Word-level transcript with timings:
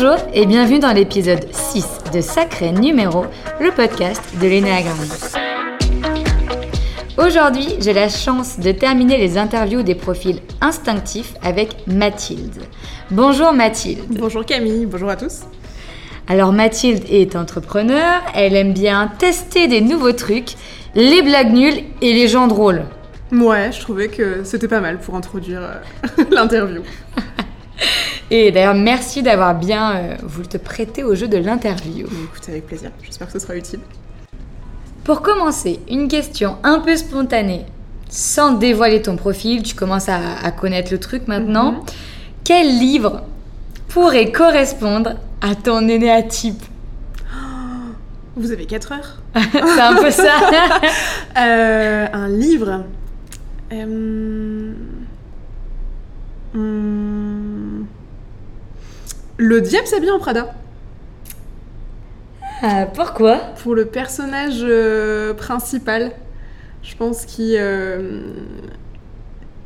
Bonjour 0.00 0.28
et 0.32 0.46
bienvenue 0.46 0.78
dans 0.78 0.92
l'épisode 0.92 1.52
6 1.52 2.12
de 2.14 2.20
Sacré 2.20 2.70
Numéro, 2.70 3.24
le 3.60 3.72
podcast 3.72 4.22
de 4.40 4.46
l'Énéagramme. 4.46 4.96
Aujourd'hui, 7.16 7.66
j'ai 7.80 7.92
la 7.92 8.08
chance 8.08 8.60
de 8.60 8.70
terminer 8.70 9.16
les 9.16 9.36
interviews 9.36 9.82
des 9.82 9.96
profils 9.96 10.38
instinctifs 10.60 11.34
avec 11.42 11.84
Mathilde. 11.88 12.62
Bonjour 13.10 13.52
Mathilde. 13.52 14.04
Bonjour 14.10 14.44
Camille, 14.46 14.86
bonjour 14.86 15.08
à 15.10 15.16
tous. 15.16 15.40
Alors 16.28 16.52
Mathilde 16.52 17.02
est 17.10 17.34
entrepreneur, 17.34 18.22
elle 18.36 18.54
aime 18.54 18.74
bien 18.74 19.10
tester 19.18 19.66
des 19.66 19.80
nouveaux 19.80 20.12
trucs, 20.12 20.54
les 20.94 21.22
blagues 21.22 21.52
nulles 21.52 21.82
et 22.02 22.12
les 22.12 22.28
gens 22.28 22.46
drôles. 22.46 22.84
Ouais, 23.32 23.72
je 23.72 23.80
trouvais 23.80 24.06
que 24.06 24.44
c'était 24.44 24.68
pas 24.68 24.80
mal 24.80 25.00
pour 25.00 25.16
introduire 25.16 25.60
euh, 25.60 26.24
l'interview. 26.30 26.82
Et 28.30 28.50
d'ailleurs, 28.52 28.74
merci 28.74 29.22
d'avoir 29.22 29.54
bien 29.54 29.96
euh, 29.96 30.14
voulu 30.22 30.48
te 30.48 30.58
prêter 30.58 31.02
au 31.02 31.14
jeu 31.14 31.28
de 31.28 31.38
l'interview. 31.38 32.06
Écoutez, 32.24 32.52
avec 32.52 32.66
plaisir, 32.66 32.90
j'espère 33.02 33.26
que 33.28 33.32
ce 33.32 33.38
sera 33.38 33.56
utile. 33.56 33.80
Pour 35.04 35.22
commencer, 35.22 35.80
une 35.88 36.08
question 36.08 36.56
un 36.62 36.80
peu 36.80 36.96
spontanée. 36.96 37.64
Sans 38.10 38.52
dévoiler 38.52 39.02
ton 39.02 39.16
profil, 39.16 39.62
tu 39.62 39.74
commences 39.74 40.08
à, 40.08 40.18
à 40.42 40.50
connaître 40.50 40.92
le 40.92 40.98
truc 41.00 41.26
maintenant. 41.28 41.72
Mhm. 41.72 41.80
Quel 42.44 42.78
livre 42.78 43.22
pourrait 43.88 44.30
correspondre 44.32 45.14
à 45.40 45.54
ton 45.54 45.88
énéatype? 45.88 46.62
Vous 48.38 48.52
avez 48.52 48.66
4 48.66 48.92
heures 48.92 49.22
C'est 49.52 49.80
un 49.80 49.96
peu 49.96 50.10
ça. 50.10 50.32
Euh, 51.36 52.06
Un 52.12 52.28
livre. 52.28 52.84
Euh, 53.72 54.72
hmm, 56.54 56.97
Le 59.38 59.60
diable 59.60 59.86
s'habille 59.86 60.10
en 60.10 60.18
Prada. 60.18 60.52
Ah, 62.60 62.86
pourquoi? 62.92 63.36
Pour 63.62 63.76
le 63.76 63.84
personnage 63.84 64.62
euh, 64.62 65.32
principal, 65.32 66.10
je 66.82 66.96
pense 66.96 67.24
qui 67.24 67.54
euh, 67.56 68.32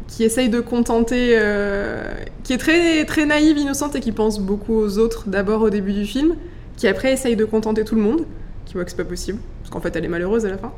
qui 0.09 0.25
essaye 0.25 0.51
de 0.51 0.61
contenter, 0.61 1.39
euh, 1.39 2.13
qui 2.45 2.53
est 2.53 2.59
très 2.59 3.07
très 3.07 3.25
naïve, 3.25 3.57
innocente 3.57 3.97
et 3.97 4.01
qui 4.01 4.13
pense 4.13 4.41
beaucoup 4.41 4.75
aux 4.75 4.99
autres 4.99 5.31
d'abord 5.31 5.63
au 5.63 5.71
début 5.71 5.95
du 5.95 6.05
film, 6.05 6.37
qui 6.77 6.87
après 6.87 7.15
essaye 7.15 7.35
de 7.35 7.47
contenter 7.47 7.83
tout 7.83 7.95
le 7.95 8.03
monde, 8.03 8.27
qui 8.67 8.75
voit 8.75 8.85
que 8.85 8.91
c'est 8.91 8.97
pas 8.99 9.05
possible, 9.05 9.39
parce 9.61 9.71
qu'en 9.71 9.81
fait 9.81 9.97
elle 9.97 10.05
est 10.05 10.09
malheureuse 10.09 10.45
à 10.45 10.51
la 10.51 10.59
fin, 10.59 10.75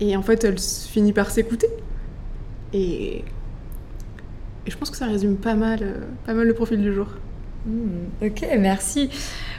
et 0.00 0.16
en 0.16 0.22
fait 0.22 0.44
elle 0.44 0.58
finit 0.58 1.12
par 1.12 1.30
s'écouter. 1.30 1.68
Et 2.72 3.22
et 4.66 4.70
je 4.70 4.78
pense 4.78 4.88
que 4.88 4.96
ça 4.96 5.04
résume 5.04 5.36
pas 5.36 5.56
mal, 5.56 5.80
pas 6.24 6.32
mal 6.32 6.46
le 6.46 6.54
profil 6.54 6.80
du 6.80 6.94
jour. 6.94 7.08
Hmm, 7.66 8.06
Ok, 8.26 8.46
merci. 8.58 9.10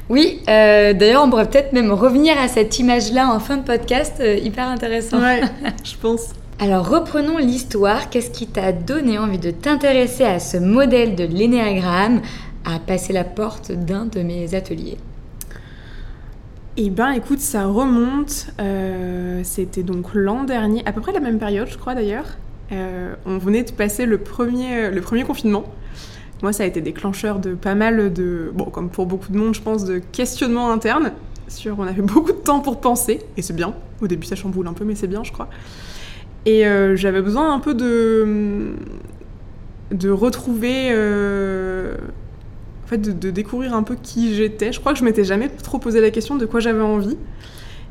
Oui, 0.10 0.42
euh, 0.48 0.94
d'ailleurs, 0.94 1.24
on 1.24 1.30
pourrait 1.30 1.50
peut-être 1.50 1.74
même 1.74 1.92
revenir 1.92 2.38
à 2.38 2.48
cette 2.48 2.78
image-là 2.78 3.32
en 3.34 3.40
fin 3.40 3.58
de 3.58 3.64
podcast, 3.64 4.18
euh, 4.20 4.36
hyper 4.36 4.68
intéressant. 4.68 5.20
Ouais, 5.20 5.42
je 5.84 5.96
pense. 6.00 6.30
Alors 6.60 6.88
reprenons 6.88 7.38
l'histoire. 7.38 8.10
Qu'est-ce 8.10 8.30
qui 8.30 8.48
t'a 8.48 8.72
donné 8.72 9.18
envie 9.18 9.40
de 9.40 9.52
t'intéresser 9.52 10.24
à 10.24 10.40
ce 10.40 10.58
modèle 10.58 11.16
de 11.16 11.24
l'énéagramme, 11.26 12.22
à 12.64 12.80
passer 12.80 13.12
la 13.14 13.24
porte 13.24 13.72
d'un 13.72 14.06
de 14.06 14.22
mes 14.22 14.54
ateliers? 14.56 14.98
Eh 16.78 16.90
ben 16.90 17.12
écoute, 17.12 17.40
ça 17.40 17.66
remonte. 17.66 18.48
euh, 18.62 19.42
C'était 19.44 19.84
donc 19.84 20.14
l'an 20.14 20.44
dernier, 20.44 20.84
à 20.86 20.92
peu 20.92 21.02
près 21.02 21.12
la 21.14 21.20
même 21.22 21.40
période, 21.40 21.68
je 21.70 21.78
crois 21.78 21.96
d'ailleurs. 21.96 22.38
Euh, 22.72 23.16
on 23.26 23.38
venait 23.38 23.64
de 23.64 23.72
passer 23.72 24.06
le 24.06 24.18
premier, 24.20 24.92
le 24.92 25.02
premier 25.02 25.24
confinement. 25.24 25.64
Moi, 26.42 26.54
ça 26.54 26.64
a 26.64 26.66
été 26.66 26.82
déclencheur 26.82 27.40
de 27.40 27.54
pas 27.56 27.76
mal 27.76 28.12
de, 28.12 28.52
bon, 28.54 28.66
comme 28.66 28.90
pour 28.90 29.06
beaucoup 29.06 29.32
de 29.32 29.38
monde, 29.38 29.56
je 29.56 29.62
pense, 29.62 29.86
de 29.86 30.00
questionnements 30.00 30.72
internes. 30.72 31.12
Sur, 31.48 31.80
on 31.80 31.84
avait 31.84 32.02
beaucoup 32.02 32.32
de 32.32 32.38
temps 32.38 32.60
pour 32.60 32.82
penser, 32.82 33.22
et 33.38 33.42
c'est 33.42 33.56
bien. 33.56 33.74
Au 34.02 34.08
début, 34.08 34.26
ça 34.26 34.36
chamboule 34.36 34.68
un 34.68 34.74
peu, 34.74 34.84
mais 34.84 34.96
c'est 34.96 35.08
bien, 35.08 35.24
je 35.24 35.32
crois. 35.32 35.50
Et 36.46 36.68
euh, 36.68 36.96
j'avais 36.96 37.22
besoin 37.22 37.54
un 37.54 37.60
peu 37.60 37.74
de, 37.74 38.76
de 39.92 40.10
retrouver, 40.10 40.90
euh, 40.92 41.96
en 42.84 42.88
fait, 42.88 42.98
de, 42.98 43.12
de 43.12 43.32
découvrir 43.32 43.74
un 43.74 43.84
peu 43.84 43.96
qui 43.96 44.36
j'étais. 44.36 44.72
Je 44.72 44.80
crois 44.80 44.94
que 44.94 45.00
je 45.00 45.06
m'étais 45.06 45.24
jamais 45.24 45.50
trop 45.50 45.80
posé 45.80 46.02
la 46.02 46.12
question 46.12 46.36
de 46.36 46.46
quoi 46.46 46.60
j'avais 46.60 46.82
envie. 46.82 47.18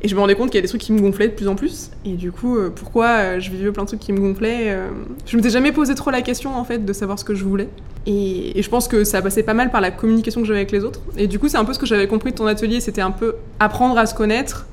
Et 0.01 0.07
je 0.07 0.15
me 0.15 0.19
rendais 0.19 0.35
compte 0.35 0.49
qu'il 0.49 0.55
y 0.55 0.59
a 0.59 0.61
des 0.61 0.67
trucs 0.67 0.81
qui 0.81 0.93
me 0.93 0.99
gonflaient 0.99 1.29
de 1.29 1.33
plus 1.33 1.47
en 1.47 1.55
plus. 1.55 1.91
Et 2.05 2.13
du 2.13 2.31
coup, 2.31 2.57
euh, 2.57 2.69
pourquoi 2.69 3.07
euh, 3.07 3.39
je 3.39 3.49
vivais 3.49 3.71
plein 3.71 3.83
de 3.83 3.87
trucs 3.87 3.99
qui 3.99 4.13
me 4.13 4.19
gonflaient 4.19 4.69
euh, 4.69 4.89
Je 5.25 5.35
m'étais 5.35 5.49
jamais 5.49 5.71
posé 5.71 5.95
trop 5.95 6.11
la 6.11 6.21
question, 6.21 6.55
en 6.55 6.63
fait, 6.63 6.85
de 6.85 6.93
savoir 6.93 7.17
ce 7.17 7.25
que 7.25 7.33
je 7.33 7.43
voulais. 7.43 7.69
Et, 8.05 8.59
et 8.59 8.61
je 8.61 8.69
pense 8.69 8.87
que 8.87 9.03
ça 9.03 9.21
passait 9.21 9.43
pas 9.43 9.53
mal 9.53 9.71
par 9.71 9.81
la 9.81 9.91
communication 9.91 10.41
que 10.41 10.47
j'avais 10.47 10.59
avec 10.59 10.71
les 10.71 10.83
autres. 10.83 11.01
Et 11.17 11.27
du 11.27 11.39
coup, 11.39 11.47
c'est 11.47 11.57
un 11.57 11.65
peu 11.65 11.73
ce 11.73 11.79
que 11.79 11.85
j'avais 11.85 12.07
compris 12.07 12.31
de 12.31 12.35
ton 12.35 12.45
atelier, 12.45 12.81
c'était 12.81 13.01
un 13.01 13.11
peu 13.11 13.35
apprendre 13.59 13.97
à 13.97 14.05
se 14.05 14.13
connaître. 14.13 14.67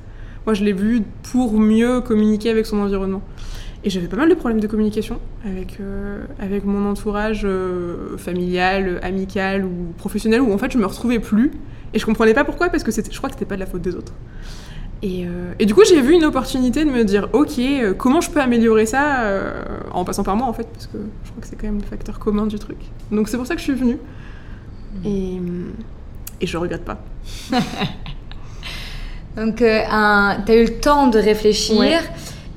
Moi, 0.45 0.55
je 0.55 0.65
l'ai 0.65 0.73
vu 0.73 1.03
pour 1.31 1.53
mieux 1.59 2.01
communiquer 2.01 2.51
avec 2.51 2.67
son 2.67 2.79
environnement. 2.81 3.23
Et 3.85 3.91
j'avais 3.91 4.07
pas 4.07 4.17
mal 4.17 4.29
de 4.29 4.35
problèmes 4.35 4.61
de 4.61 4.67
communication 4.69 5.19
avec, 5.45 5.79
euh, 5.81 6.25
avec 6.39 6.65
mon 6.65 6.89
entourage 6.89 7.43
euh, 7.45 8.17
familial, 8.17 9.01
amical 9.03 9.65
ou 9.65 9.93
professionnel, 9.99 10.41
où 10.41 10.53
en 10.53 10.59
fait 10.59 10.71
je 10.71 10.79
me 10.79 10.87
retrouvais 10.87 11.19
plus. 11.19 11.51
Et 11.93 11.99
je 11.99 12.07
comprenais 12.07 12.33
pas 12.33 12.45
pourquoi, 12.45 12.69
parce 12.69 12.85
que 12.85 12.93
je 12.93 13.17
crois 13.19 13.29
que 13.29 13.35
c'était 13.35 13.45
pas 13.45 13.57
de 13.57 13.61
la 13.61 13.67
faute 13.67 13.83
des 13.83 13.97
autres. 13.97 14.13
Et, 15.03 15.27
euh, 15.27 15.53
et 15.59 15.67
du 15.67 15.75
coup, 15.75 15.83
j'ai 15.85 16.01
vu 16.01 16.15
une 16.15 16.25
opportunité 16.25 16.85
de 16.85 16.91
me 16.91 17.05
dire, 17.05 17.29
ok, 17.33 17.59
euh, 17.59 17.93
comment 17.93 18.21
je 18.21 18.31
peux 18.31 18.41
améliorer 18.41 18.87
ça 18.87 19.23
euh, 19.23 19.65
en 19.91 20.05
passant 20.05 20.23
par 20.23 20.37
moi 20.37 20.47
en 20.47 20.53
fait, 20.53 20.69
parce 20.73 20.87
que 20.87 20.99
je 21.25 21.31
crois 21.31 21.43
que 21.43 21.49
c'est 21.49 21.57
quand 21.57 21.67
même 21.67 21.81
le 21.81 21.87
facteur 21.87 22.21
commun 22.21 22.47
du 22.47 22.59
truc. 22.59 22.79
Donc 23.11 23.29
c'est 23.29 23.37
pour 23.37 23.47
ça 23.47 23.55
que 23.55 23.61
je 23.61 23.65
suis 23.65 23.75
venue. 23.75 23.99
Et, 25.05 25.41
et 26.41 26.47
je 26.47 26.57
regrette 26.57 26.85
pas. 26.85 27.03
Donc, 29.37 29.57
tu 29.57 29.65
as 29.65 30.37
eu 30.49 30.65
le 30.65 30.81
temps 30.81 31.07
de 31.09 31.19
réfléchir 31.19 31.79
Ouais. 31.79 31.99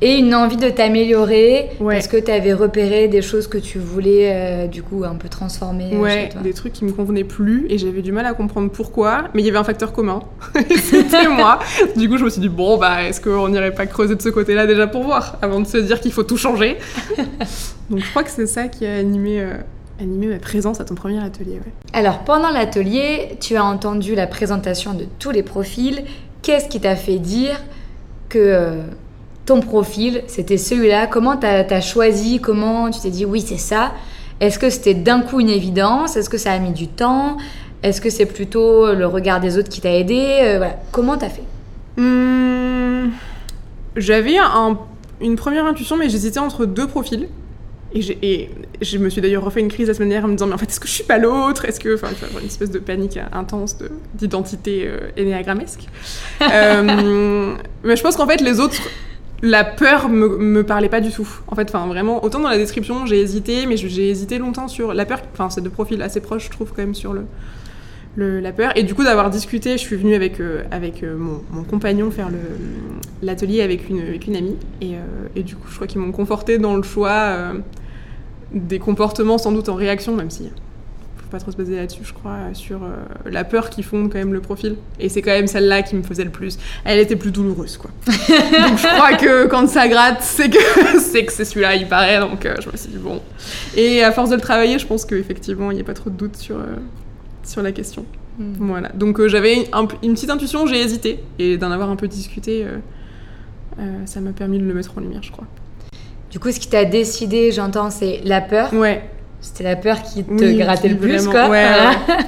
Et 0.01 0.17
une 0.17 0.35
envie 0.35 0.57
de 0.57 0.69
t'améliorer 0.69 1.69
Ouais. 1.79 1.95
parce 1.95 2.07
que 2.07 2.17
tu 2.17 2.29
avais 2.31 2.53
repéré 2.53 3.07
des 3.07 3.21
choses 3.21 3.47
que 3.47 3.57
tu 3.57 3.79
voulais, 3.79 4.29
euh, 4.33 4.67
du 4.67 4.83
coup, 4.83 5.03
un 5.05 5.15
peu 5.15 5.29
transformer 5.29 5.91
euh, 5.93 5.99
Ouais, 5.99 6.23
chez 6.23 6.29
toi. 6.29 6.41
des 6.41 6.53
trucs 6.53 6.73
qui 6.73 6.85
me 6.85 6.91
convenaient 6.91 7.23
plus 7.23 7.65
et 7.69 7.77
j'avais 7.77 8.01
du 8.01 8.11
mal 8.11 8.25
à 8.25 8.33
comprendre 8.33 8.69
pourquoi, 8.69 9.25
mais 9.33 9.41
il 9.41 9.45
y 9.45 9.49
avait 9.49 9.57
un 9.57 9.63
facteur 9.63 9.93
commun, 9.93 10.19
c'était 10.75 11.27
moi. 11.29 11.59
Du 11.95 12.09
coup, 12.09 12.17
je 12.17 12.25
me 12.25 12.29
suis 12.29 12.41
dit, 12.41 12.49
bon, 12.49 12.77
bah, 12.77 13.03
est-ce 13.03 13.21
qu'on 13.21 13.47
n'irait 13.49 13.73
pas 13.73 13.85
creuser 13.85 14.15
de 14.15 14.21
ce 14.21 14.29
côté-là 14.29 14.65
déjà 14.67 14.87
pour 14.87 15.03
voir, 15.03 15.37
avant 15.41 15.59
de 15.61 15.67
se 15.67 15.77
dire 15.77 15.99
qu'il 16.01 16.11
faut 16.11 16.23
tout 16.23 16.37
changer? 16.37 16.77
Donc, 17.89 17.99
je 17.99 18.09
crois 18.09 18.23
que 18.23 18.31
c'est 18.31 18.47
ça 18.47 18.67
qui 18.67 18.85
a 18.85 18.95
animé, 18.95 19.39
euh, 19.41 19.53
ma 20.01 20.39
présence 20.39 20.81
à 20.81 20.85
ton 20.85 20.95
premier 20.95 21.23
atelier. 21.23 21.53
Ouais. 21.53 21.71
Alors, 21.93 22.19
pendant 22.19 22.49
l'atelier, 22.49 23.37
tu 23.39 23.55
as 23.55 23.63
entendu 23.63 24.15
la 24.15 24.27
présentation 24.27 24.93
de 24.93 25.05
tous 25.19 25.31
les 25.31 25.43
profils. 25.43 26.03
Qu'est-ce 26.41 26.67
qui 26.67 26.79
t'a 26.81 26.95
fait 26.95 27.17
dire 27.19 27.63
que 28.29 28.39
euh, 28.39 28.81
ton 29.45 29.61
profil, 29.61 30.23
c'était 30.27 30.57
celui-là 30.57 31.07
Comment 31.07 31.37
tu 31.37 31.45
as, 31.45 31.81
choisi 31.81 32.39
Comment 32.39 32.89
tu 32.89 32.99
t'es 33.01 33.09
dit 33.11 33.25
oui, 33.25 33.41
c'est 33.45 33.57
ça 33.57 33.93
Est-ce 34.39 34.57
que 34.59 34.69
c'était 34.69 34.93
d'un 34.95 35.21
coup 35.21 35.39
une 35.39 35.49
évidence? 35.49 36.15
Est-ce 36.17 36.29
que 36.29 36.37
ça 36.37 36.51
a 36.51 36.59
mis 36.59 36.71
du 36.71 36.87
temps? 36.87 37.37
Est-ce 37.83 38.01
que 38.01 38.09
c'est 38.09 38.25
plutôt 38.25 38.93
le 38.93 39.05
regard 39.05 39.39
des 39.39 39.57
autres 39.57 39.69
qui 39.69 39.81
t'a 39.81 39.93
aidé? 39.93 40.39
Euh, 40.41 40.57
voilà. 40.57 40.77
Comment 40.91 41.17
t'as 41.17 41.29
fait? 41.29 41.43
Hum, 41.97 43.11
J'avais 43.95 44.37
un- 44.37 44.77
une 45.21 45.35
première 45.35 45.65
intuition, 45.65 45.95
mais 45.95 46.09
j'hésitais 46.09 46.39
entre 46.39 46.65
deux 46.65 46.87
profils. 46.87 47.27
Et, 47.93 48.49
je 48.81 48.97
me 48.97 49.09
suis 49.09 49.21
d'ailleurs 49.21 49.45
refait 49.45 49.61
une 49.61 49.69
crise 49.69 49.87
la 49.87 49.93
semaine 49.93 50.09
dernière 50.09 50.25
en 50.25 50.27
me 50.31 50.33
disant, 50.35 50.47
mais 50.47 50.53
en 50.55 50.57
fait, 50.57 50.69
est-ce 50.69 50.81
que 50.81 50.87
je 50.87 50.91
suis 50.91 51.05
pas 51.05 51.17
l'autre? 51.17 51.63
Est-ce 51.63 51.79
que. 51.79 51.95
Enfin, 51.95 52.07
tu 52.09 52.25
vois, 52.29 52.41
une 52.41 52.47
espèce 52.47 52.69
de 52.71 52.79
panique 52.79 53.17
intense 53.31 53.77
de- 53.77 53.89
d'identité 54.15 54.83
euh, 54.85 55.11
énéagrammesque. 55.15 55.81
Euh, 56.51 57.55
mais 57.85 57.95
je 57.95 58.01
pense 58.03 58.17
qu'en 58.17 58.27
fait, 58.27 58.41
les 58.41 58.59
autres. 58.59 58.81
La 59.45 59.63
peur 59.63 60.09
me, 60.09 60.63
parlait 60.63 60.89
pas 60.89 61.01
du 61.01 61.11
tout. 61.11 61.27
En 61.47 61.53
fait, 61.53 61.69
enfin 61.69 61.85
vraiment, 61.85 62.23
autant 62.25 62.39
dans 62.39 62.49
la 62.49 62.57
description, 62.57 63.05
j'ai 63.05 63.19
hésité, 63.19 63.67
mais 63.67 63.77
j'ai 63.77 64.09
hésité 64.09 64.39
longtemps 64.39 64.67
sur 64.67 64.95
la 64.95 65.05
peur. 65.05 65.21
Enfin, 65.33 65.51
c'est 65.51 65.61
deux 65.61 65.69
profils 65.69 66.01
assez 66.01 66.19
proches, 66.19 66.45
je 66.45 66.49
trouve, 66.49 66.69
quand 66.69 66.81
même, 66.81 66.95
sur 66.95 67.13
le, 67.13 68.39
la 68.39 68.51
peur. 68.51 68.75
Et 68.75 68.81
du 68.81 68.95
coup, 68.95 69.03
d'avoir 69.03 69.29
discuté, 69.29 69.73
je 69.73 69.83
suis 69.83 69.97
venue 69.97 70.15
avec, 70.15 70.39
euh, 70.39 70.63
euh, 70.73 71.15
mon, 71.15 71.63
compagnon 71.63 72.09
faire 72.09 72.29
l'atelier 73.21 73.61
avec 73.61 73.87
une, 73.87 74.35
amie. 74.35 74.57
Et, 74.81 74.95
euh, 74.95 75.27
et 75.35 75.43
du 75.43 75.55
coup, 75.55 75.67
je 75.69 75.75
crois 75.75 75.85
qu'ils 75.85 76.01
m'ont 76.01 76.11
conforté 76.11 76.57
dans 76.57 76.75
le 76.75 76.81
choix 76.81 77.53
des 78.51 78.79
comportements, 78.79 79.37
sans 79.37 79.51
doute 79.51 79.69
en 79.69 79.75
réaction, 79.75 80.15
même 80.15 80.31
si 80.31 80.49
faut 81.25 81.31
pas 81.31 81.39
trop 81.39 81.51
se 81.51 81.57
baser 81.57 81.75
là-dessus, 81.75 82.01
je 82.03 82.13
crois, 82.13 82.37
sur 82.53 82.83
euh, 82.83 82.89
la 83.25 83.43
peur 83.43 83.69
qui 83.69 83.81
fonde 83.83 84.11
quand 84.11 84.19
même 84.19 84.33
le 84.33 84.41
profil. 84.41 84.75
Et 84.99 85.09
c'est 85.09 85.21
quand 85.21 85.31
même 85.31 85.47
celle-là 85.47 85.81
qui 85.81 85.95
me 85.95 86.03
faisait 86.03 86.23
le 86.23 86.29
plus. 86.29 86.57
Elle 86.83 86.99
était 86.99 87.15
plus 87.15 87.31
douloureuse, 87.31 87.77
quoi. 87.77 87.89
donc 88.07 88.77
je 88.77 88.95
crois 88.95 89.13
que 89.17 89.47
quand 89.47 89.67
ça 89.67 89.87
gratte, 89.87 90.21
c'est 90.21 90.49
que 90.49 90.59
c'est 90.99 91.25
que 91.25 91.33
c'est 91.33 91.45
celui-là, 91.45 91.75
il 91.75 91.87
paraît. 91.87 92.19
Donc 92.19 92.45
euh, 92.45 92.55
je 92.63 92.69
me 92.69 92.77
suis 92.77 92.89
dit 92.89 92.97
bon. 92.97 93.21
Et 93.75 94.03
à 94.03 94.11
force 94.11 94.29
de 94.29 94.35
le 94.35 94.41
travailler, 94.41 94.77
je 94.79 94.85
pense 94.87 95.03
qu'effectivement, 95.05 95.71
il 95.71 95.75
n'y 95.75 95.81
a 95.81 95.85
pas 95.85 95.93
trop 95.95 96.09
de 96.09 96.15
doute 96.15 96.35
sur, 96.37 96.57
euh, 96.57 96.63
sur 97.43 97.61
la 97.61 97.71
question. 97.71 98.05
Voilà. 98.59 98.89
Donc 98.93 99.19
euh, 99.19 99.27
j'avais 99.29 99.67
un- 99.73 99.87
une 100.03 100.13
petite 100.13 100.29
intuition, 100.29 100.67
j'ai 100.67 100.79
hésité. 100.81 101.19
Et 101.39 101.57
d'en 101.57 101.71
avoir 101.71 101.89
un 101.89 101.95
peu 101.95 102.07
discuté, 102.07 102.65
euh, 102.65 102.77
euh, 103.79 103.83
ça 104.05 104.19
m'a 104.19 104.31
permis 104.31 104.59
de 104.59 104.65
le 104.65 104.73
mettre 104.73 104.91
en 104.97 105.01
lumière, 105.01 105.23
je 105.23 105.31
crois. 105.31 105.47
Du 106.31 106.39
coup, 106.39 106.51
ce 106.51 106.59
qui 106.59 106.67
t'a 106.67 106.83
décidé, 106.83 107.51
j'entends, 107.53 107.89
c'est 107.89 108.19
la 108.25 108.41
peur. 108.41 108.73
Ouais. 108.73 109.09
C'était 109.45 109.63
la 109.63 109.75
peur 109.75 110.01
qui 110.01 110.23
te 110.23 110.31
Oui, 110.43 110.57
grattait 110.57 110.89
le 110.89 110.97
plus, 110.97 111.15
vraiment- 111.17 111.31
quoi. 111.31 111.49
ouais, 111.49 111.63
Voilà. 111.67 111.91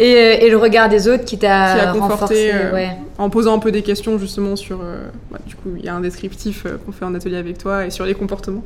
Et, 0.00 0.14
euh, 0.14 0.36
et 0.46 0.48
le 0.48 0.56
regard 0.56 0.88
des 0.88 1.08
autres 1.08 1.24
qui 1.24 1.38
t'a 1.38 1.90
renforcé. 1.92 2.52
euh, 2.54 2.72
ouais. 2.72 2.90
en 3.18 3.30
posant 3.30 3.54
un 3.56 3.58
peu 3.58 3.72
des 3.72 3.82
questions 3.82 4.16
justement 4.16 4.54
sur. 4.54 4.80
euh, 4.80 5.08
bah, 5.30 5.38
du 5.44 5.56
coup, 5.56 5.70
il 5.76 5.84
y 5.84 5.88
a 5.88 5.94
un 5.94 6.00
descriptif 6.00 6.66
euh, 6.66 6.76
qu'on 6.86 6.92
fait 6.92 7.04
en 7.04 7.14
atelier 7.16 7.36
avec 7.36 7.58
toi 7.58 7.84
et 7.84 7.90
sur 7.90 8.06
les 8.06 8.14
comportements. 8.14 8.62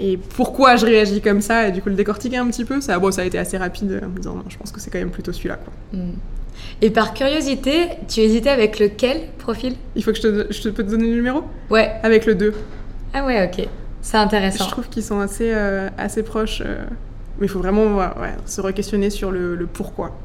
Et 0.00 0.16
pourquoi 0.16 0.76
je 0.76 0.86
réagis 0.86 1.20
comme 1.20 1.42
ça, 1.42 1.68
et 1.68 1.72
du 1.72 1.82
coup 1.82 1.90
le 1.90 1.96
décortiquer 1.96 2.38
un 2.38 2.46
petit 2.46 2.64
peu, 2.64 2.80
ça, 2.80 2.98
bon, 2.98 3.10
ça 3.12 3.22
a 3.22 3.24
été 3.26 3.36
assez 3.36 3.58
rapide 3.58 4.00
en 4.02 4.08
me 4.08 4.16
disant 4.16 4.36
non, 4.36 4.44
je 4.48 4.56
pense 4.56 4.72
que 4.72 4.80
c'est 4.80 4.90
quand 4.90 4.98
même 4.98 5.10
plutôt 5.10 5.32
celui-là. 5.32 5.56
Quoi. 5.56 6.00
Mm. 6.00 6.12
Et 6.80 6.90
par 6.90 7.12
curiosité, 7.14 7.74
tu 8.08 8.20
hésitais 8.20 8.48
avec 8.50 8.78
lequel 8.78 9.22
profil? 9.38 9.74
Il 9.96 10.02
faut 10.02 10.12
que 10.12 10.16
je 10.16 10.22
te, 10.22 10.46
je 10.50 10.62
te 10.62 10.68
peux 10.70 10.82
te 10.84 10.90
donner 10.90 11.08
le 11.08 11.14
numéro? 11.16 11.42
Ouais. 11.68 11.90
Avec 12.02 12.24
le 12.26 12.34
2. 12.34 12.54
Ah 13.12 13.26
ouais, 13.26 13.44
ok. 13.52 13.68
C'est 14.02 14.16
intéressant. 14.16 14.64
Je 14.64 14.70
trouve 14.70 14.88
qu'ils 14.88 15.02
sont 15.02 15.20
assez, 15.20 15.52
euh, 15.52 15.88
assez 15.98 16.22
proches. 16.22 16.62
euh, 16.64 16.84
mais 17.38 17.46
il 17.46 17.48
faut 17.48 17.60
vraiment 17.60 18.00
se 18.46 18.60
re-questionner 18.60 19.10
sur 19.10 19.30
le, 19.30 19.68
pourquoi. 19.72 20.16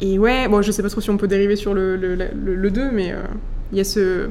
Et 0.00 0.18
ouais, 0.18 0.48
bon, 0.48 0.60
je 0.60 0.72
sais 0.72 0.82
pas 0.82 0.88
trop 0.88 1.00
si 1.00 1.10
on 1.10 1.16
peut 1.16 1.28
dériver 1.28 1.54
sur 1.54 1.72
le, 1.72 1.96
le, 1.96 2.16
le, 2.16 2.54
le 2.54 2.70
2, 2.70 2.90
mais 2.90 3.12
euh, 3.12 3.22
il 3.70 3.78
y 3.78 3.80
a 3.80 3.84
ce. 3.84 4.28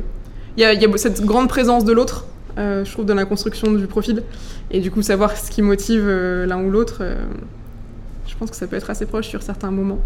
Y 0.57 0.61
y 0.61 0.65
a 0.65 0.97
cette 0.97 1.23
grande 1.23 1.47
présence 1.47 1.85
de 1.85 1.93
l'autre, 1.93 2.25
je 2.57 2.91
trouve, 2.91 3.05
dans 3.05 3.15
la 3.15 3.25
construction 3.25 3.71
du 3.71 3.87
profil. 3.87 4.23
Et 4.71 4.81
du 4.81 4.91
coup, 4.91 5.01
savoir 5.01 5.37
ce 5.37 5.51
qui 5.51 5.61
motive 5.61 6.09
l'un 6.09 6.61
ou 6.61 6.69
l'autre, 6.71 7.03
je 8.25 8.35
pense 8.35 8.49
que 8.49 8.57
ça 8.57 8.67
peut 8.67 8.75
être 8.75 8.89
assez 8.89 9.05
proche 9.05 9.27
sur 9.27 9.41
certains 9.43 9.71
moments. 9.71 9.99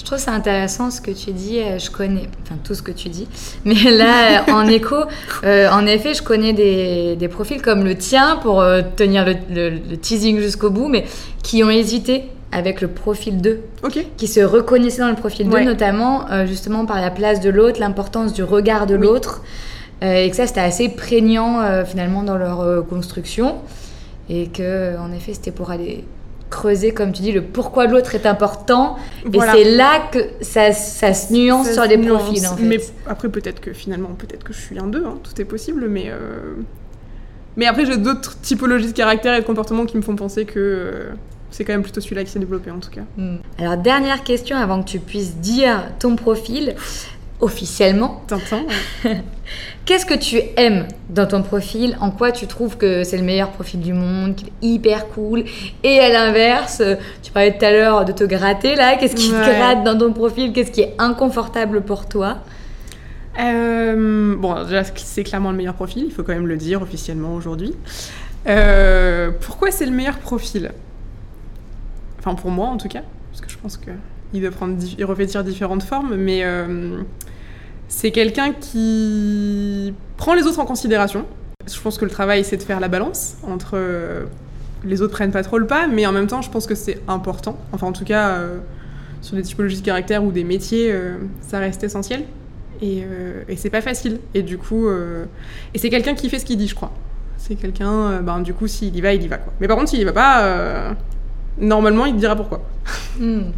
Je 0.00 0.04
trouve 0.06 0.18
ça 0.18 0.32
intéressant 0.32 0.90
ce 0.90 1.00
que 1.02 1.10
tu 1.10 1.30
dis. 1.32 1.58
euh, 1.60 1.78
Je 1.78 1.90
connais, 1.90 2.22
enfin 2.42 2.56
tout 2.64 2.74
ce 2.74 2.80
que 2.82 2.90
tu 2.90 3.10
dis. 3.10 3.28
Mais 3.66 3.74
là, 3.90 4.40
euh, 4.48 4.52
en 4.52 4.66
écho, 4.66 4.96
euh, 5.44 5.68
en 5.70 5.84
effet, 5.84 6.14
je 6.14 6.22
connais 6.22 6.54
des, 6.54 7.16
des 7.16 7.28
profils 7.28 7.60
comme 7.60 7.84
le 7.84 7.94
tien 7.96 8.38
pour 8.42 8.62
euh, 8.62 8.80
tenir 8.96 9.26
le, 9.26 9.34
le- 9.54 9.68
le 9.90 9.96
teasing 9.98 10.40
jusqu'au 10.40 10.70
bout, 10.70 10.88
mais 10.88 11.04
qui 11.42 11.62
ont 11.62 11.68
hésité 11.70 12.24
avec 12.50 12.80
le 12.80 12.88
profil 12.88 13.40
2, 13.42 13.60
Ok. 13.84 14.04
qui 14.16 14.26
se 14.26 14.40
reconnaissaient 14.40 15.02
dans 15.02 15.10
le 15.10 15.14
profil 15.16 15.48
2, 15.48 15.52
Ouais. 15.54 15.64
notamment 15.64 16.28
euh, 16.30 16.46
justement 16.46 16.86
par 16.86 17.00
la 17.00 17.10
place 17.10 17.40
de 17.40 17.50
l'autre, 17.50 17.78
l'importance 17.78 18.32
du 18.32 18.42
regard 18.42 18.86
de 18.86 18.96
Oui. 18.96 19.02
l'autre, 19.06 19.42
et 20.02 20.30
que 20.30 20.34
ça 20.36 20.46
c'était 20.46 20.60
assez 20.60 20.88
prégnant 20.88 21.60
finalement 21.84 22.22
dans 22.22 22.38
leur 22.38 22.86
construction, 22.88 23.56
et 24.30 24.46
que 24.48 24.96
en 24.98 25.12
effet 25.12 25.34
c'était 25.34 25.50
pour 25.50 25.70
aller 25.70 26.04
creuser, 26.50 26.92
comme 26.92 27.12
tu 27.12 27.22
dis, 27.22 27.32
le 27.32 27.42
pourquoi 27.42 27.86
l'autre 27.86 28.14
est 28.14 28.26
important, 28.26 28.96
Voilà. 29.24 29.56
et 29.56 29.64
c'est 29.64 29.70
là 29.76 30.00
que 30.12 30.18
ça, 30.42 30.72
ça 30.72 31.14
se 31.14 31.32
nuance 31.32 31.66
Ça 31.68 31.72
sur 31.74 31.84
les 31.84 31.96
nuance. 31.96 32.22
profils 32.22 32.46
en 32.46 32.56
fait. 32.56 32.62
Mais 32.64 32.80
après, 33.06 33.28
peut-être 33.28 33.60
que 33.60 33.72
finalement, 33.72 34.08
peut-être 34.18 34.44
que 34.44 34.52
je 34.52 34.58
suis 34.60 34.78
un 34.78 34.86
2, 34.88 35.04
hein, 35.06 35.18
tout 35.22 35.40
est 35.40 35.44
possible, 35.46 35.86
mais. 35.88 36.06
euh, 36.08 36.56
Mais 37.56 37.66
après, 37.66 37.86
j'ai 37.86 37.96
d'autres 37.96 38.40
typologies 38.40 38.88
de 38.88 38.92
caractère 38.96 39.34
et 39.34 39.40
de 39.40 39.46
comportement 39.46 39.86
qui 39.86 39.96
me 39.96 40.02
font 40.02 40.16
penser 40.16 40.44
que 40.44 40.58
euh, 40.58 41.10
c'est 41.50 41.64
quand 41.64 41.72
même 41.72 41.82
plutôt 41.82 42.00
celui-là 42.00 42.22
qui 42.24 42.30
s'est 42.30 42.38
développé 42.38 42.70
en 42.70 42.78
tout 42.78 42.90
cas. 42.90 43.02
Hmm. 43.16 43.38
Alors 43.58 43.76
dernière 43.76 44.22
question 44.22 44.56
avant 44.56 44.82
que 44.82 44.88
tu 44.88 44.98
puisses 45.00 45.36
dire 45.36 45.82
ton 45.98 46.14
profil 46.16 46.74
officiellement. 47.40 48.22
Tintin, 48.26 48.62
Qu'est-ce 49.84 50.06
que 50.06 50.14
tu 50.14 50.40
aimes 50.56 50.86
dans 51.08 51.26
ton 51.26 51.42
profil? 51.42 51.96
En 52.00 52.10
quoi 52.10 52.30
tu 52.32 52.46
trouves 52.46 52.76
que 52.76 53.02
c'est 53.02 53.16
le 53.16 53.24
meilleur 53.24 53.50
profil 53.50 53.80
du 53.80 53.92
monde, 53.92 54.36
qu'il 54.36 54.48
est 54.48 54.52
hyper 54.62 55.08
cool? 55.08 55.44
Et 55.82 55.98
à 55.98 56.08
l'inverse, 56.10 56.82
tu 57.22 57.32
parlais 57.32 57.56
tout 57.58 57.64
à 57.64 57.72
l'heure 57.72 58.04
de 58.04 58.12
te 58.12 58.22
gratter 58.24 58.76
là. 58.76 58.96
Qu'est-ce 58.96 59.16
qui 59.16 59.30
te 59.30 59.34
Ouais. 59.34 59.56
gratte 59.58 59.82
dans 59.84 59.98
ton 59.98 60.12
profil? 60.12 60.52
Qu'est-ce 60.52 60.70
qui 60.70 60.82
est 60.82 60.94
inconfortable 60.98 61.80
pour 61.82 62.08
toi? 62.08 62.38
Euh, 63.40 64.36
bon, 64.36 64.62
déjà, 64.64 64.82
c'est 64.96 65.24
clairement 65.24 65.50
le 65.50 65.56
meilleur 65.56 65.74
profil, 65.74 66.04
il 66.06 66.12
faut 66.12 66.22
quand 66.22 66.34
même 66.34 66.46
le 66.46 66.56
dire 66.56 66.82
officiellement 66.82 67.34
aujourd'hui. 67.34 67.74
Euh, 68.46 69.30
pourquoi 69.40 69.70
c'est 69.70 69.86
le 69.86 69.92
meilleur 69.92 70.18
profil? 70.18 70.72
Enfin, 72.18 72.34
pour 72.34 72.50
moi 72.50 72.68
en 72.68 72.76
tout 72.76 72.88
cas, 72.88 73.02
parce 73.30 73.40
que 73.40 73.50
je 73.50 73.56
pense 73.58 73.76
qu'il 73.78 74.40
doit 74.40 74.50
prendre, 74.50 74.76
il 74.98 75.04
revêtir 75.04 75.42
différentes 75.44 75.82
formes, 75.82 76.16
mais 76.16 76.40
euh, 76.44 76.98
c'est 77.90 78.12
quelqu'un 78.12 78.52
qui 78.52 79.92
prend 80.16 80.32
les 80.32 80.44
autres 80.44 80.60
en 80.60 80.64
considération. 80.64 81.26
Je 81.70 81.78
pense 81.78 81.98
que 81.98 82.06
le 82.06 82.10
travail, 82.10 82.44
c'est 82.44 82.56
de 82.56 82.62
faire 82.62 82.80
la 82.80 82.88
balance 82.88 83.34
entre 83.42 83.72
euh, 83.74 84.24
les 84.84 85.02
autres 85.02 85.12
prennent 85.12 85.32
pas 85.32 85.42
trop 85.42 85.58
le 85.58 85.66
pas, 85.66 85.86
mais 85.86 86.06
en 86.06 86.12
même 86.12 86.26
temps, 86.26 86.42
je 86.42 86.50
pense 86.50 86.66
que 86.66 86.74
c'est 86.74 87.00
important. 87.08 87.58
Enfin, 87.72 87.86
en 87.86 87.92
tout 87.92 88.04
cas, 88.04 88.30
euh, 88.30 88.58
sur 89.20 89.36
des 89.36 89.42
typologies 89.42 89.80
de 89.80 89.84
caractère 89.84 90.24
ou 90.24 90.32
des 90.32 90.44
métiers, 90.44 90.90
euh, 90.90 91.16
ça 91.40 91.58
reste 91.58 91.82
essentiel. 91.84 92.24
Et, 92.80 93.02
euh, 93.04 93.42
et 93.48 93.56
c'est 93.56 93.70
pas 93.70 93.82
facile. 93.82 94.20
Et 94.34 94.42
du 94.42 94.56
coup, 94.56 94.88
et 95.74 95.78
c'est 95.78 95.90
quelqu'un 95.90 96.14
qui 96.14 96.30
fait 96.30 96.38
ce 96.38 96.46
qu'il 96.46 96.56
dit, 96.56 96.68
je 96.68 96.74
crois. 96.74 96.92
C'est 97.36 97.54
quelqu'un, 97.54 98.22
ben, 98.22 98.40
du 98.40 98.54
coup, 98.54 98.66
s'il 98.66 98.94
y 98.96 99.00
va, 99.00 99.12
il 99.12 99.22
y 99.22 99.28
va. 99.28 99.36
Quoi. 99.38 99.52
Mais 99.60 99.68
par 99.68 99.76
contre, 99.76 99.90
s'il 99.90 100.00
y 100.00 100.04
va 100.04 100.12
pas, 100.12 100.96
normalement, 101.58 102.06
il 102.06 102.14
te 102.14 102.18
dira 102.18 102.36
pourquoi. 102.36 102.62
Hmm. 103.18 103.50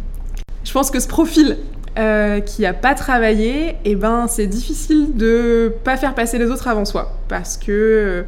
Je 0.63 0.71
pense 0.71 0.91
que 0.91 0.99
ce 0.99 1.07
profil 1.07 1.57
euh, 1.97 2.39
qui 2.39 2.65
a 2.65 2.73
pas 2.73 2.95
travaillé, 2.95 3.75
eh 3.85 3.95
ben, 3.95 4.27
c'est 4.27 4.47
difficile 4.47 5.15
de 5.15 5.73
pas 5.83 5.97
faire 5.97 6.15
passer 6.15 6.37
les 6.37 6.47
autres 6.47 6.67
avant 6.67 6.85
soi. 6.85 7.17
Parce 7.27 7.57
que 7.57 8.25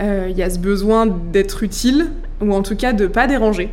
euh, 0.00 0.26
il 0.30 0.36
y 0.36 0.42
a 0.42 0.50
ce 0.50 0.58
besoin 0.58 1.06
d'être 1.06 1.62
utile, 1.62 2.08
ou 2.40 2.52
en 2.54 2.62
tout 2.62 2.76
cas 2.76 2.92
de 2.92 3.06
pas 3.06 3.26
déranger, 3.26 3.70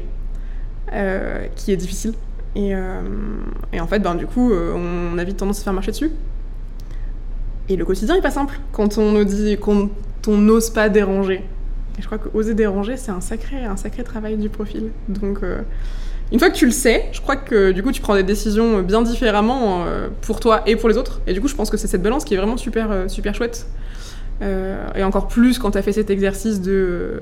euh, 0.94 1.46
qui 1.56 1.72
est 1.72 1.78
difficile. 1.78 2.14
Et, 2.56 2.74
euh, 2.74 3.02
et 3.72 3.80
en 3.80 3.88
fait, 3.88 4.00
ben, 4.00 4.16
du 4.16 4.26
coup, 4.26 4.52
euh, 4.52 4.74
on 4.74 5.18
a 5.18 5.24
vite 5.24 5.38
tendance 5.38 5.58
à 5.58 5.60
se 5.60 5.64
faire 5.64 5.74
marcher 5.74 5.92
dessus. 5.92 6.12
Et 7.70 7.76
le 7.76 7.86
quotidien 7.86 8.16
est 8.16 8.22
pas 8.22 8.32
simple 8.32 8.60
quand 8.72 8.98
on 8.98 9.12
nous 9.12 9.26
dit 9.26 9.58
quand 9.62 9.90
on 10.28 10.38
n'ose 10.38 10.70
pas 10.70 10.90
déranger. 10.90 11.44
Et 11.98 12.02
je 12.02 12.06
crois 12.06 12.18
que 12.18 12.30
oser 12.34 12.54
déranger, 12.54 12.98
c'est 12.98 13.12
un 13.12 13.22
sacré, 13.22 13.66
un 13.66 13.78
sacré 13.78 14.04
travail 14.04 14.38
du 14.38 14.50
profil. 14.50 14.92
Donc, 15.08 15.40
euh, 15.44 15.62
une 16.32 16.40
fois 16.40 16.50
que 16.50 16.56
tu 16.56 16.66
le 16.66 16.72
sais, 16.72 17.06
je 17.14 17.22
crois 17.22 17.38
que 17.38 17.72
du 17.72 17.82
coup, 17.82 17.92
tu 17.92 18.02
prends 18.02 18.16
des 18.16 18.24
décisions 18.24 18.82
bien 18.82 19.02
différemment 19.02 19.86
euh, 19.86 20.10
pour 20.22 20.40
toi 20.40 20.62
et 20.66 20.76
pour 20.76 20.90
les 20.90 20.98
autres. 20.98 21.22
Et 21.26 21.34
du 21.34 21.40
coup, 21.40 21.48
je 21.48 21.56
pense 21.56 21.70
que 21.70 21.78
c'est 21.78 21.88
cette 21.88 22.02
balance 22.02 22.26
qui 22.26 22.34
est 22.34 22.38
vraiment 22.38 22.58
super, 22.58 22.92
euh, 22.92 23.08
super 23.08 23.34
chouette. 23.34 23.68
Euh, 24.42 24.88
et 24.96 25.04
encore 25.04 25.28
plus 25.28 25.58
quand 25.58 25.72
tu 25.72 25.78
as 25.78 25.82
fait 25.82 25.94
cet 25.94 26.10
exercice 26.10 26.62
de 26.62 27.22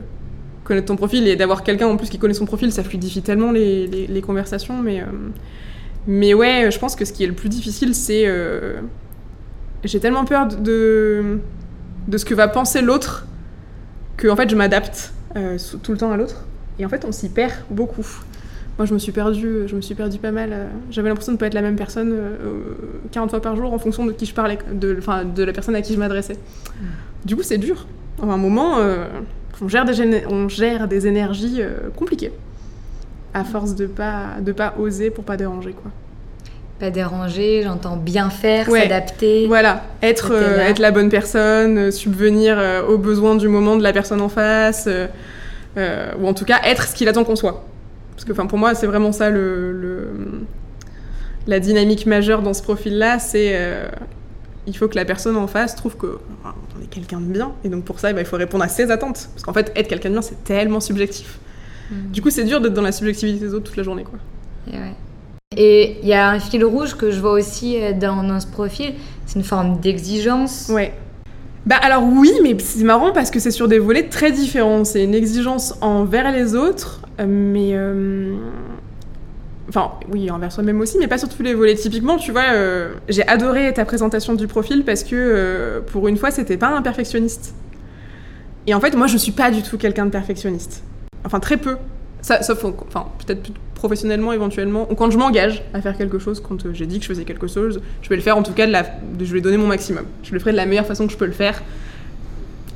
connaître 0.64 0.88
ton 0.88 0.96
profil 0.96 1.28
et 1.28 1.36
d'avoir 1.36 1.64
quelqu'un 1.64 1.88
en 1.88 1.98
plus 1.98 2.10
qui 2.10 2.18
connaît 2.18 2.34
son 2.34 2.46
profil, 2.46 2.72
ça 2.72 2.84
fluidifie 2.84 3.22
tellement 3.22 3.52
les, 3.52 4.24
conversations. 4.26 4.82
Mais, 4.82 5.04
mais 6.08 6.34
ouais, 6.34 6.70
je 6.72 6.80
pense 6.80 6.96
que 6.96 7.06
ce 7.06 7.14
qui 7.14 7.24
est 7.24 7.28
le 7.28 7.34
plus 7.34 7.50
difficile, 7.50 7.94
c'est. 7.94 8.26
J'ai 9.84 10.00
tellement 10.00 10.26
peur 10.26 10.48
de, 10.48 11.38
de, 12.08 12.18
ce 12.18 12.26
que 12.26 12.34
va 12.34 12.48
penser 12.48 12.82
l'autre 12.82 13.28
que 14.18 14.34
fait, 14.36 14.50
je 14.50 14.56
m'adapte 14.56 15.14
tout 15.84 15.92
le 15.92 15.98
temps 16.00 16.12
à 16.12 16.18
l'autre. 16.18 16.46
Et 16.80 16.86
en 16.88 16.90
fait, 16.90 17.06
on 17.06 17.12
s'y 17.12 17.30
perd 17.30 17.54
beaucoup. 17.70 18.24
Moi, 18.78 18.86
je 18.86 18.94
me 18.94 19.00
suis 19.00 19.12
perdue, 19.14 19.64
je 19.68 19.76
me 19.76 19.82
suis 19.82 19.96
perdue 19.96 20.18
pas 20.18 20.32
mal. 20.32 20.50
euh, 20.52 20.66
J'avais 20.92 21.08
l'impression 21.10 21.32
de 21.32 21.38
ne 21.38 21.40
pas 21.40 21.48
être 21.48 21.54
la 21.54 21.62
même 21.62 21.78
personne 21.78 22.12
euh, 22.12 22.36
euh, 22.46 22.60
40 23.12 23.30
fois 23.30 23.42
par 23.42 23.56
jour 23.56 23.72
en 23.74 23.78
fonction 23.80 24.06
de 24.06 24.12
qui 24.12 24.26
je 24.26 24.34
parlais, 24.34 24.58
de, 24.74 24.96
enfin, 25.00 25.24
de 25.24 25.44
la 25.44 25.54
personne 25.54 25.76
à 25.76 25.82
qui 25.82 25.94
je 25.94 26.00
m'adressais. 26.00 26.38
Du 27.24 27.36
coup, 27.38 27.44
c'est 27.44 27.58
dur. 27.58 27.88
À 28.22 28.26
un 28.26 28.38
moment, 28.38 28.80
euh, 28.80 29.06
on, 29.62 29.70
gère 29.70 29.86
des 29.86 29.94
gén- 29.94 30.24
on 30.30 30.50
gère 30.50 30.88
des 30.90 31.08
énergies 31.08 31.58
euh, 31.62 31.90
compliquées. 31.96 32.34
À 33.34 33.44
force 33.46 33.76
de 33.76 33.86
pas, 33.86 34.36
de 34.42 34.52
pas 34.52 34.74
oser 34.78 35.10
pour 35.10 35.24
pas 35.24 35.38
déranger, 35.38 35.72
quoi. 35.72 35.92
Pas 36.80 36.90
déranger, 36.90 37.62
j'entends 37.64 37.96
bien 37.96 38.30
faire, 38.30 38.68
Ouais. 38.68 38.82
s'adapter. 38.82 39.48
Voilà, 39.48 39.84
être, 40.02 40.32
euh, 40.34 40.74
la 40.78 40.92
bonne 40.92 41.08
personne, 41.10 41.78
euh, 41.78 41.92
subvenir 41.92 42.58
euh, 42.60 42.86
aux 42.86 42.98
besoins 42.98 43.36
du 43.36 43.48
moment 43.48 43.78
de 43.78 43.84
la 43.84 43.94
personne 43.94 44.20
en 44.20 44.28
face, 44.28 44.86
euh, 44.88 45.08
euh, 45.78 46.12
ou 46.20 46.28
en 46.28 46.34
tout 46.34 46.44
cas 46.44 46.60
être 46.66 46.84
ce 46.90 46.94
qu'il 46.96 47.08
attend 47.08 47.24
qu'on 47.24 47.38
soit. 47.38 47.64
Parce 48.16 48.26
que 48.26 48.32
enfin, 48.32 48.46
pour 48.46 48.58
moi, 48.58 48.76
c'est 48.76 48.88
vraiment 48.88 49.12
ça 49.12 49.30
le, 49.30 49.72
le- 49.72 50.08
la 51.48 51.60
dynamique 51.60 52.06
majeure 52.06 52.42
dans 52.42 52.54
ce 52.54 52.64
profil-là, 52.64 53.20
c'est 53.20 53.52
euh, 53.56 53.88
il 54.68 54.76
faut 54.76 54.88
que 54.88 54.96
la 54.96 55.06
personne 55.06 55.36
en 55.38 55.48
face 55.48 55.76
trouve 55.76 55.96
que 55.98 56.18
enfin, 56.42 56.56
on 56.80 56.84
est 56.84 56.88
quelqu'un 56.88 57.20
de 57.20 57.26
bien, 57.26 57.52
et 57.64 57.70
donc 57.70 57.84
pour 57.84 58.00
ça, 58.00 58.12
eh 58.12 58.14
ben, 58.14 58.22
il 58.22 58.26
faut 58.26 58.38
répondre 58.38 58.64
à 58.64 58.68
ses 58.70 58.90
attentes. 58.90 59.30
Parce 59.34 59.44
qu'en 59.44 59.54
fait, 59.54 59.72
être 59.76 59.88
quelqu'un 59.88 60.10
de 60.10 60.14
bien, 60.16 60.22
c'est 60.22 60.44
tellement 60.44 60.80
subjectif. 60.80 61.40
Mhm. 61.92 62.12
Du 62.12 62.22
coup, 62.22 62.30
c'est 62.32 62.46
dur 62.46 62.62
d'être 62.62 62.74
dans 62.74 62.82
la 62.82 62.92
subjectivité 62.92 63.46
des 63.46 63.54
autres 63.54 63.66
toute 63.66 63.78
la 63.78 63.84
journée, 63.84 64.04
quoi. 64.04 64.18
Et 64.72 64.78
ouais. 64.78 64.94
Et 65.58 66.00
il 66.02 66.08
y 66.08 66.14
a 66.14 66.30
un 66.30 66.40
fil 66.40 66.66
rouge 66.66 66.96
que 66.96 67.12
je 67.12 67.20
vois 67.22 67.34
aussi 67.34 67.80
euh, 67.82 67.94
dans, 67.94 68.24
dans 68.24 68.40
ce 68.40 68.48
profil, 68.48 68.94
c'est 69.28 69.38
une 69.38 69.46
forme 69.46 69.80
d'exigence. 69.80 70.70
Ouais. 70.74 70.94
Bah 71.66 71.78
alors 71.82 72.04
oui, 72.04 72.32
mais 72.44 72.56
c'est 72.60 72.84
marrant 72.84 73.12
parce 73.12 73.32
que 73.32 73.40
c'est 73.40 73.52
sur 73.52 73.68
des 73.68 73.80
volets 73.80 74.08
très 74.08 74.32
différents. 74.32 74.84
C'est 74.84 75.04
une 75.04 75.16
exigence 75.16 75.74
envers 75.82 76.32
les 76.32 76.56
autres, 76.56 77.02
euh, 77.20 77.26
mais... 77.28 77.72
euh, 77.74 78.36
Enfin, 79.68 79.94
oui, 80.12 80.30
envers 80.30 80.52
soi-même 80.52 80.80
aussi, 80.80 80.98
mais 81.00 81.08
pas 81.08 81.18
sur 81.18 81.28
tous 81.28 81.42
les 81.42 81.56
volets. 81.56 81.74
Typiquement, 81.74 82.18
tu 82.18 82.32
vois, 82.32 82.44
euh, 82.54 82.94
j'ai 83.10 83.28
adoré 83.28 83.74
ta 83.74 83.84
présentation 83.84 84.36
du 84.36 84.46
profil 84.46 84.84
parce 84.86 85.04
que, 85.04 85.82
pour 85.92 86.08
une 86.08 86.18
fois, 86.18 86.30
c'était 86.30 86.56
pas 86.56 86.68
un 86.68 86.84
perfectionniste. 86.84 87.56
Et 88.68 88.76
en 88.76 88.80
fait, 88.80 88.96
moi, 88.96 89.08
je 89.08 89.18
suis 89.18 89.32
pas 89.32 89.50
du 89.50 89.64
tout 89.64 89.80
quelqu'un 89.80 90.06
de 90.06 90.12
perfectionniste. 90.12 90.84
Enfin, 91.26 91.40
très 91.40 91.58
peu. 91.58 91.78
Ça, 92.22 92.44
sauf, 92.44 92.64
enfin, 92.64 93.08
peut-être 93.26 93.50
professionnellement, 93.76 94.34
éventuellement. 94.34 94.88
Ou 94.92 94.96
quand 94.96 95.12
je 95.12 95.18
m'engage 95.18 95.64
à 95.74 95.82
faire 95.82 95.96
quelque 95.98 96.18
chose, 96.18 96.40
quand 96.42 96.66
euh, 96.66 96.70
j'ai 96.74 96.88
dit 96.88 96.98
que 96.98 97.04
je 97.04 97.10
faisais 97.10 97.26
quelque 97.26 97.48
chose, 97.48 97.80
je 98.02 98.10
vais 98.10 98.16
le 98.16 98.22
faire 98.24 98.38
en 98.38 98.44
tout 98.44 98.54
cas, 98.54 98.66
de 98.66 98.72
la, 98.72 98.84
de- 98.84 99.24
je 99.26 99.34
vais 99.34 99.42
donner 99.42 99.58
mon 99.58 99.68
maximum. 99.68 100.06
Je 100.24 100.34
le 100.34 100.40
ferai 100.40 100.52
de 100.52 100.58
la 100.58 100.66
meilleure 100.66 100.86
façon 100.88 101.06
que 101.06 101.14
je 101.14 101.18
peux 101.18 101.26
le 101.28 101.32
faire. 101.32 101.62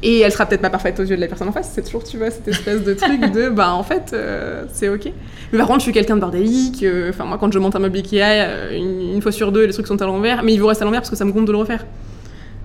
Et 0.02 0.20
elle 0.20 0.32
sera 0.32 0.46
peut-être 0.46 0.62
pas 0.62 0.70
parfaite 0.70 0.98
aux 1.02 1.04
yeux 1.04 1.18
de 1.18 1.22
la 1.22 1.28
personne 1.28 1.50
en 1.50 1.52
face, 1.52 1.72
c'est 1.76 1.84
toujours, 1.84 2.06
tu 2.06 2.18
vois, 2.18 2.32
cette 2.32 2.48
espèce 2.48 2.84
de 2.86 2.94
truc 2.94 3.20
de, 3.34 3.50
bah 3.54 3.74
en 3.74 3.84
fait, 3.84 4.12
euh, 4.14 4.64
c'est 4.72 4.88
ok. 4.88 5.12
Mais 5.52 5.58
par 5.58 5.68
contre, 5.68 5.80
je 5.80 5.84
suis 5.84 5.92
quelqu'un 5.92 6.16
de 6.16 6.22
bordélique, 6.22 6.84
euh, 6.84 7.10
enfin, 7.10 7.26
moi, 7.26 7.38
quand 7.38 7.52
je 7.52 7.60
monte 7.60 7.76
un 7.76 7.80
meuble 7.80 7.98
Ikea, 7.98 8.22
euh, 8.22 8.78
une, 8.78 9.16
une 9.16 9.22
fois 9.22 9.34
sur 9.34 9.52
deux, 9.52 9.66
les 9.66 9.74
trucs 9.74 9.88
sont 9.88 10.02
à 10.02 10.06
l'envers, 10.06 10.42
mais 10.44 10.54
ils 10.54 10.62
vont 10.62 10.68
rester 10.68 10.84
à 10.84 10.86
l'envers 10.86 11.02
parce 11.02 11.10
que 11.10 11.18
ça 11.18 11.26
me 11.26 11.34
compte 11.34 11.44
de 11.46 11.52
le 11.52 11.58
refaire. 11.58 11.86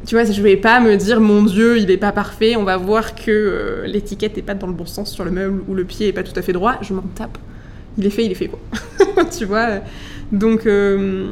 Tu 0.07 0.15
vois, 0.15 0.25
je 0.25 0.41
vais 0.43 0.57
pas 0.57 0.79
me 0.79 0.95
dire, 0.97 1.21
mon 1.21 1.43
dieu, 1.43 1.79
il 1.79 1.91
est 1.91 1.97
pas 1.97 2.13
parfait, 2.13 2.55
on 2.55 2.63
va 2.63 2.77
voir 2.77 3.17
que 3.17 3.83
l'étiquette 3.87 4.39
est 4.39 4.43
pas 4.43 4.55
dans 4.55 4.69
le 4.69 4.73
bon 4.73 4.87
sens 4.87 5.11
sur 5.11 5.25
le 5.25 5.33
meuble 5.33 5.63
ou 5.67 5.75
le 5.75 5.83
pied 5.85 6.07
est 6.07 6.13
pas 6.13 6.23
tout 6.23 6.39
à 6.39 6.43
fait 6.43 6.53
droit, 6.53 6.77
je 6.83 6.93
m'en 6.95 7.03
tape. 7.17 7.37
Il 7.99 8.07
est 8.07 8.11
fait, 8.11 8.25
il 8.25 8.33
est 8.33 8.35
fait, 8.37 8.49
quoi. 8.49 8.59
tu 9.39 9.45
vois 9.45 9.67
Donc, 10.33 10.67
euh, 10.67 11.27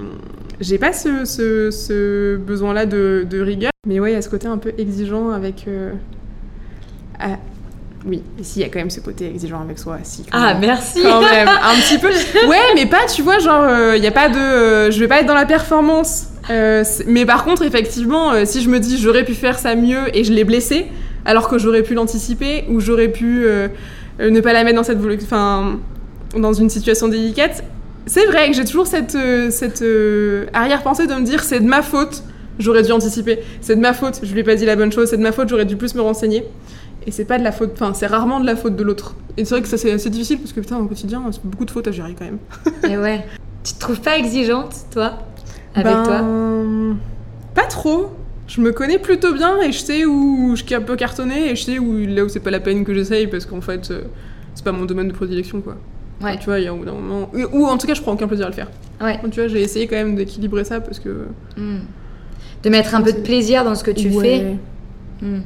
j'ai 0.60 0.78
pas 0.78 0.92
ce, 0.92 1.24
ce- 1.24 1.70
ce 1.70 2.36
besoin-là 2.36 2.86
de, 2.86 3.26
de 3.28 3.40
rigueur. 3.40 3.70
Mais 3.86 3.98
ouais, 4.00 4.12
il 4.12 4.14
y 4.14 4.18
a 4.18 4.22
ce 4.22 4.28
côté 4.28 4.46
un 4.46 4.58
peu 4.58 4.72
exigeant 4.78 5.30
avec. 5.30 5.64
euh, 5.66 5.92
ah, 7.18 7.38
oui, 8.06 8.22
si, 8.42 8.60
il 8.60 8.62
y 8.62 8.64
a 8.64 8.68
quand 8.68 8.78
même 8.80 8.90
ce 8.90 9.00
côté 9.00 9.26
exigeant 9.28 9.60
avec 9.60 9.78
soi. 9.78 9.98
Si, 10.02 10.24
Ah, 10.32 10.52
même. 10.54 10.60
merci. 10.60 11.02
Quand 11.02 11.20
même, 11.20 11.48
un 11.62 11.74
petit 11.80 11.98
peu. 11.98 12.08
Ouais, 12.48 12.58
mais 12.74 12.86
pas, 12.86 13.06
tu 13.12 13.22
vois, 13.22 13.38
genre, 13.38 13.64
il 13.96 14.02
y 14.02 14.06
a 14.06 14.12
pas 14.12 14.28
de. 14.28 14.38
euh, 14.38 14.90
je 14.90 14.98
vais 15.00 15.08
pas 15.08 15.20
être 15.20 15.26
dans 15.26 15.34
la 15.34 15.46
performance. 15.46 16.28
Euh, 16.50 16.82
mais 17.06 17.24
par 17.26 17.44
contre, 17.44 17.62
effectivement, 17.62 18.32
euh, 18.32 18.44
si 18.44 18.62
je 18.62 18.68
me 18.68 18.80
dis 18.80 18.98
j'aurais 18.98 19.24
pu 19.24 19.34
faire 19.34 19.58
ça 19.60 19.76
mieux 19.76 20.16
et 20.16 20.24
je 20.24 20.32
l'ai 20.32 20.42
blessé, 20.42 20.86
alors 21.24 21.48
que 21.48 21.56
j'aurais 21.58 21.82
pu 21.84 21.94
l'anticiper 21.94 22.64
ou 22.68 22.80
j'aurais 22.80 23.06
pu 23.08 23.44
euh, 23.44 23.68
euh, 24.20 24.30
ne 24.30 24.40
pas 24.40 24.52
la 24.52 24.64
mettre 24.64 24.74
dans 24.76 24.82
cette 24.82 24.98
enfin, 25.22 25.78
dans 26.36 26.52
une 26.52 26.70
situation 26.70 27.08
délicate, 27.08 27.64
c'est 28.06 28.26
vrai 28.26 28.50
que 28.50 28.56
j'ai 28.56 28.64
toujours 28.64 28.86
cette, 28.86 29.14
euh, 29.14 29.50
cette 29.50 29.82
euh, 29.82 30.46
arrière-pensée 30.52 31.06
de 31.06 31.14
me 31.14 31.22
dire 31.22 31.42
c'est 31.44 31.60
de 31.60 31.66
ma 31.66 31.82
faute, 31.82 32.22
j'aurais 32.58 32.82
dû 32.82 32.92
anticiper, 32.92 33.40
c'est 33.60 33.76
de 33.76 33.80
ma 33.80 33.92
faute, 33.92 34.20
je 34.22 34.32
lui 34.32 34.40
ai 34.40 34.44
pas 34.44 34.54
dit 34.54 34.64
la 34.64 34.76
bonne 34.76 34.92
chose, 34.92 35.08
c'est 35.10 35.16
de 35.16 35.22
ma 35.22 35.32
faute, 35.32 35.48
j'aurais 35.48 35.64
dû 35.64 35.76
plus 35.76 35.94
me 35.94 36.00
renseigner. 36.00 36.44
Et 37.06 37.10
c'est 37.10 37.24
pas 37.24 37.38
de 37.38 37.44
la 37.44 37.50
faute, 37.52 37.72
enfin, 37.74 37.94
c'est 37.94 38.06
rarement 38.06 38.38
de 38.38 38.46
la 38.46 38.54
faute 38.54 38.76
de 38.76 38.82
l'autre. 38.82 39.16
Et 39.36 39.44
c'est 39.44 39.54
vrai 39.54 39.62
que 39.62 39.68
ça 39.68 39.76
c'est 39.76 39.90
assez 39.90 40.10
difficile 40.10 40.38
parce 40.38 40.52
que 40.52 40.60
putain, 40.60 40.78
au 40.78 40.86
quotidien, 40.86 41.22
c'est 41.32 41.44
beaucoup 41.44 41.64
de 41.64 41.70
fautes 41.70 41.88
à 41.88 41.92
gérer 41.92 42.14
quand 42.16 42.24
même. 42.24 42.38
Et 42.88 42.96
ouais. 42.96 43.24
Tu 43.64 43.74
te 43.74 43.78
trouves 43.80 44.00
pas 44.00 44.18
exigeante, 44.18 44.74
toi 44.92 45.18
Avec 45.74 45.92
Ben, 45.92 46.02
toi? 46.04 46.96
Pas 47.54 47.66
trop. 47.68 48.10
Je 48.48 48.60
me 48.60 48.72
connais 48.72 48.98
plutôt 48.98 49.32
bien 49.32 49.60
et 49.62 49.72
je 49.72 49.78
sais 49.78 50.04
où 50.04 50.54
je 50.56 50.76
peux 50.78 50.96
cartonner 50.96 51.50
et 51.50 51.56
je 51.56 51.62
sais 51.62 51.78
où 51.78 51.96
là 52.06 52.24
où 52.24 52.28
c'est 52.28 52.40
pas 52.40 52.50
la 52.50 52.60
peine 52.60 52.84
que 52.84 52.92
j'essaye 52.92 53.26
parce 53.26 53.46
qu'en 53.46 53.60
fait 53.60 53.90
euh, 53.90 54.02
c'est 54.54 54.64
pas 54.64 54.72
mon 54.72 54.84
domaine 54.84 55.08
de 55.08 55.12
prédilection 55.12 55.60
quoi. 55.60 55.76
Ouais. 56.22 56.38
Tu 56.38 56.44
vois, 56.44 56.58
il 56.58 56.64
y 56.64 56.68
a 56.68 56.72
un 56.72 56.76
bout 56.76 56.84
d'un 56.84 56.92
moment 56.92 57.30
ou- 57.52 57.66
en 57.66 57.76
tout 57.78 57.86
cas 57.86 57.94
je 57.94 58.02
prends 58.02 58.12
aucun 58.12 58.26
plaisir 58.28 58.46
à 58.46 58.48
le 58.48 58.54
faire. 58.54 58.68
Ouais. 59.00 59.18
Donc, 59.22 59.32
tu 59.32 59.40
vois, 59.40 59.48
j'ai 59.48 59.60
essayé 59.60 59.86
quand 59.88 59.96
même 59.96 60.14
d'équilibrer 60.14 60.64
ça 60.64 60.80
parce 60.80 60.98
que 60.98 61.26
Hmm. 61.56 61.78
De 62.62 62.70
mettre 62.70 62.94
un 62.94 63.02
peu 63.02 63.12
de 63.12 63.18
plaisir 63.22 63.64
dans 63.64 63.74
ce 63.74 63.82
que 63.82 63.90
tu 63.90 64.08
Ouais. 64.10 64.22
fais. 64.22 64.56
Hmm. 65.26 65.40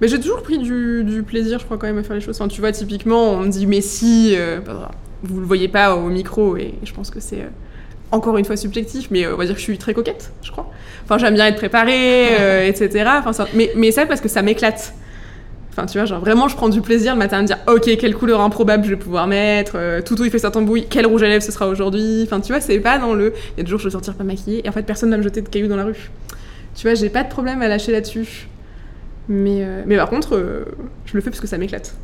Mais 0.00 0.06
j'ai 0.08 0.20
toujours 0.20 0.42
pris 0.42 0.58
du, 0.58 1.02
du 1.04 1.22
plaisir, 1.24 1.58
je 1.58 1.64
crois, 1.64 1.76
quand 1.76 1.86
même, 1.88 1.98
à 1.98 2.02
faire 2.04 2.14
les 2.14 2.22
choses. 2.22 2.36
Enfin, 2.40 2.48
tu 2.48 2.60
vois, 2.60 2.70
typiquement, 2.72 3.32
on 3.32 3.40
me 3.40 3.48
dit, 3.48 3.66
mais 3.66 3.80
si, 3.80 4.34
euh, 4.36 4.60
bah, 4.64 4.90
vous 5.24 5.40
le 5.40 5.46
voyez 5.46 5.68
pas 5.68 5.94
au 5.96 6.08
micro, 6.08 6.56
et 6.56 6.74
je 6.84 6.92
pense 6.92 7.10
que 7.10 7.18
c'est 7.20 7.40
euh, 7.40 7.48
encore 8.12 8.38
une 8.38 8.44
fois 8.44 8.56
subjectif, 8.56 9.08
mais 9.10 9.26
euh, 9.26 9.34
on 9.34 9.36
va 9.36 9.44
dire 9.44 9.54
que 9.54 9.58
je 9.60 9.64
suis 9.64 9.76
très 9.76 9.92
coquette, 9.92 10.32
je 10.42 10.50
crois. 10.52 10.70
Enfin, 11.04 11.18
j'aime 11.18 11.34
bien 11.34 11.46
être 11.48 11.56
préparée, 11.56 12.28
euh, 12.40 12.66
etc. 12.66 13.04
Enfin, 13.18 13.32
ça- 13.32 13.48
mais, 13.54 13.72
mais 13.76 13.90
ça, 13.90 14.06
parce 14.06 14.20
que 14.20 14.28
ça 14.28 14.40
m'éclate. 14.42 14.94
Enfin, 15.70 15.86
tu 15.86 15.98
vois, 15.98 16.04
genre 16.04 16.20
vraiment, 16.20 16.48
je 16.48 16.56
prends 16.56 16.68
du 16.68 16.80
plaisir 16.80 17.12
le 17.14 17.18
matin 17.18 17.38
à 17.38 17.42
me 17.42 17.46
dire, 17.46 17.58
ok, 17.68 17.96
quelle 17.96 18.14
couleur 18.14 18.40
improbable 18.40 18.84
je 18.84 18.90
vais 18.90 18.96
pouvoir 18.96 19.26
mettre, 19.28 19.72
euh, 19.76 20.02
Toutou 20.02 20.24
il 20.24 20.30
fait 20.30 20.40
sa 20.40 20.50
tambouille, 20.50 20.86
quel 20.90 21.06
rouge 21.06 21.22
à 21.22 21.28
lèvres 21.28 21.44
ce 21.44 21.52
sera 21.52 21.68
aujourd'hui. 21.68 22.22
Enfin, 22.24 22.40
tu 22.40 22.52
vois, 22.52 22.60
c'est 22.60 22.80
pas 22.80 22.98
dans 22.98 23.14
le. 23.14 23.32
Il 23.56 23.58
y 23.58 23.60
a 23.60 23.64
des 23.64 23.70
jours, 23.70 23.78
je 23.78 23.84
vais 23.84 23.92
sortir 23.92 24.14
pas 24.14 24.24
maquillée, 24.24 24.62
et 24.64 24.68
en 24.68 24.72
fait, 24.72 24.82
personne 24.82 25.10
va 25.10 25.16
me 25.16 25.22
jeter 25.22 25.42
de 25.42 25.48
cailloux 25.48 25.68
dans 25.68 25.76
la 25.76 25.84
rue. 25.84 26.10
Tu 26.74 26.86
vois, 26.86 26.94
j'ai 26.94 27.08
pas 27.08 27.22
de 27.22 27.28
problème 27.28 27.62
à 27.62 27.68
lâcher 27.68 27.92
là-dessus. 27.92 28.48
Mais, 29.28 29.62
euh, 29.62 29.82
mais 29.86 29.96
par 29.96 30.10
contre, 30.10 30.34
euh, 30.34 30.64
je 31.06 31.14
le 31.14 31.20
fais 31.20 31.30
parce 31.30 31.40
que 31.40 31.46
ça 31.46 31.56
m'éclate. 31.56 31.94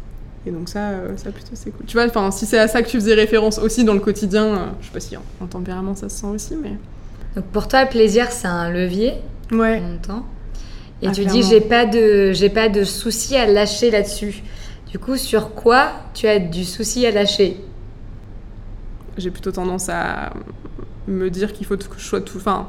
Et 0.47 0.53
donc 0.53 0.69
ça, 0.69 0.91
euh, 0.91 1.17
ça 1.17 1.33
plutôt 1.33 1.51
c'est 1.55 1.71
cool. 1.71 1.85
Tu 1.87 1.97
vois, 1.97 2.07
enfin, 2.07 2.31
si 2.31 2.47
c'est 2.47 2.59
à 2.59 2.69
ça 2.69 2.83
que 2.83 2.89
tu 2.89 2.99
faisais 2.99 3.15
référence 3.15 3.59
aussi 3.59 3.83
dans 3.83 3.95
le 3.95 4.01
quotidien, 4.01 4.75
je 4.81 4.87
sais 4.87 4.93
pas 4.93 5.01
si 5.01 5.17
en, 5.17 5.23
en 5.41 5.47
tempérament 5.47 5.97
ça 5.97 6.09
se 6.09 6.19
sent 6.19 6.27
aussi, 6.27 6.55
mais 6.55 6.75
Donc 7.35 7.47
pour 7.47 7.67
toi, 7.67 7.83
le 7.83 7.89
plaisir, 7.89 8.31
c'est 8.31 8.47
un 8.47 8.71
levier, 8.71 9.15
ouais. 9.51 9.79
en 9.79 9.89
même 9.89 9.99
temps. 10.01 10.25
Et 11.03 11.09
Ah, 11.09 11.11
tu 11.13 11.23
clairement. 11.23 11.41
dis, 11.41 11.47
j'ai 11.49 11.61
pas 11.61 11.85
de, 11.87 12.33
j'ai 12.33 12.49
pas 12.49 12.69
de 12.69 12.85
souci 12.85 13.37
à 13.37 13.47
lâcher 13.47 13.91
là-dessus. 13.91 14.43
Du 14.91 14.99
coup, 14.99 15.17
sur 15.17 15.53
quoi 15.55 15.91
tu 16.15 16.27
as 16.27 16.39
du 16.39 16.65
souci 16.65 17.05
à 17.07 17.11
lâcher? 17.11 17.59
J'ai 19.19 19.31
plutôt 19.31 19.51
tendance 19.53 19.89
à 19.89 20.33
me 21.07 21.31
dire 21.31 21.53
qu'il 21.53 21.67
faut 21.67 21.77
que 21.77 21.85
je 21.99 22.05
sois 22.05 22.21
tout, 22.21 22.37
enfin, 22.39 22.69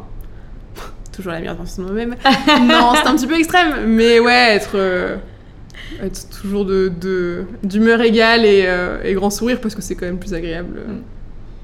toujours 1.13 1.31
la 1.31 1.39
meilleure 1.39 1.55
version 1.55 1.83
de 1.83 1.87
moi-même. 1.87 2.15
non, 2.67 2.93
c'est 2.95 3.07
un 3.07 3.15
petit 3.15 3.27
peu 3.27 3.37
extrême, 3.37 3.85
mais 3.87 4.19
ouais, 4.19 4.55
être, 4.55 4.71
euh, 4.75 5.17
être 6.01 6.29
toujours 6.29 6.65
de 6.65 6.91
d'humeur 7.63 8.01
égale 8.01 8.45
et, 8.45 8.63
euh, 8.65 9.01
et 9.03 9.13
grand 9.13 9.29
sourire 9.29 9.59
parce 9.61 9.75
que 9.75 9.81
c'est 9.81 9.95
quand 9.95 10.05
même 10.05 10.19
plus 10.19 10.33
agréable. 10.33 10.77
euh, 10.79 10.93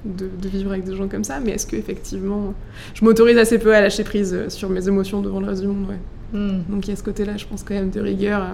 De, 0.05 0.27
de 0.41 0.49
vivre 0.49 0.71
avec 0.71 0.83
des 0.83 0.95
gens 0.95 1.07
comme 1.07 1.23
ça, 1.23 1.39
mais 1.39 1.51
est-ce 1.51 1.65
que 1.67 1.75
effectivement, 1.77 2.53
je 2.93 3.05
m'autorise 3.05 3.37
assez 3.37 3.57
peu 3.57 3.73
à 3.75 3.79
lâcher 3.81 4.03
prise 4.03 4.47
sur 4.49 4.69
mes 4.69 4.85
émotions 4.87 5.21
devant 5.21 5.39
le 5.39 5.47
reste 5.47 5.61
du 5.61 5.67
monde, 5.67 5.87
ouais. 5.89 5.99
Hmm. 6.33 6.61
Donc 6.67 6.87
il 6.87 6.89
y 6.89 6.93
a 6.93 6.95
ce 6.95 7.03
côté-là, 7.03 7.33
je 7.37 7.45
pense 7.45 7.63
quand 7.63 7.73
même 7.75 7.89
de 7.91 8.01
rigueur. 8.01 8.41
euh. 8.41 8.45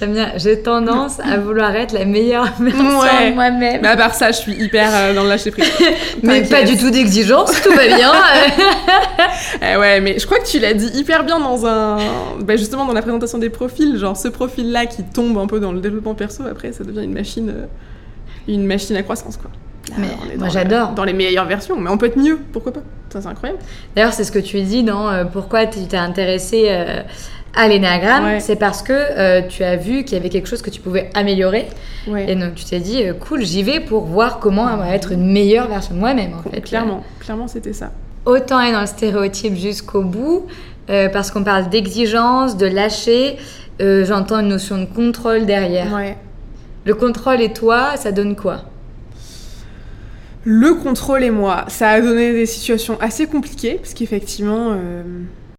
J'aime 0.00 0.14
bien. 0.14 0.32
J'ai 0.36 0.62
tendance 0.62 1.20
à 1.20 1.36
vouloir 1.36 1.76
être 1.76 1.92
la 1.92 2.06
meilleure 2.06 2.46
version 2.58 2.98
Ouais. 3.00 3.30
de 3.30 3.34
moi-même. 3.34 3.80
Mais 3.82 3.88
à 3.88 3.96
part 3.98 4.14
ça, 4.14 4.32
je 4.32 4.38
suis 4.38 4.54
hyper 4.54 4.88
euh, 4.94 5.14
dans 5.14 5.22
le 5.24 5.28
lâcher 5.28 5.50
prise. 5.50 5.70
Mais 6.22 6.42
pas 6.42 6.62
du 6.64 6.78
tout 6.78 6.90
d'exigence, 6.90 7.60
tout 7.62 7.70
va 7.72 7.86
bien. 7.86 8.12
Eh 9.62 9.76
ouais, 9.76 10.00
mais 10.00 10.18
je 10.18 10.24
crois 10.26 10.38
que 10.38 10.46
tu 10.46 10.58
l'as 10.58 10.72
dit 10.74 10.86
hyper 10.98 11.24
bien 11.24 11.38
dans 11.38 11.66
un. 11.66 11.98
Bah 12.40 12.56
justement, 12.56 12.84
dans 12.86 12.92
la 12.92 13.02
présentation 13.02 13.38
des 13.38 13.50
profils. 13.50 13.96
Genre, 13.98 14.16
ce 14.16 14.28
profil-là 14.28 14.86
qui 14.86 15.02
tombe 15.02 15.36
un 15.38 15.46
peu 15.46 15.60
dans 15.60 15.72
le 15.72 15.80
développement 15.80 16.14
perso, 16.14 16.44
après, 16.50 16.72
ça 16.72 16.84
devient 16.84 17.04
une 17.04 17.12
machine. 17.12 17.50
euh, 17.50 17.66
Une 18.48 18.64
machine 18.66 18.96
à 18.96 19.02
croissance, 19.02 19.36
quoi. 19.36 19.50
Là, 19.88 19.96
Mais 19.98 20.36
moi, 20.36 20.48
j'adore. 20.48 20.90
Dans 20.90 21.04
les 21.04 21.12
meilleures 21.12 21.46
versions, 21.46 21.80
mais 21.80 21.90
on 21.90 21.98
peut 21.98 22.06
être 22.06 22.18
mieux, 22.18 22.38
pourquoi 22.52 22.72
pas? 22.72 22.82
Ça, 23.12 23.20
c'est 23.20 23.28
incroyable. 23.28 23.60
D'ailleurs, 23.96 24.12
c'est 24.12 24.24
ce 24.24 24.30
que 24.30 24.38
tu 24.38 24.60
dis 24.60 24.84
dans 24.84 25.08
euh, 25.08 25.24
pourquoi 25.24 25.66
tu 25.66 25.80
t'es 25.86 25.96
intéressé 25.96 26.66
euh, 26.68 27.02
à 27.56 27.66
l'énéagramme. 27.66 28.24
Ouais. 28.24 28.40
C'est 28.40 28.56
parce 28.56 28.82
que 28.82 28.92
euh, 28.92 29.42
tu 29.48 29.64
as 29.64 29.76
vu 29.76 30.04
qu'il 30.04 30.16
y 30.16 30.20
avait 30.20 30.28
quelque 30.28 30.48
chose 30.48 30.62
que 30.62 30.70
tu 30.70 30.80
pouvais 30.80 31.10
améliorer. 31.14 31.66
Ouais. 32.06 32.30
Et 32.30 32.36
donc, 32.36 32.54
tu 32.54 32.64
t'es 32.64 32.78
dit, 32.78 33.02
cool, 33.20 33.42
j'y 33.44 33.62
vais 33.62 33.80
pour 33.80 34.04
voir 34.04 34.38
comment 34.38 34.84
être 34.84 35.12
une 35.12 35.32
meilleure 35.32 35.66
version 35.66 35.94
de 35.94 35.98
moi-même, 35.98 36.34
en 36.34 36.50
fait. 36.50 36.60
Clairement, 36.60 37.02
clairement, 37.18 37.48
c'était 37.48 37.72
ça. 37.72 37.90
Autant 38.26 38.60
être 38.60 38.74
dans 38.74 38.82
le 38.82 38.86
stéréotype 38.86 39.56
jusqu'au 39.56 40.02
bout, 40.02 40.46
parce 40.86 41.30
qu'on 41.30 41.42
parle 41.42 41.68
d'exigence, 41.68 42.56
de 42.56 42.66
lâcher. 42.66 43.38
J'entends 43.80 44.40
une 44.40 44.48
notion 44.48 44.78
de 44.78 44.84
contrôle 44.84 45.46
derrière. 45.46 45.92
Ouais. 45.92 46.16
Le 46.84 46.94
contrôle 46.94 47.40
et 47.40 47.52
toi, 47.52 47.96
ça 47.96 48.12
donne 48.12 48.36
quoi? 48.36 48.62
Le 50.44 50.74
contrôle 50.74 51.22
et 51.22 51.30
moi, 51.30 51.66
ça 51.68 51.90
a 51.90 52.00
donné 52.00 52.32
des 52.32 52.46
situations 52.46 52.98
assez 53.00 53.26
compliquées, 53.26 53.74
parce 53.74 53.92
qu'effectivement, 53.92 54.70
euh, 54.70 55.02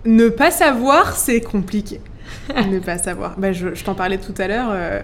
ne 0.05 0.29
pas 0.29 0.49
savoir, 0.49 1.15
c'est 1.15 1.41
compliqué. 1.41 2.01
ne 2.71 2.79
pas 2.79 2.97
savoir. 2.97 3.37
Bah, 3.37 3.51
je 3.51 3.75
je 3.75 3.83
t'en 3.83 3.93
parlais 3.93 4.17
tout 4.17 4.33
à 4.39 4.47
l'heure, 4.47 4.69
euh, 4.71 5.01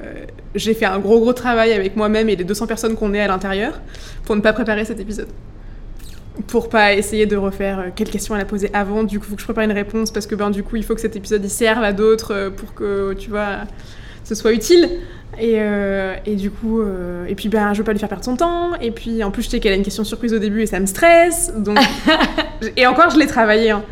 j'ai 0.55 0.74
fait 0.74 0.86
un 0.86 0.98
gros 0.98 1.19
gros 1.19 1.34
travail 1.34 1.74
avec 1.74 1.96
moi-même 1.96 2.29
et 2.29 2.36
les 2.36 2.43
200 2.43 2.65
personnes 2.65 2.96
qu'on 2.96 3.13
est 3.13 3.19
à 3.19 3.27
l'intérieur 3.27 3.79
pour 4.25 4.36
ne 4.36 4.41
pas 4.41 4.53
préparer 4.53 4.84
cet 4.86 5.00
épisode. 5.00 5.27
Pour 6.48 6.69
pas 6.69 6.93
essayer 6.93 7.25
de 7.25 7.36
refaire 7.36 7.79
euh, 7.79 7.89
quelle 7.96 8.10
question 8.10 8.36
elle 8.36 8.41
a 8.41 8.46
posée 8.46 8.72
avant, 8.74 9.03
du 9.03 9.19
coup, 9.19 9.25
faut 9.25 9.36
que 9.36 9.41
je 9.41 9.46
prépare 9.46 9.65
une 9.65 9.72
réponse 9.72 10.10
parce 10.10 10.25
que 10.25 10.34
ben, 10.34 10.50
du 10.50 10.63
coup, 10.63 10.77
il 10.77 10.84
faut 10.84 10.96
que 10.96 11.01
cet 11.01 11.15
épisode 11.15 11.43
il 11.43 11.50
serve 11.51 11.84
à 11.84 11.93
d'autres 11.93 12.51
pour 12.55 12.74
que 12.74 13.13
tu 13.13 13.29
vois, 13.29 13.65
ce 14.24 14.34
soit 14.34 14.53
utile. 14.53 14.89
Et, 15.39 15.57
euh, 15.57 16.15
et 16.25 16.36
du 16.36 16.50
coup, 16.50 16.81
euh, 16.81 17.25
et 17.27 17.36
puis 17.36 17.48
ben, 17.50 17.74
je 17.74 17.79
veux 17.79 17.84
pas 17.84 17.91
lui 17.93 18.00
faire 18.00 18.10
perdre 18.10 18.24
son 18.24 18.36
temps. 18.36 18.74
Et 18.81 18.91
puis 18.91 19.24
en 19.24 19.31
plus, 19.31 19.43
je 19.43 19.50
sais 19.50 19.60
qu'elle 19.60 19.74
a 19.74 19.75
une 19.75 19.84
question 19.84 20.03
surprise 20.03 20.34
au 20.34 20.39
début 20.39 20.62
et 20.62 20.65
ça 20.65 20.79
me 20.79 20.86
stresse. 20.86 21.53
Donc, 21.55 21.77
et 22.77 22.88
encore, 22.88 23.12
je 23.12 23.19
l'ai 23.19 23.27
travaillé. 23.27 23.72
hein. 23.72 23.84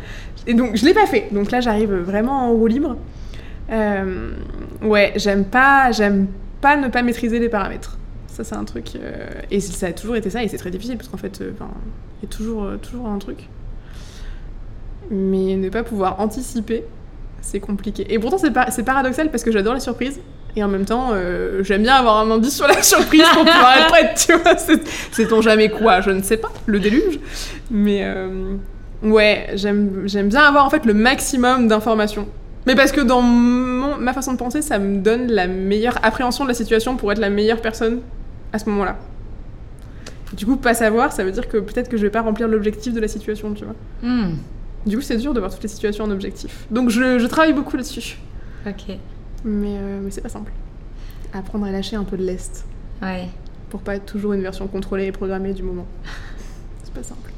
Et 0.46 0.54
donc, 0.54 0.76
je 0.76 0.84
l'ai 0.84 0.94
pas 0.94 1.06
fait. 1.06 1.28
Donc 1.32 1.50
là, 1.50 1.60
j'arrive 1.60 1.92
vraiment 1.94 2.48
en 2.48 2.52
roue 2.52 2.66
libre. 2.66 2.96
Euh, 3.70 4.30
ouais, 4.82 5.12
j'aime 5.16 5.44
pas, 5.44 5.92
j'aime 5.92 6.26
pas 6.60 6.76
ne 6.76 6.88
pas 6.88 7.02
maîtriser 7.02 7.38
les 7.38 7.48
paramètres. 7.48 7.96
Ça, 8.28 8.42
c'est 8.44 8.54
un 8.56 8.64
truc. 8.64 8.92
et 9.50 9.60
ça 9.60 9.86
a 9.86 9.92
toujours 9.92 10.16
été 10.16 10.28
ça, 10.30 10.42
et 10.42 10.48
c'est 10.48 10.58
très 10.58 10.70
difficile 10.70 10.96
parce 10.96 11.08
qu'en 11.08 11.16
fait, 11.16 11.38
il 11.40 11.46
y 12.22 12.26
a 12.26 12.28
toujours, 12.28 12.68
toujours 12.82 13.06
un 13.08 13.18
truc. 13.18 13.48
Mais 15.10 15.56
ne 15.56 15.68
pas 15.68 15.84
pouvoir 15.84 16.20
anticiper, 16.20 16.84
c'est 17.40 17.60
compliqué. 17.60 18.12
Et 18.12 18.18
pourtant, 18.18 18.38
c'est 18.38 18.52
c'est 18.70 18.82
paradoxal 18.82 19.30
parce 19.30 19.42
que 19.42 19.52
j'adore 19.52 19.74
les 19.74 19.80
surprises. 19.80 20.20
Et 20.58 20.64
en 20.64 20.68
même 20.68 20.86
temps, 20.86 21.10
euh, 21.12 21.62
j'aime 21.62 21.82
bien 21.82 21.94
avoir 21.96 22.16
un 22.18 22.30
indice 22.30 22.56
sur 22.56 22.66
la 22.66 22.82
surprise 22.82 23.24
pour 23.34 23.44
pouvoir 23.44 23.76
être 23.78 23.88
prête, 23.88 24.26
tu 24.26 24.32
vois. 24.38 24.56
C'est- 24.56 24.86
Sait-on 25.12 25.42
jamais 25.42 25.68
quoi? 25.68 26.00
Je 26.00 26.10
ne 26.10 26.22
sais 26.22 26.38
pas, 26.38 26.50
le 26.64 26.80
déluge. 26.80 27.20
Mais 27.70 28.00
euh, 28.04 28.54
ouais, 29.02 29.48
j'aime 29.54 30.28
bien 30.28 30.40
avoir 30.40 30.64
en 30.64 30.70
fait 30.70 30.86
le 30.86 30.94
maximum 30.94 31.68
d'informations. 31.68 32.26
Mais 32.66 32.74
parce 32.74 32.90
que 32.90 33.00
dans 33.02 33.20
mon- 33.20 33.96
ma 33.98 34.12
façon 34.14 34.32
de 34.32 34.38
penser, 34.38 34.62
ça 34.62 34.78
me 34.78 34.96
donne 34.98 35.26
la 35.28 35.46
meilleure 35.46 35.98
appréhension 36.02 36.44
de 36.44 36.48
la 36.48 36.54
situation 36.54 36.96
pour 36.96 37.12
être 37.12 37.18
la 37.20 37.30
meilleure 37.30 37.60
personne 37.60 38.00
à 38.52 38.58
ce 38.58 38.68
moment-là. 38.70 38.96
Du 40.36 40.46
coup, 40.46 40.56
pas 40.56 40.74
savoir, 40.74 41.12
ça 41.12 41.22
veut 41.22 41.30
dire 41.32 41.48
que 41.48 41.58
peut-être 41.58 41.88
que 41.88 41.96
je 41.96 42.02
vais 42.02 42.10
pas 42.10 42.22
remplir 42.22 42.48
l'objectif 42.48 42.92
de 42.94 43.00
la 43.00 43.08
situation, 43.08 43.52
tu 43.54 43.64
vois. 43.64 43.74
Hmm, 44.02 44.36
Du 44.86 44.96
coup, 44.96 45.02
c'est 45.02 45.16
dur 45.18 45.34
de 45.34 45.38
voir 45.38 45.52
toutes 45.52 45.62
les 45.62 45.68
situations 45.68 46.04
en 46.04 46.10
objectif. 46.10 46.66
Donc, 46.70 46.88
je, 46.90 47.18
je 47.18 47.26
travaille 47.26 47.52
beaucoup 47.52 47.76
là-dessus. 47.76 48.16
Ok. 48.66 48.96
Mais, 49.46 49.76
euh, 49.78 50.00
mais 50.02 50.10
c'est 50.10 50.20
pas 50.20 50.28
simple. 50.28 50.52
Apprendre 51.32 51.64
à 51.66 51.70
lâcher 51.70 51.96
un 51.96 52.04
peu 52.04 52.16
de 52.16 52.24
l'est 52.24 52.64
Ouais. 53.00 53.28
pour 53.70 53.80
pas 53.80 53.94
être 53.96 54.06
toujours 54.06 54.32
une 54.32 54.42
version 54.42 54.66
contrôlée 54.66 55.06
et 55.06 55.12
programmée 55.12 55.52
du 55.54 55.62
moment. 55.62 55.86
c'est 56.82 56.92
pas 56.92 57.02
simple. 57.02 57.30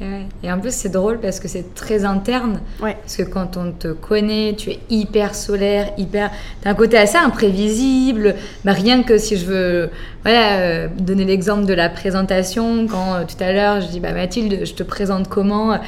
Et, 0.00 0.04
ouais. 0.04 0.26
Et 0.42 0.50
en 0.50 0.58
plus, 0.58 0.74
c'est 0.74 0.88
drôle 0.88 1.20
parce 1.20 1.40
que 1.40 1.48
c'est 1.48 1.74
très 1.74 2.04
interne. 2.04 2.60
Ouais. 2.82 2.96
Parce 3.00 3.16
que 3.16 3.22
quand 3.22 3.56
on 3.56 3.72
te 3.72 3.88
connaît, 3.88 4.54
tu 4.56 4.70
es 4.70 4.80
hyper 4.90 5.34
solaire, 5.34 5.92
hyper. 5.96 6.30
T'as 6.62 6.70
un 6.70 6.74
côté 6.74 6.98
assez 6.98 7.16
imprévisible. 7.18 8.34
Bah, 8.64 8.72
rien 8.72 9.02
que 9.02 9.18
si 9.18 9.36
je 9.36 9.46
veux 9.46 9.90
voilà, 10.24 10.56
euh, 10.56 10.88
donner 10.98 11.24
l'exemple 11.24 11.66
de 11.66 11.74
la 11.74 11.90
présentation, 11.90 12.86
quand 12.86 13.14
euh, 13.14 13.24
tout 13.24 13.42
à 13.42 13.52
l'heure 13.52 13.82
je 13.82 13.88
dis 13.88 14.00
bah, 14.00 14.12
Mathilde, 14.12 14.64
je 14.64 14.72
te 14.72 14.82
présente 14.82 15.28
comment 15.28 15.78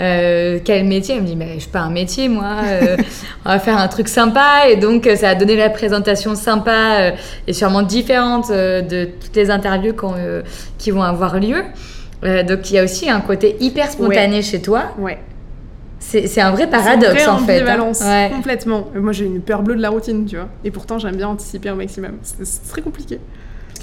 euh, 0.00 0.58
quel 0.62 0.84
métier? 0.84 1.16
Elle 1.16 1.22
me 1.22 1.26
dit 1.26 1.36
mais 1.36 1.54
je 1.54 1.60
suis 1.60 1.70
pas 1.70 1.80
un 1.80 1.90
métier 1.90 2.28
moi, 2.28 2.56
on 3.46 3.48
va 3.48 3.58
faire 3.58 3.78
un 3.78 3.88
truc 3.88 4.08
sympa 4.08 4.68
et 4.68 4.76
donc 4.76 5.08
ça 5.16 5.30
a 5.30 5.34
donné 5.34 5.56
la 5.56 5.70
présentation 5.70 6.34
sympa 6.34 7.14
et 7.46 7.54
sûrement 7.54 7.82
différente 7.82 8.50
de 8.50 9.06
toutes 9.06 9.34
les 9.34 9.50
interviews 9.50 9.94
qui 10.76 10.90
vont 10.90 11.02
avoir 11.02 11.40
lieu. 11.40 11.62
Euh, 12.24 12.42
donc 12.42 12.70
il 12.70 12.74
y 12.74 12.78
a 12.78 12.84
aussi 12.84 13.08
un 13.10 13.20
côté 13.20 13.56
hyper 13.60 13.90
spontané 13.90 14.42
chez 14.42 14.60
toi. 14.62 14.94
Ouais. 14.98 15.18
C'est 15.98 16.40
un 16.40 16.50
vrai 16.52 16.68
paradoxe 16.70 17.26
en 17.26 17.38
fait. 17.38 17.58
hein. 17.58 17.62
ambivalence, 17.64 18.00
Ouais. 18.00 18.30
complètement. 18.34 18.88
Moi 18.94 19.12
j'ai 19.12 19.24
une 19.24 19.40
peur 19.40 19.62
bleue 19.62 19.74
de 19.76 19.82
la 19.82 19.90
routine, 19.90 20.24
tu 20.26 20.36
vois. 20.36 20.48
Et 20.64 20.70
pourtant 20.70 20.98
j'aime 20.98 21.16
bien 21.16 21.28
anticiper 21.28 21.70
au 21.70 21.74
maximum. 21.74 22.12
C'est 22.22 22.68
très 22.68 22.80
compliqué. 22.82 23.18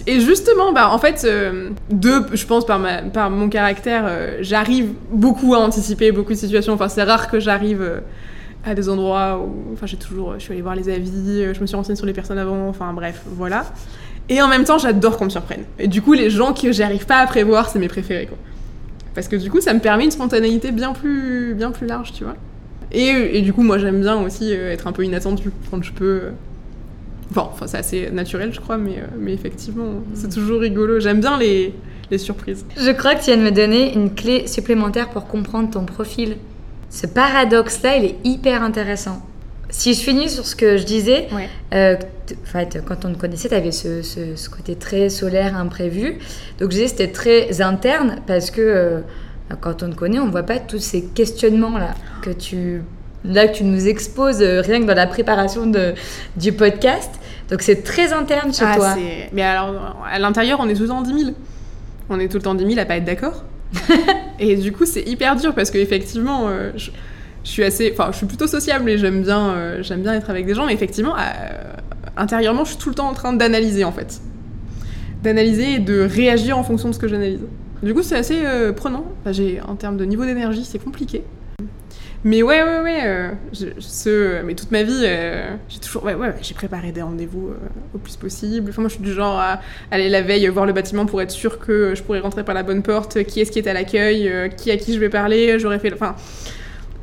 Et 0.08 0.20
justement, 0.20 0.72
bah 0.74 0.90
en 0.90 0.98
fait, 0.98 1.24
euh, 1.26 1.70
de, 1.92 2.14
je 2.34 2.46
pense 2.48 2.66
par, 2.66 2.80
ma, 2.80 3.04
par 3.04 3.30
mon 3.30 3.48
caractère, 3.50 4.06
euh, 4.08 4.38
j'arrive 4.42 4.90
beaucoup 5.12 5.54
à 5.54 5.60
anticiper 5.60 6.12
beaucoup 6.12 6.34
de 6.34 6.38
situations. 6.38 6.74
Enfin, 6.74 6.90
c'est 6.90 7.04
rare 7.04 7.30
que 7.30 7.40
j'arrive 7.40 7.82
euh, 7.82 8.00
à 8.66 8.74
des 8.74 8.90
endroits 8.90 9.38
où, 9.40 9.72
enfin, 9.74 9.86
j'ai 9.86 9.98
toujours, 9.98 10.34
je 10.36 10.40
suis 10.40 10.54
allée 10.54 10.64
voir 10.64 10.76
les 10.76 10.90
avis, 10.90 11.54
je 11.54 11.60
me 11.62 11.68
suis 11.68 11.76
renseignée 11.76 11.96
sur 11.96 12.08
les 12.08 12.14
personnes 12.14 12.40
avant. 12.40 12.68
Enfin, 12.70 12.92
bref, 12.94 13.22
voilà. 13.36 13.66
Et 14.30 14.42
en 14.42 14.48
même 14.48 14.64
temps, 14.64 14.78
j'adore 14.78 15.18
qu'on 15.18 15.26
me 15.26 15.30
surprenne. 15.30 15.64
Et 15.80 15.88
du 15.88 16.02
coup, 16.02 16.14
les 16.14 16.30
gens 16.30 16.54
que 16.54 16.72
j'arrive 16.72 17.06
pas 17.06 17.18
à 17.18 17.28
prévoir, 17.28 17.70
c'est 17.70 17.80
mes 17.80 17.88
préférés, 17.90 18.26
quoi. 18.26 18.38
Parce 19.16 19.28
que 19.28 19.36
du 19.36 19.52
coup, 19.52 19.62
ça 19.62 19.74
me 19.74 19.80
permet 19.80 20.06
une 20.06 20.12
spontanéité 20.12 20.72
bien 20.72 20.94
plus, 20.94 21.54
bien 21.56 21.72
plus 21.72 21.86
large, 21.88 22.14
tu 22.14 22.24
vois. 22.24 22.36
Et, 22.92 23.38
et 23.38 23.42
du 23.42 23.54
coup, 23.54 23.62
moi, 23.64 23.78
j'aime 23.78 24.02
bien 24.02 24.18
aussi 24.18 24.56
euh, 24.56 24.72
être 24.72 24.88
un 24.88 24.92
peu 24.92 25.04
inattendu 25.04 25.52
quand 25.70 25.84
je 25.84 25.92
peux. 25.92 26.06
euh. 26.24 26.32
Enfin, 27.36 27.68
c'est 27.68 27.78
assez 27.78 28.10
naturel, 28.12 28.54
je 28.54 28.60
crois, 28.60 28.78
mais, 28.78 28.98
euh, 29.00 29.06
mais 29.20 29.34
effectivement, 29.34 30.02
c'est 30.14 30.32
toujours 30.32 30.62
rigolo. 30.62 31.00
J'aime 31.00 31.20
bien 31.20 31.38
les, 31.38 31.74
les 32.12 32.18
surprises. 32.18 32.66
Je 32.78 32.92
crois 32.92 33.16
que 33.16 33.20
tu 33.20 33.26
viens 33.32 33.38
de 33.38 33.44
me 33.44 33.52
donner 33.52 33.94
une 33.94 34.14
clé 34.14 34.48
supplémentaire 34.48 35.10
pour 35.10 35.28
comprendre 35.28 35.70
ton 35.72 35.86
profil. 35.86 36.38
Ce 36.90 37.08
paradoxe-là, 37.08 37.98
il 37.98 38.06
est 38.06 38.16
hyper 38.24 38.62
intéressant. 38.64 39.22
Si 39.76 39.96
je 39.96 40.02
finis 40.02 40.30
sur 40.30 40.46
ce 40.46 40.56
que 40.56 40.78
je 40.78 40.84
disais, 40.84 41.28
Ouais. 41.34 41.50
euh, 41.74 41.96
quand 42.86 43.06
on 43.06 43.14
te 43.14 43.18
connaissait, 43.20 43.50
tu 43.50 43.56
avais 43.56 43.72
ce, 43.72 44.04
ce- 44.04 44.36
ce 44.36 44.48
côté 44.50 44.76
très 44.76 45.10
solaire, 45.10 45.58
imprévu. 45.58 46.20
Donc 46.60 46.70
je 46.72 46.76
disais 46.78 46.88
c'était 46.88 47.12
très 47.12 47.60
interne 47.62 48.18
parce 48.28 48.52
que 48.52 48.62
euh, 48.62 49.00
quand 49.62 49.82
on 49.82 49.90
te 49.90 49.96
connaît, 49.96 50.20
on 50.20 50.28
ne 50.28 50.32
voit 50.32 50.44
pas 50.44 50.60
tous 50.60 50.78
ces 50.80 51.04
questionnements-là 51.04 51.96
que 52.22 52.30
tu, 52.30 52.82
là, 53.26 53.48
que 53.48 53.58
tu 53.58 53.64
nous 53.64 53.88
exposes 53.88 54.42
euh, 54.44 54.62
rien 54.62 54.80
que 54.80 54.86
dans 54.86 54.94
la 54.94 55.08
préparation 55.08 55.66
de, 55.66 55.96
du 56.38 56.54
podcast. 56.54 57.10
Donc 57.50 57.64
c'est 57.64 57.82
très 57.84 58.14
interne 58.14 58.54
chez 58.54 58.66
Ah, 58.68 58.76
toi. 58.76 58.96
Mais 59.34 59.42
alors, 59.42 59.98
à 60.08 60.20
l'intérieur, 60.20 60.60
on 60.62 60.70
est 60.70 60.76
tout 60.76 60.84
le 60.84 60.90
temps 60.90 61.02
10 61.02 61.20
000. 61.26 61.32
On 62.10 62.20
est 62.20 62.28
tout 62.28 62.38
le 62.38 62.44
temps 62.44 62.54
10 62.56 62.64
000 62.68 62.80
à 62.80 62.86
pas 62.86 62.98
être 62.98 63.06
d'accord. 63.06 63.44
et 64.40 64.56
du 64.56 64.72
coup, 64.72 64.86
c'est 64.86 65.02
hyper 65.02 65.36
dur 65.36 65.56
parce 65.56 65.72
qu'effectivement, 65.72 66.48
euh, 66.48 66.70
je, 66.76 66.92
je 67.44 67.50
suis 67.50 67.64
assez. 67.64 67.92
Enfin, 67.92 68.10
je 68.12 68.18
suis 68.18 68.26
plutôt 68.26 68.48
sociable 68.48 68.90
et 68.90 68.98
j'aime 68.98 69.22
bien, 69.22 69.50
euh, 69.50 69.84
j'aime 69.84 70.02
bien 70.02 70.14
être 70.14 70.30
avec 70.30 70.46
des 70.46 70.54
gens. 70.54 70.66
Mais 70.66 70.74
effectivement, 70.74 71.16
euh, 71.16 71.20
intérieurement, 72.18 72.64
je 72.64 72.72
suis 72.72 72.80
tout 72.80 72.90
le 72.90 72.96
temps 72.96 73.10
en 73.10 73.14
train 73.14 73.34
d'analyser 73.34 73.84
en 73.84 73.92
fait. 73.92 74.22
D'analyser 75.24 75.76
et 75.76 75.80
de 75.80 76.02
réagir 76.02 76.58
en 76.58 76.64
fonction 76.64 76.90
de 76.90 76.94
ce 76.94 77.00
que 77.00 77.08
j'analyse. 77.08 77.42
Du 77.82 77.94
coup, 77.94 78.02
c'est 78.02 78.16
assez 78.16 78.46
euh, 78.46 78.72
prenant. 78.72 79.06
J'ai, 79.32 79.60
en 79.62 79.76
termes 79.76 79.98
de 79.98 80.06
niveau 80.06 80.26
d'énergie, 80.26 80.64
c'est 80.64 80.80
compliqué. 80.80 81.24
Mais 82.26 82.42
ouais, 82.42 82.64
ouais, 82.64 82.80
ouais. 82.80 84.44
mais 84.46 84.56
toute 84.56 84.72
ma 84.72 84.84
vie, 84.84 85.06
j'ai 85.68 85.80
toujours, 85.82 86.06
ouais, 86.06 86.16
ouais, 86.16 86.34
j'ai 86.42 86.54
préparé 86.54 86.94
des 86.94 87.02
rendez-vous 87.02 87.52
au 87.94 87.98
plus 87.98 88.16
possible. 88.16 88.70
Enfin, 88.70 88.82
moi, 88.82 88.88
je 88.88 88.94
suis 88.94 89.04
du 89.04 89.12
genre 89.12 89.38
à 89.38 89.60
aller 89.92 90.08
la 90.08 90.22
veille 90.22 90.48
voir 90.48 90.66
le 90.66 90.72
bâtiment 90.72 91.06
pour 91.06 91.22
être 91.22 91.32
sûr 91.32 91.60
que 91.60 91.94
je 91.96 92.02
pourrais 92.02 92.22
rentrer 92.22 92.46
par 92.46 92.56
la 92.56 92.64
bonne 92.64 92.82
porte. 92.82 93.26
Qui 93.26 93.42
est-ce 93.42 93.52
qui 93.52 93.60
est 93.60 93.68
à 93.68 93.74
l'accueil 93.74 94.32
Qui 94.56 94.72
à 94.72 94.78
qui 94.78 94.94
je 94.94 95.00
vais 95.02 95.10
parler 95.10 95.60
J'aurais 95.60 95.80
fait, 95.80 95.92
enfin. 95.94 96.16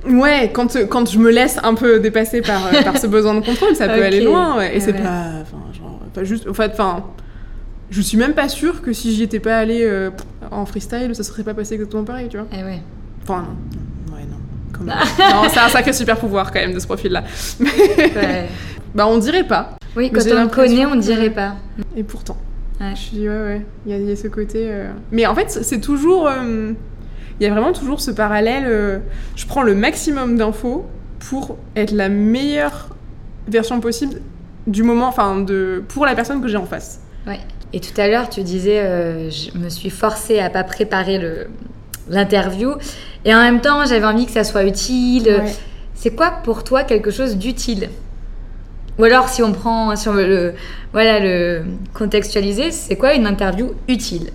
Ouais, 0.09 0.51
quand, 0.53 0.77
quand 0.89 1.11
je 1.11 1.19
me 1.19 1.31
laisse 1.31 1.59
un 1.63 1.75
peu 1.75 2.01
dépasser 2.01 2.41
par, 2.41 2.67
euh, 2.69 2.83
par 2.83 2.97
ce 2.99 3.07
besoin 3.17 3.35
de 3.35 3.45
contrôle, 3.45 3.75
ça 3.77 3.87
peut 3.89 4.03
aller 4.05 4.21
loin. 4.23 4.57
ouais. 4.57 4.77
Et 4.77 4.81
c'est 4.81 4.93
ouais. 4.93 4.99
pas, 5.03 5.25
enfin, 5.43 5.59
genre, 5.79 6.01
pas 6.15 6.25
juste, 6.25 6.49
en 6.49 6.55
fait, 6.55 6.71
enfin, 6.73 7.05
je 7.91 8.01
suis 8.01 8.17
même 8.17 8.35
pas 8.35 8.49
sûre 8.49 8.83
que 8.83 8.93
si 8.93 9.15
j'y 9.15 9.25
étais 9.25 9.41
pas 9.41 9.59
allée 9.59 9.83
euh, 9.83 10.11
en 10.51 10.65
freestyle, 10.65 11.15
ça 11.15 11.23
serait 11.23 11.43
pas 11.43 11.55
passé 11.55 11.75
exactement 11.75 12.05
pareil, 12.05 12.29
tu 12.31 12.39
vois. 12.39 12.47
Eh 12.53 12.63
ouais. 12.65 12.81
Enfin, 13.25 13.47
non. 14.09 14.15
Ouais, 14.15 14.23
non. 14.31 14.37
Quand 14.73 14.85
même. 14.85 14.95
non, 15.19 15.49
c'est 15.51 15.61
un 15.61 15.69
sacré 15.69 15.93
super 15.93 16.17
pouvoir 16.19 16.51
quand 16.53 16.61
même 16.61 16.73
de 16.75 16.79
ce 16.79 16.87
profil-là. 16.87 17.25
Ouais. 17.61 18.49
Bah, 18.93 19.07
on 19.07 19.19
dirait 19.19 19.45
pas. 19.47 19.77
Oui, 19.97 20.11
quand 20.11 20.21
on 20.33 20.43
le 20.43 20.49
connaît, 20.49 20.85
on 20.85 20.97
dirait 20.97 21.31
pas. 21.31 21.55
Et 21.97 22.03
pourtant. 22.03 22.37
Ouais. 22.81 22.93
Je 22.97 23.11
dis, 23.17 23.29
ouais, 23.29 23.35
ouais. 23.37 23.67
Il 23.87 23.97
y, 23.97 24.05
y 24.05 24.11
a 24.11 24.17
ce 24.17 24.27
côté. 24.27 24.65
euh, 24.69 24.91
Mais 25.13 25.27
en 25.27 25.35
fait, 25.37 25.49
c'est 25.63 25.81
toujours. 25.81 26.27
euh, 26.27 26.73
Il 27.41 27.45
y 27.45 27.47
a 27.47 27.51
vraiment 27.51 27.73
toujours 27.73 28.01
ce 28.01 28.11
parallèle. 28.11 28.65
euh, 28.67 28.99
Je 29.35 29.47
prends 29.47 29.63
le 29.63 29.75
maximum 29.75 30.37
d'infos 30.37 30.87
pour 31.19 31.57
être 31.75 31.93
la 31.93 32.09
meilleure 32.09 32.89
version 33.49 33.81
possible 33.81 34.21
du 34.67 34.83
moment, 34.83 35.09
enfin, 35.09 35.41
de... 35.41 35.83
pour 35.89 36.05
la 36.05 36.15
personne 36.15 36.43
que 36.43 36.49
j'ai 36.49 36.59
en 36.59 36.67
face. 36.67 37.01
Ouais. 37.27 37.41
Et 37.73 37.81
tout 37.81 37.99
à 37.99 38.09
l'heure, 38.09 38.29
tu 38.29 38.43
disais, 38.43 38.81
euh, 38.81 39.31
je 39.31 39.57
me 39.57 39.69
suis 39.69 39.91
forcée 39.91 40.39
à 40.39 40.51
pas 40.51 40.65
préparer 40.65 41.19
le 41.19 41.49
l'interview, 42.09 42.73
et 43.25 43.33
en 43.33 43.39
même 43.41 43.61
temps, 43.61 43.85
j'avais 43.87 44.05
envie 44.05 44.27
que 44.27 44.33
ça 44.33 44.43
soit 44.43 44.65
utile. 44.65 45.29
Ouais. 45.29 45.53
C'est 45.95 46.11
quoi 46.11 46.33
pour 46.43 46.65
toi 46.65 46.83
quelque 46.83 47.13
chose 47.13 47.37
d'utile? 47.37 47.89
Ou 48.99 49.05
alors, 49.05 49.29
si 49.29 49.45
on 49.45 49.53
prend, 49.53 49.95
si 49.95 50.09
on 50.09 50.13
veut 50.13 50.27
le, 50.27 50.55
voilà, 50.93 51.21
le 51.21 51.63
contextualiser, 51.95 52.73
c'est 52.73 52.97
quoi 52.97 53.15
une 53.15 53.29
interview 53.29 53.75
utile? 53.87 54.31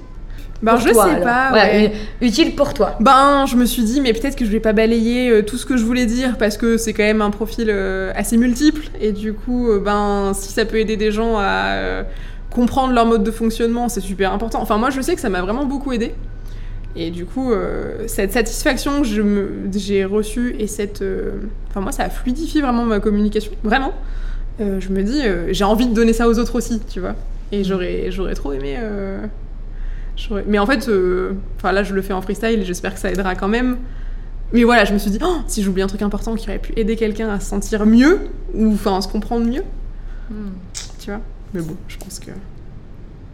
Ben, 0.65 0.78
je 0.78 0.89
toi, 0.89 1.04
sais 1.06 1.10
alors. 1.12 1.23
pas. 1.23 1.51
Ouais. 1.54 1.93
utile 2.21 2.56
pour 2.56 2.73
toi. 2.73 2.95
Ben, 2.99 3.45
je 3.45 3.56
me 3.56 3.65
suis 3.65 3.84
dit, 3.84 4.01
mais 4.01 4.13
peut-être 4.13 4.36
que 4.36 4.45
je 4.45 4.49
vais 4.49 4.60
pas 4.60 4.73
balayer 4.73 5.30
euh, 5.30 5.41
tout 5.43 5.58
ce 5.58 5.65
que 5.65 5.78
je 5.78 5.84
voulais 5.86 6.08
dire 6.08 6.38
parce 6.39 6.58
que 6.58 6.78
c'est 6.78 6.91
quand 6.93 7.04
même 7.04 7.21
un 7.21 7.30
profil 7.30 7.67
euh, 7.69 8.12
assez 8.15 8.36
multiple. 8.36 8.82
Et 8.99 9.12
du 9.12 9.34
coup, 9.34 9.69
euh, 9.69 9.80
ben, 9.80 10.32
si 10.34 10.51
ça 10.51 10.65
peut 10.65 10.78
aider 10.78 10.97
des 10.97 11.12
gens 11.12 11.38
à 11.38 12.04
comprendre 12.49 12.93
leur 12.93 13.06
mode 13.06 13.23
de 13.23 13.32
fonctionnement, 13.32 13.89
c'est 13.89 14.01
super 14.01 14.34
important. 14.34 14.60
Enfin, 14.60 14.78
moi, 14.78 14.89
je 14.89 15.01
sais 15.01 15.13
que 15.13 15.21
ça 15.21 15.30
m'a 15.30 15.41
vraiment 15.41 15.65
beaucoup 15.65 15.93
aidé. 15.93 16.13
Et 16.95 17.12
du 17.12 17.25
coup, 17.25 17.51
cette 18.08 18.32
satisfaction 18.32 19.01
que 19.01 19.08
j'ai 19.73 20.06
reçue 20.06 20.56
et 20.58 20.67
cette. 20.67 21.04
Enfin, 21.69 21.82
moi, 21.82 21.91
ça 21.91 22.04
a 22.04 22.10
fluidifié 22.10 22.62
vraiment 22.62 22.86
ma 22.86 23.01
communication. 23.01 23.51
Vraiment. 23.63 23.93
Je 24.60 24.89
me 24.89 25.04
dis, 25.04 25.21
j'ai 25.51 25.65
envie 25.65 25.88
de 25.88 25.93
donner 25.93 26.13
ça 26.13 26.30
aux 26.30 26.39
autres 26.39 26.56
aussi, 26.56 26.80
tu 26.89 27.01
vois. 27.01 27.15
Et 27.51 27.65
j'aurais, 27.65 28.06
j'aurais 28.12 28.34
trop 28.34 28.54
aimé. 28.54 28.78
Mais 30.47 30.60
en 30.60 30.65
fait, 30.65 30.88
euh, 30.88 31.34
enfin 31.58 31.71
là, 31.71 31.84
je 31.84 31.93
le 31.93 32.01
fais 32.01 32.13
en 32.13 32.21
freestyle 32.21 32.60
et 32.60 32.65
j'espère 32.65 32.93
que 32.93 32.99
ça 32.99 33.12
aidera 33.12 33.36
quand 33.36 33.47
même. 33.47 33.78
Mais 34.54 34.63
voilà, 34.63 34.86
je 34.86 34.93
me 34.93 34.97
suis 34.97 35.12
dit, 35.12 35.19
oh, 35.23 35.38
si 35.47 35.63
j'oublie 35.63 35.82
un 35.82 35.88
truc 35.88 36.01
important 36.01 36.36
qui 36.36 36.47
aurait 36.49 36.60
pu 36.60 36.73
aider 36.78 36.95
quelqu'un 36.95 37.30
à 37.30 37.39
se 37.39 37.47
sentir 37.47 37.86
mieux, 37.86 38.19
ou 38.54 38.73
enfin 38.73 38.97
à 38.97 39.01
se 39.01 39.08
comprendre 39.08 39.45
mieux, 39.45 39.63
tu 40.99 41.10
vois. 41.10 41.19
Mais 41.54 41.62
bon, 41.62 41.75
je 41.88 41.97
pense 41.97 42.19
que 42.19 42.32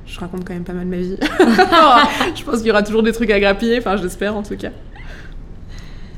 je 0.06 0.20
raconte 0.20 0.46
quand 0.46 0.54
même 0.54 0.63
pas 0.63 0.74
mal 0.74 0.88
ma 0.88 0.98
vie. 0.98 1.17
je 2.36 2.44
pense 2.44 2.58
qu'il 2.58 2.67
y 2.67 2.72
aura 2.72 2.84
toujours 2.84 3.04
des 3.04 3.13
trucs 3.13 3.32
à 3.32 3.39
grappiller, 3.39 3.78
enfin 3.80 3.98
j'espère 3.98 4.36
en 4.36 4.44
tout 4.44 4.58
cas. 4.58 4.72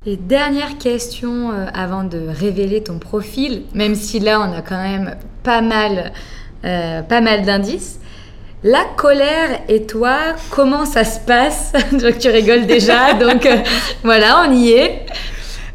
Et 0.05 0.17
dernière 0.17 0.77
question 0.77 1.51
euh, 1.51 1.65
avant 1.73 2.03
de 2.03 2.19
révéler 2.27 2.83
ton 2.83 2.99
profil, 2.99 3.63
même 3.73 3.95
si 3.95 4.19
là 4.19 4.41
on 4.41 4.51
a 4.51 4.61
quand 4.61 4.81
même 4.81 5.15
pas 5.43 5.61
mal, 5.61 6.11
euh, 6.65 7.01
pas 7.03 7.21
mal 7.21 7.45
d'indices. 7.45 7.99
La 8.63 8.85
colère 8.95 9.59
et 9.67 9.85
toi, 9.85 10.17
comment 10.49 10.85
ça 10.85 11.03
se 11.03 11.19
passe 11.19 11.73
Je 11.91 11.97
vois 11.97 12.11
que 12.13 12.19
tu 12.19 12.29
rigoles 12.29 12.65
déjà, 12.65 13.13
donc 13.19 13.45
euh, 13.45 13.57
voilà, 14.03 14.45
on 14.47 14.53
y 14.53 14.71
est. 14.71 15.05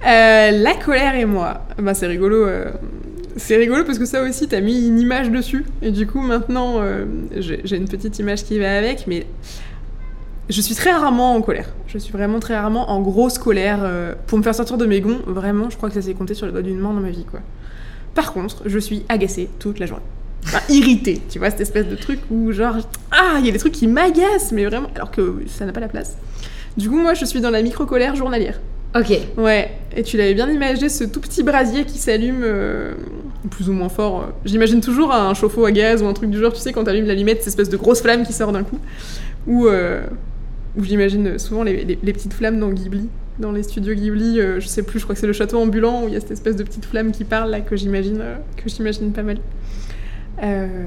Euh, 0.07 0.51
la 0.53 0.75
colère 0.75 1.15
et 1.17 1.27
moi, 1.27 1.67
bah 1.79 1.93
c'est 1.93 2.07
rigolo. 2.07 2.47
euh, 2.47 2.71
C'est 3.37 3.57
rigolo 3.57 3.85
parce 3.85 3.99
que 3.99 4.07
ça 4.07 4.23
aussi, 4.23 4.49
t'as 4.49 4.63
mis 4.63 4.87
une 4.87 4.99
image 4.99 5.31
dessus. 5.31 5.67
Et 5.83 5.91
du 5.91 6.07
coup, 6.07 6.21
maintenant, 6.23 6.81
j'ai 7.37 7.77
une 7.77 7.89
petite 7.89 8.19
image 8.19 8.45
qui 8.45 8.59
va 8.59 8.79
avec, 8.79 9.07
mais 9.07 9.27
je 10.49 10.61
suis 10.63 10.75
très 10.75 10.93
rarement 10.93 11.35
en 11.35 11.43
colère. 11.43 11.69
Je 11.89 11.99
suis 11.99 12.13
vraiment 12.13 12.41
très 12.41 12.57
rarement 12.57 12.91
en 12.91 13.01
grosse 13.03 13.37
colère. 13.39 13.81
pour 14.27 14.39
me 14.39 14.43
faire 14.43 14.55
sortir 14.55 14.79
de 14.79 14.87
mes 14.87 15.01
gonds, 15.03 15.21
vraiment, 15.27 15.69
je 15.69 15.77
crois 15.77 15.91
que 15.91 15.95
ça 15.95 16.03
s'est 16.03 16.15
compté 16.15 16.33
sur 16.33 16.47
le 16.47 16.53
doigt 16.53 16.63
d'une 16.63 16.79
main 16.79 16.95
dans 16.95 17.01
ma 17.01 17.11
vie, 17.11 17.25
quoi. 17.31 17.41
Par 18.15 18.33
contre, 18.33 18.63
je 18.65 18.79
suis 18.79 19.05
agacée 19.11 19.51
toute 19.59 19.79
la 19.79 19.85
journée. 19.87 20.03
Enfin, 20.45 20.61
irritée, 20.71 21.21
tu 21.29 21.39
vois, 21.39 21.51
cette 21.51 21.61
espèce 21.61 21.87
de 21.87 21.95
truc 21.97 22.21
où, 22.31 22.53
genre, 22.53 22.77
ah, 23.11 23.37
il 23.41 23.47
y 23.47 23.49
a 23.49 23.53
des 23.53 23.59
trucs 23.59 23.73
qui 23.75 23.87
m'agacent, 23.87 24.53
mais 24.53 24.65
vraiment, 24.65 24.89
alors 24.95 25.11
que 25.11 25.43
ça 25.47 25.67
n'a 25.67 25.73
pas 25.73 25.81
la 25.81 25.89
place. 25.89 26.17
Du 26.77 26.89
coup, 26.89 26.97
moi, 26.97 27.13
je 27.15 27.25
suis 27.25 27.41
dans 27.41 27.51
la 27.51 27.61
micro-colère 27.61 28.15
journalière. 28.17 28.59
Ok. 28.97 29.13
Ouais, 29.37 29.71
et 29.95 30.03
tu 30.03 30.17
l'avais 30.17 30.33
bien 30.35 30.49
imaginé, 30.51 30.89
ce 30.89 31.05
tout 31.05 31.21
petit 31.21 31.43
brasier 31.43 31.85
qui 31.85 31.99
s'allume 31.99 32.41
euh, 32.45 32.95
plus 33.51 33.69
ou 33.69 33.73
moins 33.73 33.91
fort. 33.91 34.21
euh, 34.21 34.25
J'imagine 34.47 34.81
toujours 34.81 35.13
un 35.13 35.35
chauffe-eau 35.35 35.67
à 35.67 35.73
gaz 35.73 36.03
ou 36.03 36.07
un 36.07 36.15
truc 36.15 36.31
du 36.31 36.39
genre, 36.39 36.53
tu 36.55 36.61
sais, 36.61 36.73
quand 36.73 36.85
t'allumes 36.85 37.07
l'allumette, 37.07 37.39
cette 37.41 37.49
espèce 37.49 37.69
de 37.69 37.77
grosse 37.77 38.01
flamme 38.01 38.25
qui 38.25 38.33
sort 38.33 38.53
d'un 38.53 38.63
coup. 38.63 38.79
Ou, 39.47 39.67
euh, 39.67 40.03
j'imagine 40.81 41.39
souvent 41.39 41.65
les, 41.65 41.85
les- 41.85 41.99
les 42.03 42.13
petites 42.15 42.33
flammes 42.33 42.59
dans 42.59 42.71
Ghibli. 42.71 43.09
Dans 43.39 43.53
les 43.53 43.63
studios 43.63 43.95
Ghibli, 43.95 44.39
je 44.59 44.67
sais 44.67 44.83
plus, 44.83 44.99
je 44.99 45.05
crois 45.05 45.15
que 45.15 45.21
c'est 45.21 45.27
le 45.27 45.33
château 45.33 45.59
ambulant 45.59 46.03
où 46.05 46.09
il 46.09 46.15
y 46.15 46.17
a 46.17 46.21
cette 46.21 46.31
espèce 46.33 46.57
de 46.57 46.63
petite 46.65 46.85
flamme 46.87 47.13
qui 47.13 47.25
parle 47.25 47.51
là 47.51 47.61
que 47.61 47.77
j'imagine 47.77 48.21
que 48.57 48.69
j'imagine 48.69 49.13
pas 49.13 49.23
mal. 49.23 49.39
Euh, 50.43 50.87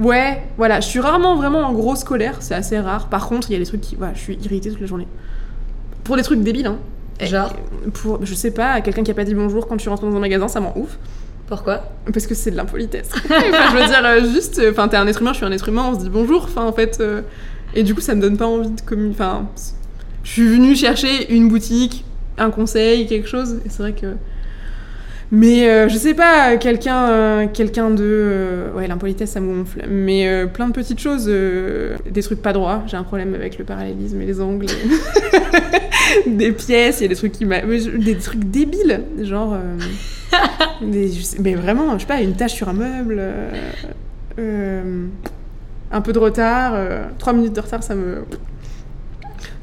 Ouais, 0.00 0.42
voilà, 0.56 0.80
je 0.80 0.86
suis 0.88 0.98
rarement 0.98 1.36
vraiment 1.36 1.60
en 1.60 1.74
grosse 1.74 2.04
colère, 2.04 2.36
c'est 2.40 2.54
assez 2.54 2.78
rare. 2.78 3.08
Par 3.08 3.28
contre, 3.28 3.50
il 3.50 3.52
y 3.52 3.56
a 3.56 3.58
des 3.58 3.66
trucs 3.66 3.82
qui. 3.82 3.96
Voilà, 3.96 4.14
je 4.14 4.20
suis 4.20 4.38
irritée 4.42 4.70
toute 4.70 4.80
la 4.80 4.86
journée. 4.86 5.06
Pour 6.04 6.16
des 6.16 6.22
trucs 6.22 6.40
débiles, 6.40 6.66
hein. 6.66 6.78
Genre 7.20 7.52
Pour, 7.92 8.24
je 8.24 8.34
sais 8.34 8.50
pas, 8.50 8.80
quelqu'un 8.80 9.02
qui 9.02 9.10
a 9.10 9.14
pas 9.14 9.24
dit 9.24 9.34
bonjour 9.34 9.66
quand 9.68 9.76
tu 9.76 9.90
rentres 9.90 10.02
dans 10.02 10.16
un 10.16 10.20
magasin, 10.20 10.48
ça 10.48 10.60
m'en 10.60 10.76
ouf. 10.78 10.98
Pourquoi? 11.48 11.82
Parce 12.10 12.26
que 12.26 12.34
c'est 12.34 12.50
de 12.50 12.56
l'impolitesse. 12.56 13.10
enfin, 13.24 13.34
je 13.72 13.76
veux 13.76 13.86
dire, 13.86 14.02
euh, 14.02 14.32
juste, 14.32 14.58
euh, 14.58 14.70
enfin, 14.70 14.88
t'es 14.88 14.96
un 14.96 15.06
être 15.06 15.20
humain, 15.20 15.32
je 15.32 15.38
suis 15.38 15.44
un 15.44 15.52
être 15.52 15.68
humain, 15.68 15.90
on 15.90 15.94
se 15.98 16.04
dit 16.04 16.08
bonjour, 16.08 16.44
enfin, 16.44 16.64
en 16.64 16.72
fait. 16.72 16.96
euh, 17.00 17.20
et 17.74 17.82
du 17.82 17.94
coup, 17.94 18.00
ça 18.00 18.14
me 18.14 18.22
donne 18.22 18.38
pas 18.38 18.46
envie 18.46 18.70
de 18.70 18.80
communiquer. 18.80 19.20
Enfin, 19.20 19.48
je 20.22 20.30
suis 20.30 20.48
venue 20.48 20.74
chercher 20.74 21.30
une 21.34 21.48
boutique, 21.48 22.06
un 22.38 22.50
conseil, 22.50 23.06
quelque 23.06 23.28
chose, 23.28 23.56
et 23.66 23.68
c'est 23.68 23.82
vrai 23.82 23.92
que. 23.92 24.14
Mais 25.32 25.68
euh, 25.68 25.88
je 25.88 25.96
sais 25.96 26.14
pas, 26.14 26.56
quelqu'un 26.56 27.08
euh, 27.08 27.46
quelqu'un 27.52 27.90
de. 27.90 28.02
euh, 28.02 28.72
ouais, 28.74 28.88
l'impolitesse, 28.88 29.30
ça 29.30 29.40
me 29.40 29.54
gonfle. 29.58 29.84
Mais 29.88 30.26
euh, 30.26 30.46
plein 30.46 30.66
de 30.66 30.72
petites 30.72 30.98
choses, 30.98 31.26
euh, 31.28 31.96
des 32.10 32.22
trucs 32.22 32.42
pas 32.42 32.52
droits. 32.52 32.82
J'ai 32.88 32.96
un 32.96 33.04
problème 33.04 33.34
avec 33.34 33.56
le 33.58 33.64
parallélisme 33.64 34.20
et 34.20 34.26
les 34.26 34.40
angles. 34.40 34.66
et- 36.26 36.30
des 36.30 36.50
pièces, 36.50 36.98
il 37.00 37.02
y 37.02 37.06
a 37.06 37.08
des 37.08 37.14
trucs 37.14 37.32
qui 37.32 37.44
m'a. 37.44 37.60
Des 37.60 38.16
trucs 38.16 38.44
débiles. 38.44 39.02
Genre. 39.22 39.54
euh, 39.54 39.76
des- 40.82 41.12
mais 41.38 41.54
vraiment, 41.54 41.94
je 41.94 42.00
sais 42.00 42.06
pas, 42.08 42.20
une 42.20 42.34
tâche 42.34 42.54
sur 42.54 42.68
un 42.68 42.72
meuble. 42.72 43.16
euh, 43.18 43.50
euh, 44.40 45.06
un 45.92 46.00
peu 46.00 46.12
de 46.12 46.18
retard. 46.18 46.72
euh, 46.74 47.04
trois 47.18 47.32
minutes 47.32 47.52
de 47.54 47.60
retard, 47.60 47.84
ça 47.84 47.94
me. 47.94 48.24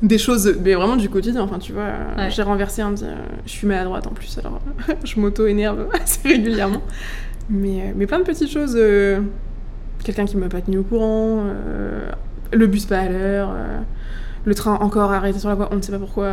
Des 0.03 0.17
choses, 0.19 0.55
mais 0.63 0.75
vraiment 0.75 0.95
du 0.95 1.09
quotidien. 1.09 1.41
Enfin, 1.41 1.57
tu 1.59 1.73
vois, 1.73 1.85
Ouais. 2.17 2.29
j'ai 2.29 2.43
renversé 2.43 2.81
un. 2.83 2.93
Je 3.45 3.49
suis 3.51 3.65
maladroite 3.67 4.05
en 4.05 4.11
plus, 4.11 4.37
alors 4.37 4.59
je 5.03 5.19
m'auto-énerve 5.19 5.87
assez 6.01 6.27
régulièrement. 6.27 6.81
Mais, 7.49 7.81
euh, 7.81 7.93
mais 7.95 8.05
plein 8.05 8.19
de 8.19 8.23
petites 8.23 8.49
choses. 8.51 8.75
euh, 8.77 9.19
Quelqu'un 10.03 10.25
qui 10.25 10.37
m'a 10.37 10.47
pas 10.49 10.61
tenu 10.61 10.77
au 10.77 10.83
courant, 10.83 11.45
euh, 11.47 12.09
le 12.53 12.67
bus 12.67 12.85
pas 12.85 12.99
à 12.99 13.09
l'heure, 13.09 13.49
euh, 13.51 13.79
le 14.45 14.53
train 14.55 14.75
encore 14.75 15.11
arrêté 15.11 15.39
sur 15.39 15.49
la 15.49 15.55
voie, 15.55 15.67
on 15.71 15.77
ne 15.77 15.81
sait 15.81 15.91
pas 15.91 15.97
pourquoi. 15.97 16.25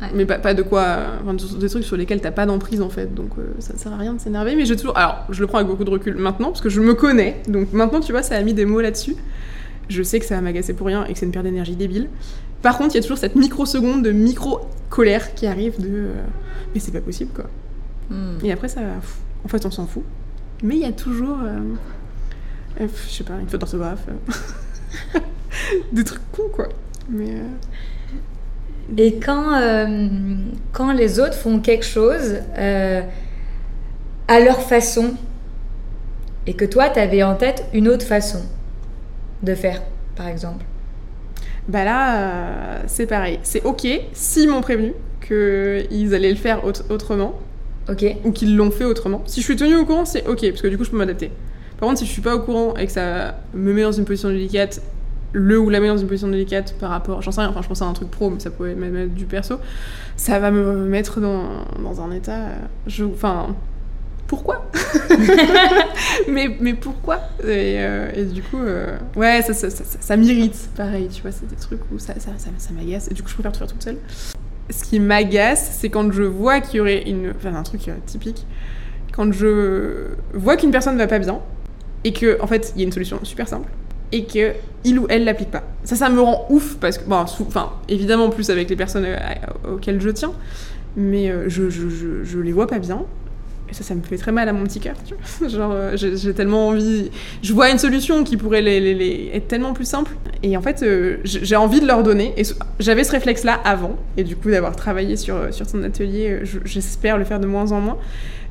Ouais. 0.00 0.08
Mais 0.14 0.24
pas, 0.24 0.38
pas 0.38 0.54
de 0.54 0.62
quoi. 0.62 0.96
enfin, 1.22 1.34
des 1.58 1.68
trucs 1.68 1.84
sur 1.84 1.96
lesquels 1.98 2.22
t'as 2.22 2.30
pas 2.30 2.46
d'emprise 2.46 2.80
en 2.80 2.88
fait, 2.88 3.14
donc 3.14 3.32
euh, 3.38 3.52
ça 3.58 3.76
sert 3.76 3.92
à 3.92 3.96
rien 3.98 4.14
de 4.14 4.18
s'énerver. 4.20 4.56
Mais 4.56 4.64
j'ai 4.64 4.76
toujours. 4.76 4.96
Alors, 4.96 5.26
je 5.28 5.40
le 5.42 5.46
prends 5.46 5.58
avec 5.58 5.68
beaucoup 5.68 5.84
de 5.84 5.90
recul 5.90 6.16
maintenant, 6.16 6.48
parce 6.48 6.62
que 6.62 6.70
je 6.70 6.80
me 6.80 6.94
connais, 6.94 7.42
donc 7.48 7.74
maintenant 7.74 8.00
tu 8.00 8.12
vois, 8.12 8.22
ça 8.22 8.36
a 8.36 8.42
mis 8.42 8.54
des 8.54 8.64
mots 8.64 8.80
là-dessus. 8.80 9.14
Je 9.90 10.02
sais 10.02 10.18
que 10.20 10.24
ça 10.24 10.36
va 10.36 10.40
m'agacer 10.40 10.72
pour 10.72 10.86
rien 10.86 11.04
et 11.04 11.12
que 11.12 11.18
c'est 11.18 11.26
une 11.26 11.32
perte 11.32 11.44
d'énergie 11.44 11.76
débile. 11.76 12.08
Par 12.62 12.78
contre, 12.78 12.94
il 12.94 12.98
y 12.98 13.00
a 13.00 13.02
toujours 13.02 13.18
cette 13.18 13.36
microseconde 13.36 14.02
de 14.04 14.12
micro-colère 14.12 15.34
qui 15.34 15.46
arrive 15.46 15.78
de. 15.80 15.88
euh, 15.88 16.14
mais 16.72 16.80
c'est 16.80 16.92
pas 16.92 17.00
possible 17.02 17.32
quoi. 17.34 17.44
Hmm. 18.08 18.38
Et 18.44 18.52
après, 18.52 18.68
ça. 18.68 18.80
pff, 18.80 19.16
En 19.44 19.48
fait, 19.48 19.66
on 19.66 19.70
s'en 19.70 19.86
fout. 19.86 20.04
Mais 20.62 20.76
il 20.76 20.80
y 20.82 20.84
a 20.86 20.92
toujours. 20.92 21.38
euh, 21.44 21.58
pff, 22.78 23.06
je 23.10 23.14
sais 23.16 23.24
pas, 23.24 23.34
une 23.40 23.48
faute 23.48 23.60
d'orthographe. 23.60 24.04
euh, 24.08 25.18
Des 25.92 26.04
trucs 26.04 26.20
cons 26.32 26.48
quoi. 26.52 26.68
Mais. 27.08 27.30
euh, 27.34 28.96
Et 28.96 29.18
quand, 29.18 29.58
quand 30.72 30.92
les 30.92 31.18
autres 31.20 31.34
font 31.34 31.58
quelque 31.60 31.84
chose 31.84 32.36
à 34.28 34.38
leur 34.40 34.60
façon, 34.62 35.14
et 36.46 36.54
que 36.54 36.64
toi, 36.64 36.88
tu 36.90 36.98
avais 37.00 37.22
en 37.22 37.34
tête 37.34 37.64
une 37.74 37.88
autre 37.88 38.06
façon 38.06 38.40
de 39.42 39.54
faire, 39.54 39.82
par 40.16 40.28
exemple. 40.28 40.64
Bah 41.68 41.84
là, 41.84 42.20
euh, 42.20 42.82
c'est 42.86 43.06
pareil. 43.06 43.38
C'est 43.42 43.64
ok 43.64 43.86
s'ils 44.12 44.48
m'ont 44.48 44.60
prévenu 44.60 44.92
qu'ils 45.26 46.14
allaient 46.14 46.30
le 46.30 46.36
faire 46.36 46.64
aut- 46.64 46.92
autrement 46.92 47.38
Ok 47.88 48.04
ou 48.24 48.32
qu'ils 48.32 48.56
l'ont 48.56 48.70
fait 48.70 48.84
autrement. 48.84 49.22
Si 49.26 49.40
je 49.40 49.44
suis 49.46 49.56
tenue 49.56 49.76
au 49.76 49.84
courant, 49.84 50.04
c'est 50.04 50.26
ok 50.26 50.40
parce 50.50 50.62
que 50.62 50.68
du 50.68 50.76
coup 50.78 50.84
je 50.84 50.90
peux 50.90 50.96
m'adapter. 50.96 51.30
Par 51.78 51.88
contre, 51.88 52.00
si 52.00 52.06
je 52.06 52.10
suis 52.12 52.22
pas 52.22 52.34
au 52.34 52.40
courant 52.40 52.74
et 52.76 52.86
que 52.86 52.92
ça 52.92 53.36
me 53.54 53.72
met 53.72 53.82
dans 53.82 53.92
une 53.92 54.04
position 54.04 54.28
délicate, 54.28 54.80
le 55.32 55.58
ou 55.58 55.70
la 55.70 55.80
met 55.80 55.88
dans 55.88 55.96
une 55.96 56.06
position 56.08 56.28
délicate 56.28 56.74
par 56.78 56.90
rapport, 56.90 57.22
j'en 57.22 57.30
sais 57.32 57.40
rien, 57.40 57.50
enfin 57.50 57.62
je 57.62 57.68
pense 57.68 57.82
à 57.82 57.86
un 57.86 57.92
truc 57.92 58.10
pro, 58.10 58.30
mais 58.30 58.40
ça 58.40 58.50
pourrait 58.50 58.74
même 58.74 58.96
être 58.96 59.14
du 59.14 59.24
perso, 59.24 59.56
ça 60.16 60.38
va 60.38 60.50
me 60.50 60.84
mettre 60.86 61.20
dans, 61.20 61.44
dans 61.82 62.00
un 62.00 62.10
état. 62.12 62.32
euh, 62.36 62.54
Je, 62.86 63.04
enfin, 63.04 63.54
pourquoi 64.30 64.70
mais, 66.28 66.56
mais 66.60 66.74
pourquoi 66.74 67.16
et, 67.42 67.78
euh, 67.80 68.12
et 68.14 68.22
du 68.24 68.42
coup, 68.44 68.58
euh, 68.58 68.96
ouais, 69.16 69.42
ça, 69.42 69.52
ça, 69.54 69.70
ça, 69.70 69.82
ça- 69.84 70.16
m'irrite, 70.16 70.70
pareil, 70.76 71.08
tu 71.08 71.20
vois, 71.20 71.32
c'est 71.32 71.48
des 71.48 71.56
trucs 71.56 71.80
où 71.92 71.98
ça, 71.98 72.14
ça, 72.14 72.30
ça, 72.38 72.50
ça 72.56 72.70
m'agace, 72.72 73.08
et 73.10 73.14
du 73.14 73.24
coup, 73.24 73.28
je 73.28 73.34
préfère 73.34 73.50
tout 73.50 73.58
faire 73.58 73.66
toute 73.66 73.82
seule. 73.82 73.96
Ce 74.70 74.84
qui 74.84 75.00
m'agace, 75.00 75.76
c'est 75.80 75.88
quand 75.88 76.12
je 76.12 76.22
vois 76.22 76.60
qu'il 76.60 76.76
y 76.76 76.80
aurait 76.80 77.02
une. 77.10 77.32
Enfin, 77.36 77.56
un 77.56 77.64
truc 77.64 77.88
euh, 77.88 77.94
typique. 78.06 78.46
Quand 79.12 79.32
je 79.32 80.10
vois 80.32 80.56
qu'une 80.56 80.70
personne 80.70 80.96
va 80.96 81.08
pas 81.08 81.18
bien, 81.18 81.40
et 82.04 82.12
que, 82.12 82.40
en 82.40 82.46
fait, 82.46 82.72
il 82.76 82.82
y 82.82 82.84
a 82.84 82.86
une 82.86 82.92
solution 82.92 83.18
super 83.24 83.48
simple, 83.48 83.68
et 84.12 84.26
que 84.26 84.52
il 84.84 85.00
ou 85.00 85.06
elle 85.08 85.24
l'applique 85.24 85.50
pas. 85.50 85.64
Ça, 85.82 85.96
ça 85.96 86.08
me 86.08 86.20
rend 86.20 86.46
ouf, 86.50 86.76
parce 86.76 86.98
que. 86.98 87.04
Bon, 87.08 87.16
enfin, 87.16 87.72
évidemment, 87.88 88.30
plus 88.30 88.48
avec 88.48 88.70
les 88.70 88.76
personnes 88.76 89.08
auxquelles 89.68 90.00
je 90.00 90.10
tiens, 90.10 90.32
mais 90.96 91.34
je, 91.48 91.68
je, 91.68 91.88
je, 91.88 92.22
je 92.22 92.38
les 92.38 92.52
vois 92.52 92.68
pas 92.68 92.78
bien. 92.78 93.02
Ça, 93.72 93.84
ça 93.84 93.94
me 93.94 94.02
fait 94.02 94.16
très 94.16 94.32
mal 94.32 94.48
à 94.48 94.52
mon 94.52 94.64
petit 94.64 94.80
cœur, 94.80 94.96
tu 95.06 95.14
vois. 95.14 95.48
Genre, 95.48 95.70
euh, 95.72 95.96
j'ai 95.96 96.34
tellement 96.34 96.68
envie. 96.68 97.10
Je 97.42 97.52
vois 97.52 97.70
une 97.70 97.78
solution 97.78 98.24
qui 98.24 98.36
pourrait 98.36 98.62
les, 98.62 99.30
être 99.32 99.46
tellement 99.48 99.72
plus 99.74 99.84
simple. 99.84 100.10
Et 100.42 100.56
en 100.56 100.62
fait, 100.62 100.82
euh, 100.82 101.18
j'ai 101.24 101.54
envie 101.56 101.80
de 101.80 101.86
leur 101.86 102.02
donner. 102.02 102.32
Et 102.36 102.42
j'avais 102.80 103.04
ce 103.04 103.12
réflexe-là 103.12 103.60
avant. 103.64 103.96
Et 104.16 104.24
du 104.24 104.34
coup, 104.36 104.50
d'avoir 104.50 104.74
travaillé 104.74 105.16
sur, 105.16 105.36
euh, 105.36 105.52
sur 105.52 105.68
son 105.68 105.82
atelier, 105.84 106.40
je- 106.42 106.58
j'espère 106.64 107.16
le 107.16 107.24
faire 107.24 107.38
de 107.38 107.46
moins 107.46 107.70
en 107.72 107.80
moins. 107.80 107.96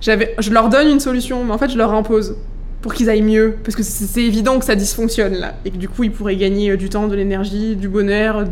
Je 0.02 0.52
leur 0.52 0.70
donne 0.70 0.88
une 0.88 1.02
solution, 1.02 1.44
mais 1.44 1.52
en 1.52 1.58
fait, 1.58 1.70
je 1.70 1.78
leur 1.78 1.94
impose 1.94 2.38
pour 2.82 2.94
qu'ils 2.94 3.10
aillent 3.10 3.22
mieux. 3.22 3.56
Parce 3.66 3.76
que 3.76 3.84
c'est 3.84 4.24
évident 4.24 4.58
que 4.58 4.64
ça 4.66 4.76
dysfonctionne 4.76 5.34
là. 5.34 5.56
Et 5.66 5.72
que 5.72 5.78
du 5.78 5.90
coup, 5.90 6.06
ils 6.06 6.12
pourraient 6.12 6.38
gagner 6.38 6.78
du 6.78 6.88
temps, 6.88 7.08
de 7.10 7.16
l'énergie, 7.16 7.76
du 7.76 7.90
bonheur, 7.90 8.46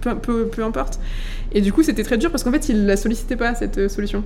peu, 0.00 0.14
peu, 0.14 0.46
peu 0.46 0.62
importe. 0.62 1.00
Et 1.52 1.60
du 1.60 1.72
coup, 1.72 1.82
c'était 1.82 2.04
très 2.04 2.18
dur 2.18 2.30
parce 2.30 2.44
qu'en 2.44 2.52
fait, 2.52 2.68
ils 2.68 2.86
la 2.86 2.96
sollicitaient 2.96 3.34
pas, 3.36 3.56
cette 3.56 3.88
solution. 3.90 4.22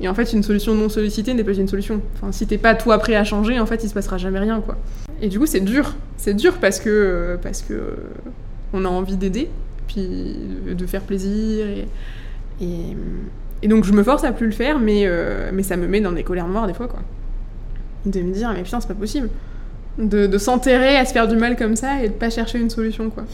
Et 0.00 0.08
en 0.08 0.14
fait, 0.14 0.32
une 0.32 0.42
solution 0.44 0.74
non 0.74 0.88
sollicitée 0.88 1.34
n'est 1.34 1.42
pas 1.44 1.52
une 1.54 1.66
solution. 1.68 2.00
Enfin, 2.16 2.30
si 2.32 2.46
t'es 2.46 2.58
pas 2.58 2.74
toi 2.74 2.98
prêt 2.98 3.16
à 3.16 3.24
changer, 3.24 3.58
en 3.58 3.66
fait, 3.66 3.82
il 3.82 3.88
se 3.88 3.94
passera 3.94 4.16
jamais 4.16 4.38
rien, 4.38 4.60
quoi. 4.60 4.76
Et 5.20 5.28
du 5.28 5.38
coup, 5.40 5.46
c'est 5.46 5.60
dur. 5.60 5.94
C'est 6.16 6.34
dur 6.34 6.54
parce 6.60 6.78
que 6.78 7.36
parce 7.42 7.62
que 7.62 7.94
on 8.72 8.84
a 8.84 8.88
envie 8.88 9.16
d'aider, 9.16 9.48
puis 9.88 10.36
de- 10.76 10.86
faire 10.86 11.02
plaisir 11.02 11.66
et, 11.66 11.88
et 12.64 12.96
et 13.62 13.66
donc 13.66 13.84
je 13.84 13.92
me 13.92 14.04
force 14.04 14.22
à 14.22 14.30
plus 14.30 14.46
le 14.46 14.52
faire, 14.52 14.78
mais 14.78 15.02
euh, 15.06 15.50
mais 15.52 15.64
ça 15.64 15.76
me 15.76 15.88
met 15.88 16.00
dans 16.00 16.12
des 16.12 16.22
colères 16.22 16.46
noires 16.46 16.66
des 16.68 16.74
fois, 16.74 16.86
quoi. 16.86 17.00
De 18.06 18.20
me 18.20 18.32
dire 18.32 18.52
mais 18.54 18.62
putain, 18.62 18.80
c'est 18.80 18.86
pas 18.88 18.94
possible. 18.94 19.28
De, 19.98 20.28
de 20.28 20.38
s'enterrer 20.38 20.96
à 20.96 21.04
se 21.04 21.12
faire 21.12 21.26
du 21.26 21.34
mal 21.34 21.56
comme 21.56 21.74
ça 21.74 22.04
et 22.04 22.08
de 22.08 22.12
pas 22.12 22.30
chercher 22.30 22.60
une 22.60 22.70
solution, 22.70 23.10
quoi. 23.10 23.24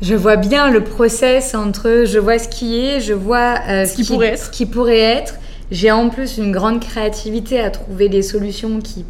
Je 0.00 0.14
vois 0.14 0.36
bien 0.36 0.70
le 0.70 0.84
process 0.84 1.54
entre 1.56 2.04
je 2.06 2.18
vois 2.18 2.38
ce 2.38 2.48
qui 2.48 2.78
est, 2.78 3.00
je 3.00 3.12
vois 3.12 3.56
euh, 3.68 3.84
Ce 3.86 3.94
qui 3.94 4.04
pourrait 4.04 4.28
être. 4.34 4.44
ce 4.44 4.50
qui 4.50 4.66
pourrait 4.66 4.98
être. 5.00 5.34
J'ai 5.72 5.90
en 5.90 6.10
plus 6.10 6.36
une 6.38 6.52
grande 6.52 6.80
créativité 6.80 7.58
à 7.58 7.70
trouver 7.70 8.08
des 8.08 8.22
solutions 8.22 8.80
qui, 8.80 9.04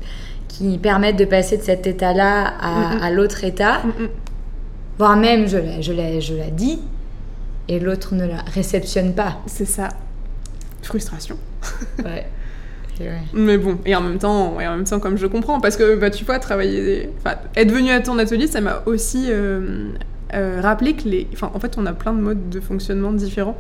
qui 0.49 0.79
permettent 0.79 1.19
de 1.19 1.25
passer 1.25 1.59
de 1.59 1.63
cet 1.63 1.87
état-là 1.87 2.55
à, 2.61 2.71
Mm, 2.71 2.99
mm. 2.99 3.03
à 3.03 3.11
l'autre 3.11 3.45
état. 3.45 3.83
Mm. 3.85 4.09
Voire 4.97 5.17
même, 5.17 5.49
je 5.49 5.59
la, 5.59 5.81
je 5.81 5.93
la, 5.93 6.21
je 6.21 6.35
la 6.35 6.51
dis 6.51 6.79
et 7.69 7.81
l'autre 7.81 8.15
ne 8.15 8.27
la 8.27 8.39
réceptionne 8.55 9.13
pas. 9.13 9.41
C'est 9.47 9.67
ça. 9.67 9.89
Frustration. 10.83 11.37
Ouais. 12.05 12.27
Mais 13.33 13.59
bon, 13.59 13.79
et 13.85 13.97
en 13.97 14.01
même 14.01 14.19
temps, 14.19 14.61
et 14.61 14.67
en 14.69 14.77
même 14.77 14.85
temps, 14.85 15.01
comme 15.01 15.17
je 15.19 15.27
comprends, 15.27 15.61
parce 15.61 15.77
que 15.77 15.97
bah, 15.97 16.11
tu 16.11 16.25
vois, 16.25 16.39
travailler, 16.39 17.11
enfin, 17.19 17.37
être 17.57 17.73
venu 17.73 17.91
à 17.91 18.01
ton 18.01 18.17
atelier, 18.19 18.47
ça 18.47 18.61
m'a 18.61 18.83
aussi 18.87 19.27
euh, 19.29 19.89
euh, 20.35 20.61
rappelé 20.63 20.95
que 20.95 21.09
les, 21.09 21.27
enfin, 21.33 21.51
en 21.53 21.59
fait, 21.59 21.75
on 21.79 21.87
a 21.87 21.93
plein 21.93 22.13
de 22.13 22.21
modes 22.21 22.49
de 22.49 22.61
fonctionnement 22.61 23.13
différents. 23.13 23.57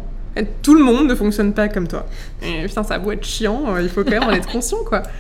Tout 0.63 0.75
le 0.75 0.83
monde 0.83 1.09
ne 1.09 1.15
fonctionne 1.15 1.53
pas 1.53 1.69
comme 1.69 1.89
toi. 1.89 2.07
Et 2.43 2.65
putain, 2.67 2.83
ça 2.83 2.95
a 2.95 2.99
beau 2.99 3.13
être 3.13 3.25
chiant, 3.25 3.65
euh, 3.69 3.83
il 3.83 3.89
faut 3.89 4.03
quand 4.03 4.11
même 4.11 4.25
en 4.25 4.31
être 4.31 4.51
conscient, 4.51 4.83
quoi. 4.85 5.03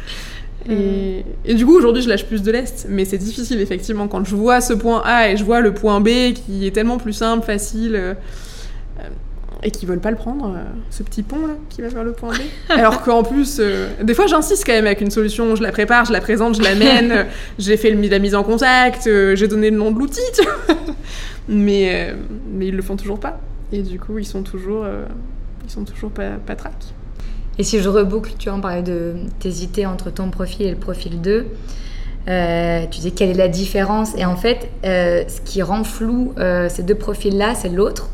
Et, 0.70 1.24
et 1.44 1.54
du 1.54 1.66
coup, 1.66 1.76
aujourd'hui, 1.76 2.02
je 2.04 2.08
lâche 2.08 2.24
plus 2.24 2.40
de 2.40 2.52
l'est, 2.52 2.86
mais 2.88 3.04
c'est 3.04 3.18
difficile, 3.18 3.60
effectivement, 3.60 4.06
quand 4.06 4.24
je 4.24 4.36
vois 4.36 4.60
ce 4.60 4.72
point 4.72 5.02
A 5.04 5.28
et 5.28 5.36
je 5.36 5.42
vois 5.42 5.60
le 5.60 5.74
point 5.74 6.00
B 6.00 6.34
qui 6.34 6.68
est 6.68 6.70
tellement 6.70 6.98
plus 6.98 7.14
simple, 7.14 7.44
facile. 7.44 7.96
euh, 7.96 8.14
et 9.64 9.70
qui 9.70 9.86
veulent 9.86 10.00
pas 10.00 10.10
le 10.10 10.16
prendre, 10.16 10.54
euh, 10.56 10.62
ce 10.90 11.02
petit 11.02 11.22
pont 11.22 11.46
là 11.46 11.54
qui 11.68 11.82
va 11.82 11.88
vers 11.88 12.02
le 12.04 12.12
point 12.12 12.30
B. 12.30 12.40
Alors 12.68 13.02
qu'en 13.02 13.22
plus, 13.22 13.58
euh, 13.60 13.88
des 14.02 14.14
fois 14.14 14.26
j'insiste 14.26 14.64
quand 14.66 14.72
même 14.72 14.86
avec 14.86 15.00
une 15.00 15.10
solution, 15.10 15.54
je 15.54 15.62
la 15.62 15.70
prépare, 15.70 16.04
je 16.04 16.12
la 16.12 16.20
présente, 16.20 16.56
je 16.56 16.62
l'amène, 16.62 17.26
j'ai 17.58 17.76
fait 17.76 17.90
le, 17.90 18.08
la 18.08 18.18
mise 18.18 18.34
en 18.34 18.42
contact, 18.42 19.04
j'ai 19.04 19.48
donné 19.48 19.70
le 19.70 19.76
nom 19.76 19.90
de 19.92 19.98
l'outil, 19.98 20.20
tu 20.36 20.42
vois. 20.42 20.76
mais, 21.48 22.14
mais 22.52 22.68
ils 22.68 22.76
le 22.76 22.82
font 22.82 22.96
toujours 22.96 23.20
pas. 23.20 23.40
Et 23.72 23.82
du 23.82 23.98
coup, 23.98 24.18
ils 24.18 24.26
sont 24.26 24.42
toujours, 24.42 24.84
euh, 24.84 25.04
ils 25.64 25.70
sont 25.70 25.84
toujours 25.84 26.10
pas, 26.10 26.30
pas. 26.46 26.56
Et 27.58 27.64
si 27.64 27.80
je 27.80 27.88
reboucle, 27.88 28.32
tu 28.38 28.48
en 28.50 28.60
parlais 28.60 28.82
de 28.82 29.14
t'hésiter 29.38 29.86
entre 29.86 30.10
ton 30.10 30.30
profil 30.30 30.66
et 30.66 30.70
le 30.70 30.76
profil 30.76 31.20
2. 31.20 31.46
Euh, 32.28 32.86
tu 32.90 33.00
dis 33.00 33.12
quelle 33.12 33.30
est 33.30 33.34
la 33.34 33.48
différence? 33.48 34.14
Et 34.16 34.24
en 34.24 34.36
fait 34.36 34.70
euh, 34.84 35.24
ce 35.26 35.40
qui 35.40 35.60
rend 35.60 35.82
flou 35.82 36.32
ces 36.68 36.84
deux 36.84 36.94
profils 36.94 37.36
là 37.36 37.56
c'est 37.56 37.68
l'autre 37.68 38.10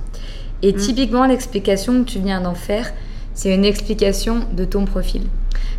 et 0.62 0.72
Mm. 0.72 0.76
typiquement 0.76 1.26
l'explication 1.26 2.02
que 2.02 2.08
tu 2.08 2.18
viens 2.18 2.40
d'en 2.40 2.54
faire 2.54 2.90
c'est 3.34 3.54
une 3.54 3.66
explication 3.66 4.40
de 4.56 4.64
ton 4.64 4.86
profil 4.86 5.24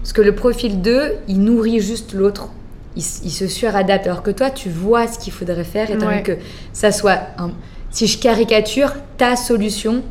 parce 0.03 0.13
que 0.13 0.21
le 0.21 0.35
profil 0.35 0.79
2 0.83 1.13
il 1.27 1.41
nourrit 1.41 1.79
juste 1.79 2.13
l'autre 2.13 2.49
il, 2.95 3.01
il 3.23 3.31
se 3.31 3.47
suradapte 3.47 4.05
alors 4.05 4.21
que 4.21 4.29
toi 4.31 4.51
tu 4.51 4.69
vois 4.69 5.07
ce 5.07 5.17
qu'il 5.17 5.33
faudrait 5.33 5.63
faire 5.63 5.89
et 5.89 5.97
Ouais. 5.97 6.21
que 6.21 6.33
ça 6.71 6.91
soit 6.91 7.17
un- 7.39 7.51
si 7.91 8.07
je 8.07 8.17
caricature 8.19 8.93
ta 9.17 9.35
solution 9.35 10.03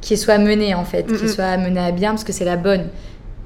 qui 0.00 0.16
soit 0.16 0.38
menée 0.38 0.74
en 0.74 0.84
fait 0.84 1.04
qui 1.06 1.24
Mhm. 1.24 1.28
soit 1.28 1.56
menée 1.56 1.80
à 1.80 1.90
bien 1.92 2.10
parce 2.10 2.24
que 2.24 2.32
c'est 2.32 2.44
la 2.44 2.56
bonne 2.56 2.86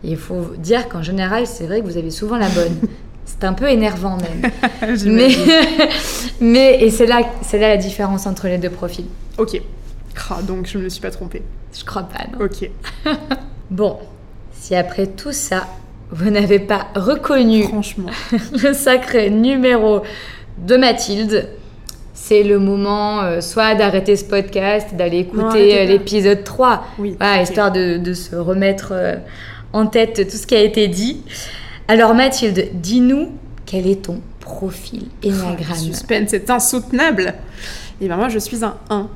et 0.05 0.11
il 0.11 0.17
faut 0.17 0.53
dire 0.59 0.89
qu'en 0.89 1.03
général 1.03 1.47
c'est 1.47 1.65
vrai 1.67 1.81
que 1.81 1.87
vous 1.87 1.97
avez 1.97 2.11
souvent 2.11 2.37
la 2.37 2.49
bonne 2.49 2.77
c'est 3.25 3.45
un 3.45 3.53
peu 3.55 3.69
énervant 3.71 4.17
même 4.19 4.51
mais, 5.07 5.29
mais 6.41 6.79
et 6.83 6.91
c'est 6.91 7.07
là, 7.07 7.21
c'est 7.43 7.59
là 7.59 7.69
la 7.69 7.77
différence 7.77 8.27
entre 8.27 8.47
les 8.49 8.59
deux 8.59 8.71
profils. 8.71 9.07
Ok. 9.39 9.61
Ah, 10.31 10.43
donc 10.43 10.67
je 10.67 10.79
ne 10.79 10.85
me 10.85 10.89
suis 10.89 11.01
pas 11.01 11.11
trompée. 11.11 11.43
Je 11.77 11.85
crois 11.85 12.03
pas. 12.03 12.25
Non. 12.39 12.45
Ok. 12.45 12.69
Bon, 13.71 13.99
si 14.53 14.75
après 14.75 15.07
tout 15.07 15.33
ça, 15.33 15.67
vous 16.11 16.31
n'avez 16.31 16.59
pas 16.59 16.89
reconnu 16.95 17.63
Franchement. 17.65 18.11
le 18.53 18.73
sacré 18.75 19.31
numéro 19.31 20.03
de 20.59 20.77
Mathilde, 20.77 21.49
c'est 22.31 22.45
le 22.45 22.61
moment 22.61 23.23
euh, 23.23 23.41
soit 23.41 23.75
d'arrêter 23.75 24.15
ce 24.15 24.25
podcast, 24.25 24.95
d'aller 24.95 25.19
écouter 25.19 25.81
euh, 25.81 25.85
l'épisode 25.85 26.45
3, 26.45 26.85
Oui. 27.01 27.17
Voilà, 27.19 27.43
histoire 27.43 27.73
de, 27.73 27.99
de 27.99 28.15
se 28.15 28.37
remettre 28.37 28.91
euh, 28.93 29.17
en 29.73 29.87
tête 29.87 30.29
tout 30.31 30.37
ce 30.37 30.47
qui 30.47 30.55
a 30.55 30.61
été 30.61 30.87
dit. 30.87 31.25
Alors 31.89 32.15
Mathilde, 32.15 32.69
dis-nous 32.75 33.33
quel 33.67 33.89
est 33.89 34.03
ton 34.05 34.21
profil 34.39 35.07
Oh, 35.25 35.29
Enneagramme 35.29 35.75
suspense 35.91 36.33
est 36.33 36.49
insoutenable. 36.51 37.35
Et 38.01 38.07
ben 38.07 38.15
moi, 38.17 38.29
je 38.29 38.39
suis 38.39 38.65
un 38.65 38.77
1. 38.91 39.09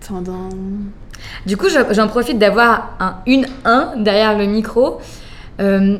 Tadam. 0.00 0.48
Du 1.44 1.58
coup, 1.58 1.68
je- 1.68 1.92
j'en 1.92 2.08
profite 2.08 2.38
d'avoir 2.38 2.96
un, 3.00 3.16
une 3.26 3.44
1 3.66 3.96
derrière 3.98 4.38
le 4.38 4.46
micro. 4.46 4.96
Euh, 5.60 5.98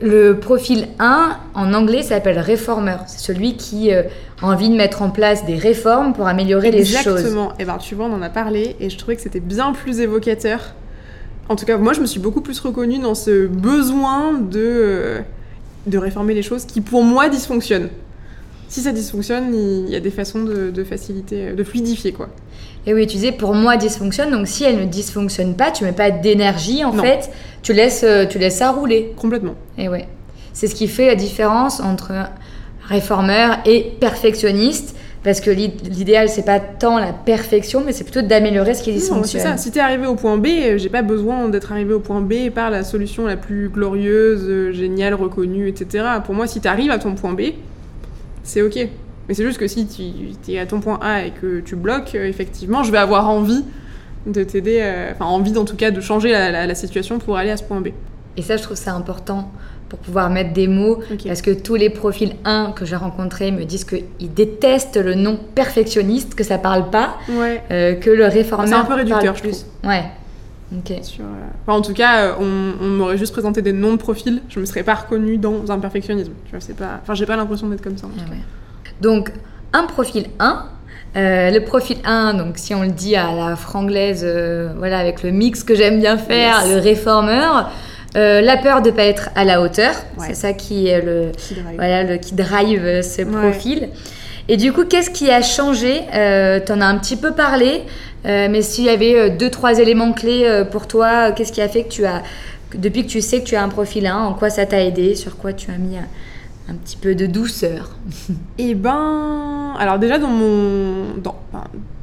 le 0.00 0.34
profil 0.38 0.88
1, 0.98 1.36
en 1.54 1.74
anglais, 1.74 2.02
s'appelle 2.02 2.38
réformeur. 2.38 3.04
C'est 3.06 3.20
celui 3.20 3.56
qui 3.56 3.92
euh, 3.92 4.02
a 4.40 4.46
envie 4.46 4.70
de 4.70 4.74
mettre 4.74 5.02
en 5.02 5.10
place 5.10 5.44
des 5.44 5.56
réformes 5.56 6.14
pour 6.14 6.26
améliorer 6.26 6.70
les 6.70 6.84
choses. 6.84 7.06
Exactement. 7.06 7.52
Et 7.58 7.64
ben 7.64 7.76
tu 7.78 7.94
vois, 7.94 8.06
on 8.06 8.14
en 8.14 8.22
a 8.22 8.30
parlé 8.30 8.76
et 8.80 8.88
je 8.88 8.96
trouvais 8.96 9.16
que 9.16 9.22
c'était 9.22 9.40
bien 9.40 9.72
plus 9.72 10.00
évocateur. 10.00 10.74
En 11.48 11.56
tout 11.56 11.66
cas, 11.66 11.76
moi, 11.76 11.92
je 11.92 12.00
me 12.00 12.06
suis 12.06 12.20
beaucoup 12.20 12.40
plus 12.40 12.58
reconnue 12.60 12.98
dans 12.98 13.14
ce 13.14 13.46
besoin 13.46 14.34
de, 14.34 14.58
euh, 14.58 15.20
de 15.86 15.98
réformer 15.98 16.32
les 16.32 16.42
choses 16.42 16.64
qui, 16.64 16.80
pour 16.80 17.02
moi, 17.02 17.28
dysfonctionnent. 17.28 17.90
Si 18.70 18.80
ça 18.82 18.92
dysfonctionne, 18.92 19.52
il 19.52 19.90
y 19.92 19.96
a 19.96 20.00
des 20.00 20.10
façons 20.10 20.44
de, 20.44 20.70
de 20.70 20.84
faciliter, 20.84 21.52
de 21.52 21.64
fluidifier, 21.64 22.12
quoi. 22.12 22.28
Et 22.86 22.94
oui, 22.94 23.04
tu 23.08 23.16
disais, 23.16 23.32
pour 23.32 23.52
moi, 23.54 23.76
dysfonctionne. 23.76 24.30
Donc, 24.30 24.46
si 24.46 24.62
elle 24.62 24.78
ne 24.78 24.84
dysfonctionne 24.84 25.54
pas, 25.54 25.72
tu 25.72 25.82
mets 25.84 25.90
pas 25.92 26.12
d'énergie, 26.12 26.84
en 26.84 26.92
Non. 26.94 27.02
fait. 27.02 27.30
Tu 27.62 27.72
laisses, 27.72 28.04
euh, 28.04 28.26
tu 28.26 28.38
laisses 28.38 28.58
ça 28.58 28.70
rouler. 28.70 29.12
Complètement. 29.16 29.56
Et 29.76 29.88
ouais. 29.88 30.06
C'est 30.52 30.68
ce 30.68 30.76
qui 30.76 30.86
fait 30.86 31.08
la 31.08 31.16
différence 31.16 31.80
entre 31.80 32.12
réformeur 32.84 33.58
et 33.66 33.92
perfectionniste. 34.00 34.94
Parce 35.22 35.40
que 35.42 35.50
l'id- 35.50 35.86
l'idéal, 35.92 36.30
c'est 36.30 36.46
pas 36.46 36.60
tant 36.60 36.98
la 36.98 37.12
perfection, 37.12 37.82
mais 37.84 37.92
c'est 37.92 38.04
plutôt 38.04 38.22
d'améliorer 38.22 38.72
ce 38.72 38.82
qui 38.82 38.90
Non, 38.90 38.94
c'est 38.96 39.00
dysfonctionne. 39.02 39.42
ça. 39.42 39.56
Si 39.58 39.70
t'es 39.70 39.80
arrivé 39.80 40.06
au 40.06 40.14
point 40.14 40.38
B, 40.38 40.46
euh, 40.46 40.78
j'ai 40.78 40.88
pas 40.88 41.02
besoin 41.02 41.50
d'être 41.50 41.72
arrivé 41.72 41.92
au 41.92 42.00
point 42.00 42.22
B 42.22 42.48
par 42.54 42.70
la 42.70 42.84
solution 42.84 43.26
la 43.26 43.36
plus 43.36 43.68
glorieuse, 43.68 44.44
euh, 44.48 44.72
géniale, 44.72 45.12
reconnue, 45.12 45.68
etc. 45.68 46.04
Pour 46.24 46.34
moi, 46.34 46.46
si 46.46 46.60
t'arrives 46.62 46.90
à 46.90 46.98
ton 46.98 47.14
point 47.16 47.34
B, 47.34 47.40
c'est 48.42 48.62
ok. 48.62 48.76
Mais 49.28 49.34
c'est 49.34 49.44
juste 49.44 49.58
que 49.58 49.68
si 49.68 49.86
tu 49.86 50.52
es 50.52 50.58
à 50.58 50.66
ton 50.66 50.80
point 50.80 50.98
A 51.02 51.24
et 51.24 51.30
que 51.30 51.60
tu 51.60 51.76
bloques, 51.76 52.14
euh, 52.14 52.24
effectivement, 52.26 52.82
je 52.82 52.90
vais 52.90 52.98
avoir 52.98 53.28
envie 53.28 53.64
de 54.26 54.42
t'aider, 54.44 54.78
euh, 54.82 55.12
enfin 55.12 55.26
envie 55.26 55.56
en 55.56 55.64
tout 55.64 55.76
cas 55.76 55.90
de 55.90 56.00
changer 56.00 56.32
la, 56.32 56.50
la- 56.50 56.66
la 56.66 56.74
situation 56.74 57.18
pour 57.18 57.36
aller 57.36 57.50
à 57.50 57.56
ce 57.56 57.62
point 57.62 57.80
B. 57.80 57.88
Et 58.36 58.42
ça, 58.42 58.56
je 58.56 58.62
trouve 58.62 58.76
ça 58.76 58.92
important 58.92 59.50
pour 59.88 59.98
pouvoir 59.98 60.30
mettre 60.30 60.52
des 60.52 60.68
mots. 60.68 61.00
Parce 61.26 61.42
que 61.42 61.50
tous 61.50 61.74
les 61.74 61.90
profils 61.90 62.34
1 62.44 62.72
que 62.76 62.84
j'ai 62.84 62.96
rencontrés 62.96 63.50
me 63.50 63.64
disent 63.64 63.84
qu'ils 63.84 64.04
détestent 64.34 64.96
le 65.02 65.14
nom 65.14 65.38
perfectionniste, 65.54 66.34
que 66.34 66.44
ça 66.44 66.58
parle 66.58 66.90
pas, 66.90 67.16
Ouais. 67.28 67.62
euh, 67.70 67.94
que 67.94 68.10
le 68.10 68.26
réformeur 68.26 68.68
C'est 68.68 68.74
un 68.74 68.84
peu 68.84 68.94
réducteur, 68.94 69.34
je 69.36 69.42
plus. 69.42 69.66
Ouais. 69.84 70.04
Sur, 71.02 71.24
euh, 71.24 71.28
enfin, 71.66 71.78
en 71.78 71.82
tout 71.82 71.94
cas, 71.94 72.26
euh, 72.26 72.32
on, 72.40 72.84
on 72.84 72.88
m'aurait 72.90 73.18
juste 73.18 73.32
présenté 73.32 73.60
des 73.60 73.72
noms 73.72 73.92
de 73.92 73.96
profils, 73.98 74.40
je 74.48 74.60
me 74.60 74.64
serais 74.64 74.84
pas 74.84 74.94
reconnue 74.94 75.36
dans 75.36 75.70
un 75.72 75.78
perfectionnisme. 75.80 76.32
Tu 76.44 76.50
vois, 76.52 76.60
c'est 76.60 76.76
pas, 76.76 77.00
enfin, 77.02 77.14
j'ai 77.14 77.26
pas 77.26 77.36
l'impression 77.36 77.68
d'être 77.68 77.82
comme 77.82 77.96
ça. 77.98 78.06
en 78.06 78.10
tout 78.10 78.16
Ah. 78.30 78.34
Donc, 79.00 79.32
un 79.72 79.84
profil 79.86 80.26
1. 80.38 80.66
euh, 81.16 81.50
le 81.50 81.58
profil 81.64 81.96
1, 82.04 82.34
donc 82.34 82.52
si 82.56 82.72
on 82.72 82.82
le 82.82 82.88
dit 82.92 83.16
à 83.16 83.32
la 83.34 83.56
franglaise, 83.56 84.22
euh, 84.24 84.72
voilà, 84.78 84.98
avec 84.98 85.24
le 85.24 85.32
mix 85.32 85.64
que 85.64 85.74
j'aime 85.74 85.98
bien 85.98 86.16
faire, 86.16 86.64
Yes. 86.64 86.72
le 86.74 86.80
réformeur, 86.80 87.68
euh, 88.16 88.40
la 88.40 88.56
peur 88.56 88.80
de 88.80 88.90
pas 88.92 89.04
être 89.04 89.30
à 89.34 89.44
la 89.44 89.60
hauteur, 89.60 89.92
Ouais. 90.18 90.26
c'est 90.28 90.34
ça 90.34 90.52
qui 90.52 90.86
est 90.86 91.00
le, 91.02 91.32
Qui 91.36 91.54
drive. 91.54 91.74
voilà, 91.76 92.04
le, 92.04 92.16
qui 92.18 92.34
drive 92.34 93.02
ce 93.02 93.22
Ouais. 93.22 93.40
profil. 93.40 93.88
Et 94.52 94.56
du 94.56 94.72
coup, 94.72 94.84
qu'est-ce 94.84 95.10
qui 95.10 95.30
a 95.30 95.42
changé? 95.42 96.00
Euh, 96.12 96.58
T'en 96.58 96.80
as 96.80 96.86
un 96.86 96.98
petit 96.98 97.14
peu 97.14 97.30
parlé, 97.30 97.82
euh, 98.26 98.48
mais 98.50 98.62
s'il 98.62 98.82
y 98.82 98.88
avait 98.88 99.16
euh, 99.16 99.28
deux, 99.28 99.48
trois 99.48 99.78
éléments 99.78 100.12
clés 100.12 100.42
euh, 100.44 100.64
pour 100.64 100.88
toi, 100.88 101.30
qu'est-ce 101.30 101.52
qui 101.52 101.60
a 101.60 101.68
fait 101.68 101.84
que 101.84 101.88
tu 101.88 102.04
as, 102.04 102.24
depuis 102.74 103.04
que 103.04 103.08
tu 103.08 103.20
sais 103.20 103.38
que 103.38 103.44
tu 103.44 103.54
as 103.54 103.62
un 103.62 103.68
profil 103.68 104.08
1, 104.08 104.18
en 104.18 104.34
quoi 104.34 104.50
ça 104.50 104.66
t'a 104.66 104.82
aidé 104.84 105.14
Sur 105.14 105.36
quoi 105.36 105.52
tu 105.52 105.70
as 105.70 105.78
mis 105.78 105.96
un, 105.96 106.74
petit 106.74 106.96
peu 106.96 107.14
de 107.14 107.26
douceur? 107.26 107.96
Eh 108.58 108.74
ben, 108.74 109.74
alors 109.78 110.00
déjà 110.00 110.18
dans 110.18 110.26
mon, 110.26 111.14
dans, 111.22 111.36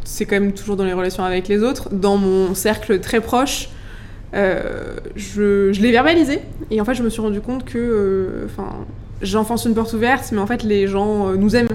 c'est 0.05 0.23
quand 0.23 0.39
même 0.39 0.53
toujours 0.53 0.77
dans 0.77 0.85
les 0.85 0.93
relations 0.93 1.25
avec 1.25 1.49
les 1.49 1.61
autres, 1.61 1.89
dans 1.91 2.15
mon 2.15 2.55
cercle 2.55 3.01
très 3.01 3.19
proche, 3.19 3.67
je, 4.33 5.81
l'ai 5.81 5.91
verbalisé. 5.91 6.39
Et 6.71 6.79
en 6.79 6.85
fait 6.85 6.93
je 6.93 7.03
me 7.03 7.09
suis 7.09 7.21
rendu 7.21 7.41
compte 7.41 7.65
que, 7.65 7.77
euh, 7.77 8.47
j'enfonce 9.21 9.65
une 9.65 9.75
porte 9.75 9.91
ouverte, 9.91 10.31
mais 10.31 10.39
en 10.39 10.47
fait 10.47 10.63
les 10.63 10.87
gens 10.87 11.33
nous 11.33 11.53
aiment. 11.57 11.67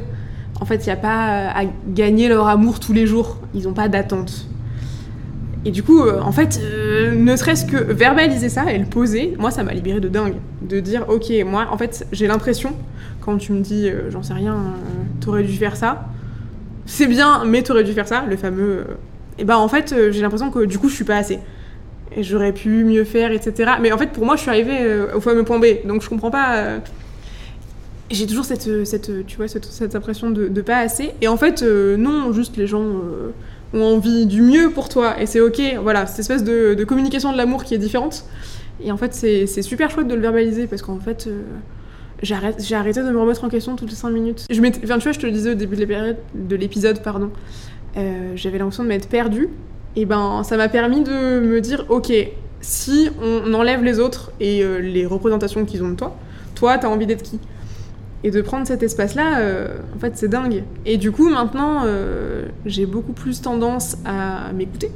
En 0.62 0.64
fait, 0.64 0.86
il 0.86 0.86
n'y 0.86 0.92
a 0.92 0.96
pas 0.96 1.48
à 1.48 1.64
gagner 1.88 2.28
leur 2.28 2.46
amour 2.46 2.78
tous 2.78 2.92
les 2.92 3.04
jours. 3.04 3.38
Ils 3.52 3.64
n'ont 3.64 3.72
pas 3.72 3.88
d'attente. 3.88 4.46
Et 5.64 5.72
du 5.72 5.82
coup, 5.82 6.00
euh, 6.02 6.20
en 6.20 6.30
fait, 6.30 6.60
euh, 6.62 7.16
ne 7.16 7.34
serait-ce 7.34 7.66
que 7.66 7.76
verbaliser 7.76 8.48
ça 8.48 8.72
et 8.72 8.78
le 8.78 8.86
poser, 8.86 9.34
moi, 9.40 9.50
ça 9.50 9.64
m'a 9.64 9.74
libéré 9.74 9.98
de 9.98 10.08
dingue. 10.08 10.36
De 10.62 10.78
dire, 10.78 11.06
ok, 11.08 11.32
moi, 11.44 11.66
en 11.68 11.76
fait, 11.76 12.06
j'ai 12.12 12.28
l'impression, 12.28 12.76
quand 13.20 13.38
tu 13.38 13.50
me 13.50 13.60
dis, 13.60 13.88
euh, 13.88 14.08
j'en 14.08 14.22
sais 14.22 14.34
rien, 14.34 14.54
euh, 14.54 15.20
t'aurais 15.20 15.42
dû 15.42 15.56
faire 15.56 15.74
ça, 15.74 16.06
c'est 16.86 17.08
bien, 17.08 17.44
mais 17.44 17.62
t'aurais 17.62 17.82
dû 17.82 17.92
faire 17.92 18.06
ça, 18.06 18.24
le 18.28 18.36
fameux. 18.36 18.86
et 19.38 19.44
ben, 19.44 19.56
en 19.56 19.66
fait, 19.66 19.92
euh, 19.92 20.12
j'ai 20.12 20.20
l'impression 20.20 20.52
que 20.52 20.64
du 20.64 20.78
coup, 20.78 20.88
je 20.88 20.94
suis 20.94 21.04
pas 21.04 21.16
assez. 21.16 21.40
Et 22.14 22.22
j'aurais 22.22 22.52
pu 22.52 22.84
mieux 22.84 23.02
faire, 23.02 23.32
etc. 23.32 23.72
Mais 23.80 23.90
en 23.90 23.98
fait, 23.98 24.12
pour 24.12 24.24
moi, 24.24 24.36
je 24.36 24.42
suis 24.42 24.50
arrivée 24.50 24.78
euh, 24.80 25.16
au 25.16 25.20
fameux 25.20 25.42
point 25.42 25.58
B. 25.58 25.86
Donc, 25.86 26.02
je 26.02 26.08
comprends 26.08 26.30
pas. 26.30 26.78
Euh, 28.12 28.16
j'ai 28.16 28.26
toujours 28.26 28.44
cette, 28.44 28.84
cette, 28.84 29.26
tu 29.26 29.36
vois, 29.36 29.48
cette, 29.48 29.94
impression 29.94 30.30
de, 30.30 30.60
pas 30.60 30.78
assez. 30.78 31.10
Et 31.20 31.28
en 31.28 31.36
fait, 31.36 31.62
euh, 31.62 31.96
non, 31.96 32.32
juste 32.32 32.56
les 32.56 32.66
gens 32.66 32.82
euh, 32.84 33.30
ont 33.74 33.82
envie 33.82 34.26
du 34.26 34.42
mieux 34.42 34.70
pour 34.70 34.88
toi. 34.88 35.20
Et 35.20 35.26
c'est 35.26 35.40
ok, 35.40 35.60
voilà, 35.82 36.06
cette 36.06 36.20
espèce 36.20 36.44
de, 36.44 36.84
communication 36.84 37.32
de 37.32 37.36
l'amour 37.36 37.64
qui 37.64 37.74
est 37.74 37.78
différente. 37.78 38.24
Et 38.82 38.90
en 38.90 38.96
fait, 38.96 39.14
c'est 39.14 39.62
super 39.62 39.90
chouette 39.90 40.08
de 40.08 40.14
le 40.14 40.20
verbaliser 40.20 40.66
parce 40.66 40.82
qu'en 40.82 40.98
fait, 40.98 41.26
euh, 41.26 41.42
j'ai 42.22 42.34
arrêt- 42.34 42.56
j'ai 42.58 42.74
arrêté 42.74 43.02
de 43.02 43.10
me 43.10 43.18
remettre 43.18 43.44
en 43.44 43.48
question 43.48 43.76
toutes 43.76 43.90
les 43.90 43.96
5 43.96 44.10
minutes. 44.10 44.46
Je 44.50 44.60
enfin, 44.60 44.98
tu 44.98 45.04
vois, 45.04 45.12
je 45.12 45.18
te 45.18 45.26
le 45.26 45.32
disais 45.32 45.52
au 45.52 45.54
début 45.54 45.76
de 45.76 46.56
l'épisode, 46.56 47.02
pardon, 47.02 47.30
euh, 47.96 48.32
j'avais 48.36 48.58
l'impression 48.58 48.82
de 48.82 48.88
m'être 48.88 49.08
perdue. 49.08 49.48
Et 49.94 50.06
ben, 50.06 50.42
ça 50.42 50.56
m'a 50.56 50.68
permis 50.68 51.02
de 51.02 51.40
me 51.40 51.60
dire, 51.60 51.84
ok, 51.90 52.12
si 52.60 53.10
on 53.20 53.52
enlève 53.52 53.82
les 53.84 53.98
autres 53.98 54.32
et 54.40 54.62
euh, 54.62 54.78
les 54.78 55.04
représentations 55.04 55.64
qu'ils 55.64 55.84
ont 55.84 55.90
de 55.90 55.96
toi, 55.96 56.16
toi, 56.54 56.78
t'as 56.78 56.88
envie 56.88 57.06
d'être 57.06 57.22
qui? 57.22 57.38
Et 58.24 58.30
de 58.30 58.40
prendre 58.40 58.66
cet 58.66 58.82
espace-là, 58.82 59.38
euh, 59.38 59.68
en 59.96 59.98
fait, 59.98 60.12
c'est 60.16 60.28
dingue. 60.28 60.62
Et 60.86 60.96
du 60.96 61.10
coup, 61.10 61.28
maintenant, 61.28 61.82
euh, 61.84 62.46
j'ai 62.66 62.86
beaucoup 62.86 63.12
plus 63.12 63.40
tendance 63.40 63.96
à 64.04 64.52
m'écouter. 64.52 64.90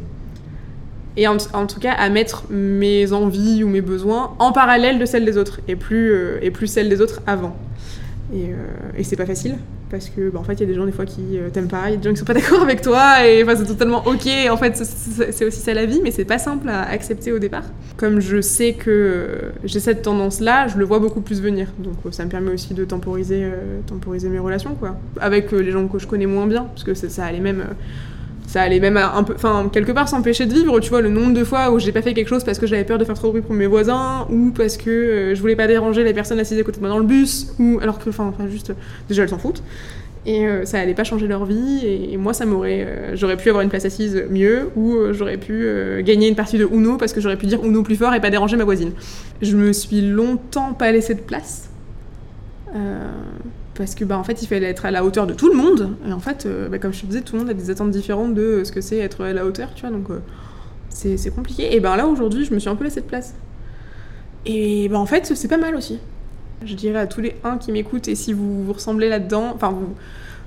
Et 1.16 1.26
en, 1.26 1.36
tout 1.38 1.80
cas, 1.80 1.92
à 1.92 2.10
mettre 2.10 2.44
mes 2.50 3.14
envies 3.14 3.64
ou 3.64 3.68
mes 3.68 3.80
besoins 3.80 4.34
en 4.38 4.52
parallèle 4.52 4.98
de 4.98 5.06
celles 5.06 5.24
des 5.24 5.38
autres, 5.38 5.60
et 5.66 5.74
plus, 5.74 6.12
euh, 6.12 6.38
et 6.42 6.50
plus 6.50 6.66
celles 6.66 6.90
des 6.90 7.00
autres 7.00 7.22
avant. 7.26 7.56
Et, 8.34 8.50
et 8.98 9.02
c'est 9.02 9.16
pas 9.16 9.24
facile, 9.24 9.56
parce 9.90 10.08
que, 10.08 10.30
bah, 10.30 10.40
en 10.40 10.44
fait, 10.44 10.54
il 10.54 10.60
y 10.60 10.62
a 10.64 10.66
des 10.66 10.74
gens, 10.74 10.84
des 10.84 10.92
fois, 10.92 11.04
qui 11.06 11.38
euh, 11.38 11.48
t'aiment 11.50 11.68
pas, 11.68 11.84
il 11.88 11.92
y 11.92 11.94
a 11.94 11.96
des 11.96 12.02
gens 12.04 12.10
qui 12.12 12.18
sont 12.18 12.24
pas 12.24 12.34
d'accord 12.34 12.60
avec 12.62 12.80
toi, 12.82 13.24
et 13.26 13.44
c'est 13.56 13.64
totalement 13.66 14.02
ok, 14.06 14.26
en 14.50 14.56
fait, 14.56 14.76
c'est- 14.76 15.44
aussi 15.44 15.60
ça 15.60 15.74
la 15.74 15.86
vie, 15.86 16.00
mais 16.02 16.10
c'est 16.10 16.24
pas 16.24 16.38
simple 16.38 16.68
à 16.68 16.82
accepter 16.82 17.32
au 17.32 17.38
départ. 17.38 17.64
Comme 17.96 18.20
je 18.20 18.40
sais 18.40 18.72
que 18.74 18.90
euh, 18.90 19.50
j'ai 19.64 19.80
cette 19.80 20.02
tendance-là, 20.02 20.68
je 20.68 20.76
le 20.78 20.84
vois 20.84 20.98
beaucoup 20.98 21.20
plus 21.20 21.40
venir. 21.40 21.68
Donc 21.78 21.94
euh, 22.04 22.10
ça 22.10 22.24
me 22.24 22.30
permet 22.30 22.52
aussi 22.52 22.74
de 22.74 22.84
temporiser, 22.84 23.46
temporiser 23.86 24.28
mes 24.28 24.38
relations, 24.40 24.74
quoi. 24.74 24.96
Avec 25.20 25.52
les 25.52 25.70
gens 25.70 25.86
que 25.88 25.98
je 25.98 26.06
connais 26.06 26.26
moins 26.26 26.46
bien, 26.46 26.64
parce 26.64 26.84
que 26.84 26.94
c'est- 26.94 27.08
ça 27.08 27.24
a 27.26 27.32
les 27.32 27.40
mêmes, 27.40 27.64
ça 28.46 28.62
allait 28.62 28.80
même 28.80 28.96
un 28.96 29.22
peu, 29.24 29.34
enfin 29.34 29.68
quelque 29.72 29.92
part 29.92 30.08
s'empêcher 30.08 30.46
de 30.46 30.54
vivre, 30.54 30.78
tu 30.80 30.90
vois, 30.90 31.00
le 31.00 31.10
nombre 31.10 31.34
de 31.34 31.44
fois 31.44 31.72
où 31.72 31.78
j'ai 31.78 31.92
pas 31.92 32.02
fait 32.02 32.14
quelque 32.14 32.28
chose 32.28 32.44
parce 32.44 32.58
que 32.58 32.66
j'avais 32.66 32.84
peur 32.84 32.98
de 32.98 33.04
faire 33.04 33.16
trop 33.16 33.28
de 33.28 33.32
bruit 33.32 33.42
pour 33.42 33.54
mes 33.54 33.66
voisins, 33.66 34.26
ou 34.30 34.50
parce 34.50 34.76
que 34.76 34.90
euh, 34.90 35.34
je 35.34 35.40
voulais 35.40 35.56
pas 35.56 35.66
déranger 35.66 36.04
les 36.04 36.14
personnes 36.14 36.38
assises 36.38 36.58
à 36.58 36.62
côté 36.62 36.76
de 36.76 36.82
moi 36.82 36.88
dans 36.88 36.98
le 36.98 37.04
bus, 37.04 37.52
ou 37.58 37.78
alors 37.82 37.98
que, 37.98 38.08
enfin, 38.08 38.32
juste, 38.48 38.72
déjà 39.08 39.24
elles 39.24 39.28
s'en 39.28 39.38
foutent. 39.38 39.62
Et 40.26 40.46
euh, 40.46 40.64
ça 40.64 40.80
allait 40.80 40.94
pas 40.94 41.04
changer 41.04 41.26
leur 41.28 41.44
vie, 41.44 41.82
et, 41.84 42.16
moi 42.16 42.32
ça 42.32 42.46
m'aurait, 42.46 42.84
euh, 42.86 43.16
j'aurais 43.16 43.36
pu 43.36 43.48
avoir 43.48 43.62
une 43.62 43.70
place 43.70 43.84
assise 43.84 44.24
mieux, 44.30 44.70
ou 44.76 44.96
j'aurais 45.12 45.38
pu 45.38 45.66
gagner 46.02 46.28
une 46.28 46.34
partie 46.36 46.58
de 46.58 46.68
Uno 46.72 46.96
parce 46.96 47.12
que 47.12 47.20
j'aurais 47.20 47.36
pu 47.36 47.46
dire 47.46 47.64
Uno 47.64 47.82
plus 47.82 47.96
fort 47.96 48.14
et 48.14 48.20
pas 48.20 48.30
déranger 48.30 48.56
ma 48.56 48.64
voisine. 48.64 48.92
Je 49.42 49.56
me 49.56 49.72
suis 49.72 50.00
longtemps 50.00 50.72
pas 50.72 50.92
laissé 50.92 51.14
de 51.14 51.20
place 51.20 51.68
parce 53.76 53.94
que 53.94 54.04
bah 54.04 54.18
en 54.18 54.24
fait 54.24 54.42
il 54.42 54.46
fallait 54.46 54.66
être 54.66 54.86
à 54.86 54.90
la 54.90 55.04
hauteur 55.04 55.26
de 55.26 55.34
tout 55.34 55.48
le 55.48 55.54
monde. 55.56 55.96
Et 56.08 56.12
en 56.12 56.20
fait 56.20 56.46
euh, 56.46 56.68
bah, 56.68 56.78
comme 56.78 56.92
je 56.92 57.00
te 57.02 57.06
disais 57.06 57.20
tout 57.20 57.34
le 57.34 57.40
monde 57.40 57.50
a 57.50 57.54
des 57.54 57.70
attentes 57.70 57.90
différentes 57.90 58.34
de 58.34 58.62
ce 58.64 58.72
que 58.72 58.80
c'est 58.80 58.98
être 58.98 59.24
à 59.24 59.32
la 59.32 59.44
hauteur 59.44 59.70
tu 59.74 59.82
vois. 59.82 59.90
Donc 59.90 60.10
euh, 60.10 60.20
c'est 60.90 61.34
compliqué. 61.34 61.74
Et 61.74 61.80
ben 61.80 61.96
là 61.96 62.06
aujourd'hui 62.06 62.44
je 62.44 62.54
me 62.54 62.58
suis 62.58 62.68
un 62.68 62.76
peu 62.76 62.84
laissé 62.84 63.00
de 63.00 63.06
place. 63.06 63.34
Et 64.44 64.88
ben 64.88 64.96
en 64.96 65.06
fait 65.06 65.32
c'est 65.34 65.48
pas 65.48 65.58
mal 65.58 65.76
aussi. 65.76 65.98
Je 66.64 66.74
dirais 66.74 66.98
à 66.98 67.06
tous 67.06 67.20
les 67.20 67.34
uns 67.44 67.58
qui 67.58 67.70
m'écoutent 67.72 68.08
et 68.08 68.14
si 68.14 68.32
vous 68.32 68.64
vous 68.64 68.72
ressemblez 68.72 69.08
là-dedans 69.08 69.52
enfin 69.54 69.70
vous 69.70 69.94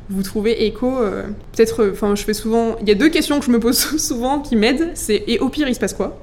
vous 0.09 0.23
trouvez 0.23 0.65
écho 0.65 0.97
euh, 0.97 1.27
peut-être 1.51 1.91
enfin 1.91 2.15
je 2.15 2.23
fais 2.23 2.33
souvent 2.33 2.77
il 2.81 2.89
y 2.89 2.91
a 2.91 2.95
deux 2.95 3.09
questions 3.09 3.39
que 3.39 3.45
je 3.45 3.51
me 3.51 3.59
pose 3.59 3.77
souvent 3.97 4.39
qui 4.39 4.55
m'aident. 4.55 4.91
C'est 4.95 5.23
et 5.27 5.39
au 5.39 5.49
pire 5.49 5.67
il 5.67 5.75
se 5.75 5.79
passe 5.79 5.93
quoi? 5.93 6.19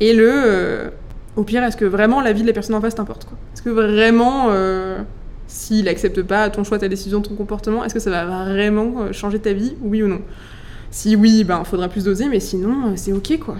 Et 0.00 0.14
le 0.14 0.90
au 1.36 1.42
pire 1.42 1.62
est-ce 1.64 1.76
que 1.76 1.84
vraiment 1.84 2.20
la 2.20 2.32
vie 2.32 2.42
de 2.42 2.46
la 2.46 2.52
personne 2.52 2.76
en 2.76 2.80
face 2.80 2.94
t'importe 2.94 3.24
quoi? 3.24 3.36
Est-ce 3.54 3.62
que 3.62 3.70
vraiment 3.70 4.50
s'il 5.48 5.86
n'accepte 5.86 6.22
pas 6.22 6.50
ton 6.50 6.62
choix, 6.62 6.78
ta 6.78 6.88
décision, 6.88 7.22
ton 7.22 7.34
comportement, 7.34 7.82
est-ce 7.84 7.94
que 7.94 8.00
ça 8.00 8.10
va 8.10 8.24
vraiment 8.24 8.92
euh, 9.00 9.12
changer 9.12 9.38
ta 9.38 9.54
vie, 9.54 9.74
oui 9.82 10.02
ou 10.02 10.08
non? 10.08 10.20
Si 10.90 11.16
oui, 11.16 11.42
ben 11.42 11.64
faudra 11.64 11.88
plus 11.88 12.04
doser, 12.04 12.28
mais 12.28 12.38
sinon, 12.38 12.88
euh, 12.88 12.92
c'est 12.96 13.12
ok 13.12 13.38
quoi. 13.40 13.56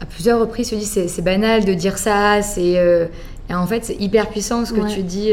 À 0.00 0.04
plusieurs 0.04 0.38
reprises, 0.38 0.68
tu 0.68 0.76
dis 0.76 0.84
c'est 0.84 1.22
banal 1.22 1.64
de 1.64 1.72
dire 1.72 1.96
ça, 1.96 2.42
c'est 2.42 2.78
euh, 2.78 3.06
et 3.48 3.54
en 3.54 3.66
fait 3.66 3.86
c'est 3.86 3.96
hyper 3.98 4.28
puissant 4.28 4.66
ce 4.66 4.74
que 4.74 4.86
tu 4.92 5.02
dis, 5.02 5.32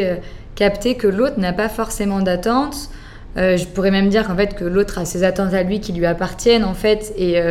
capter 0.55 0.95
que 0.95 1.07
l'autre 1.07 1.37
n'a 1.37 1.51
pas 1.51 1.67
forcément 1.67 2.21
d'attente. 2.21 2.89
je 3.35 3.65
pourrais 3.65 3.91
même 3.91 4.07
dire 4.07 4.25
qu'en 4.25 4.37
fait 4.37 4.55
que 4.55 4.63
l'autre 4.63 4.99
a 4.99 5.05
ses 5.05 5.25
attentes 5.25 5.53
à 5.53 5.63
lui 5.63 5.81
qui 5.81 5.91
lui 5.91 6.05
appartiennent 6.05 6.63
en 6.63 6.75
fait 6.75 7.13
et 7.17 7.41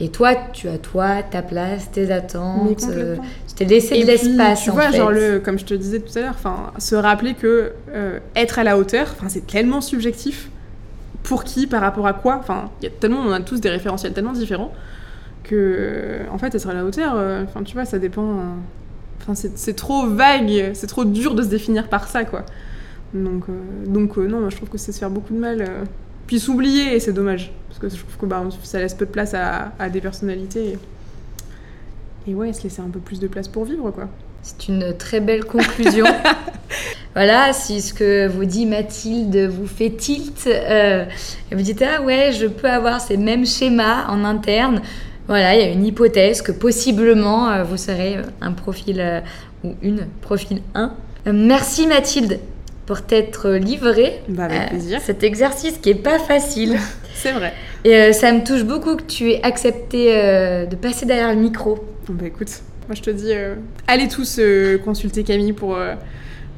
et 0.00 0.08
toi, 0.08 0.34
tu 0.52 0.68
as 0.68 0.78
toi, 0.78 1.22
ta 1.22 1.42
place, 1.42 1.90
tes 1.92 2.10
attentes. 2.10 2.84
Euh, 2.88 3.16
tu 3.46 3.54
t'es 3.54 3.64
laissé 3.64 4.00
de 4.00 4.06
l'espace. 4.06 4.64
Tu 4.64 4.70
vois, 4.70 4.90
genre 4.90 5.12
le, 5.12 5.38
comme 5.38 5.58
je 5.58 5.64
te 5.64 5.74
disais 5.74 6.00
tout 6.00 6.16
à 6.18 6.22
l'heure, 6.22 6.34
enfin, 6.34 6.72
se 6.78 6.96
rappeler 6.96 7.34
que 7.34 7.72
euh, 7.90 8.18
être 8.34 8.58
à 8.58 8.64
la 8.64 8.76
hauteur, 8.76 9.06
enfin, 9.12 9.28
c'est 9.28 9.46
tellement 9.46 9.80
subjectif. 9.80 10.50
Pour 11.22 11.44
qui, 11.44 11.66
par 11.66 11.80
rapport 11.80 12.06
à 12.06 12.12
quoi 12.12 12.36
Enfin, 12.36 12.70
il 12.82 12.84
y 12.84 12.88
a 12.88 12.90
tellement, 12.90 13.20
on 13.20 13.32
a 13.32 13.40
tous 13.40 13.58
des 13.58 13.70
référentiels 13.70 14.12
tellement 14.12 14.32
différents 14.32 14.74
que, 15.42 16.18
en 16.30 16.36
fait, 16.36 16.54
être 16.54 16.68
à 16.68 16.74
la 16.74 16.84
hauteur, 16.84 17.14
euh, 17.16 17.44
enfin, 17.44 17.62
tu 17.62 17.72
vois, 17.74 17.86
ça 17.86 17.98
dépend. 17.98 18.56
Enfin, 19.22 19.34
c'est 19.34 19.76
trop 19.76 20.06
vague, 20.06 20.72
c'est 20.74 20.86
trop 20.86 21.06
dur 21.06 21.34
de 21.34 21.42
se 21.42 21.48
définir 21.48 21.88
par 21.88 22.08
ça, 22.08 22.24
quoi. 22.24 22.44
Donc, 23.14 23.44
donc 23.86 24.16
non, 24.18 24.40
moi, 24.40 24.50
je 24.50 24.56
trouve 24.56 24.68
que 24.68 24.76
c'est 24.76 24.92
se 24.92 24.98
faire 24.98 25.08
beaucoup 25.08 25.32
de 25.32 25.38
mal 25.38 25.64
puis 26.26 26.40
s'oublier, 26.40 26.94
et 26.94 27.00
c'est 27.00 27.12
dommage. 27.12 27.52
Parce 27.68 27.78
que 27.80 27.88
je 27.88 28.02
trouve 28.02 28.16
que 28.16 28.26
bah, 28.26 28.42
ça 28.62 28.78
laisse 28.78 28.94
peu 28.94 29.06
de 29.06 29.10
place 29.10 29.34
à, 29.34 29.88
des 29.88 30.00
personnalités. 30.00 30.78
Et... 32.26 32.34
ouais, 32.34 32.52
se 32.52 32.62
laisser 32.62 32.80
un 32.80 32.88
peu 32.88 33.00
plus 33.00 33.20
de 33.20 33.26
place 33.26 33.48
pour 33.48 33.64
vivre, 33.64 33.90
quoi. 33.90 34.08
C'est 34.42 34.68
une 34.68 34.94
très 34.96 35.20
belle 35.20 35.44
conclusion. 35.44 36.04
voilà, 37.14 37.52
si 37.54 37.80
ce 37.80 37.94
que 37.94 38.26
vous 38.28 38.44
dit 38.44 38.66
Mathilde 38.66 39.48
vous 39.50 39.66
fait 39.66 39.90
tilt, 39.90 40.46
euh, 40.46 41.06
vous 41.50 41.62
dites 41.62 41.82
Ah 41.82 42.02
ouais, 42.02 42.30
je 42.32 42.46
peux 42.46 42.68
avoir 42.68 43.00
ces 43.00 43.16
mêmes 43.16 43.46
schémas 43.46 44.06
en 44.08 44.22
interne. 44.22 44.82
Voilà, 45.26 45.54
il 45.54 45.60
y 45.60 45.64
a 45.64 45.72
une 45.72 45.86
hypothèse 45.86 46.42
que 46.42 46.52
possiblement 46.52 47.48
euh, 47.48 47.64
vous 47.64 47.78
serez 47.78 48.18
un 48.42 48.52
profil 48.52 49.00
euh, 49.00 49.20
ou 49.64 49.74
une 49.80 50.06
profil 50.20 50.60
1. 50.74 50.92
merci 51.32 51.86
Mathilde 51.86 52.38
pour 52.86 53.02
t'être 53.02 53.50
livré 53.50 54.20
bah, 54.28 54.44
avec 54.44 54.70
plaisir. 54.70 55.00
cet 55.00 55.22
exercice 55.22 55.78
qui 55.78 55.90
est 55.90 55.94
pas 55.94 56.18
facile. 56.18 56.78
C'est 57.14 57.32
vrai. 57.32 57.52
Et 57.84 57.94
euh, 57.94 58.12
ça 58.12 58.32
me 58.32 58.44
touche 58.44 58.64
beaucoup 58.64 58.96
que 58.96 59.02
tu 59.02 59.30
aies 59.30 59.42
accepté 59.42 60.08
euh, 60.10 60.66
de 60.66 60.76
passer 60.76 61.06
derrière 61.06 61.30
le 61.30 61.40
micro. 61.40 61.84
Bah 62.08 62.26
écoute, 62.26 62.50
moi 62.88 62.94
je 62.94 63.02
te 63.02 63.10
dis, 63.10 63.32
euh, 63.32 63.54
allez 63.86 64.08
tous 64.08 64.40
consulter 64.84 65.24
Camille 65.24 65.54
pour, 65.54 65.78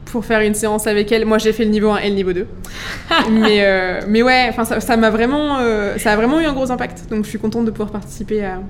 pour 0.07 0.25
faire 0.25 0.41
une 0.41 0.55
séance 0.55 0.87
avec 0.87 1.13
elle. 1.13 1.25
Moi 1.25 1.39
j'ai 1.39 1.53
fait 1.53 1.65
le 1.65 1.71
niveau 1.71 1.91
1 1.91 1.99
et 1.99 2.09
le 2.09 2.15
niveau 2.17 2.33
2. 2.33 2.47
mais, 3.31 4.01
mais 4.09 4.23
ouais, 4.23 4.51
ça 4.81 4.97
m'a 4.97 5.11
vraiment, 5.11 5.59
ça 5.99 6.13
a 6.13 6.17
vraiment 6.17 6.41
eu 6.41 6.47
un 6.47 6.53
gros 6.53 6.71
impact. 6.71 7.09
Donc 7.11 7.25
je 7.25 7.29
suis 7.29 7.39
contente 7.39 7.65
de 7.65 7.71
pouvoir 7.71 7.91
participer 7.91 8.45
à, 8.45 8.61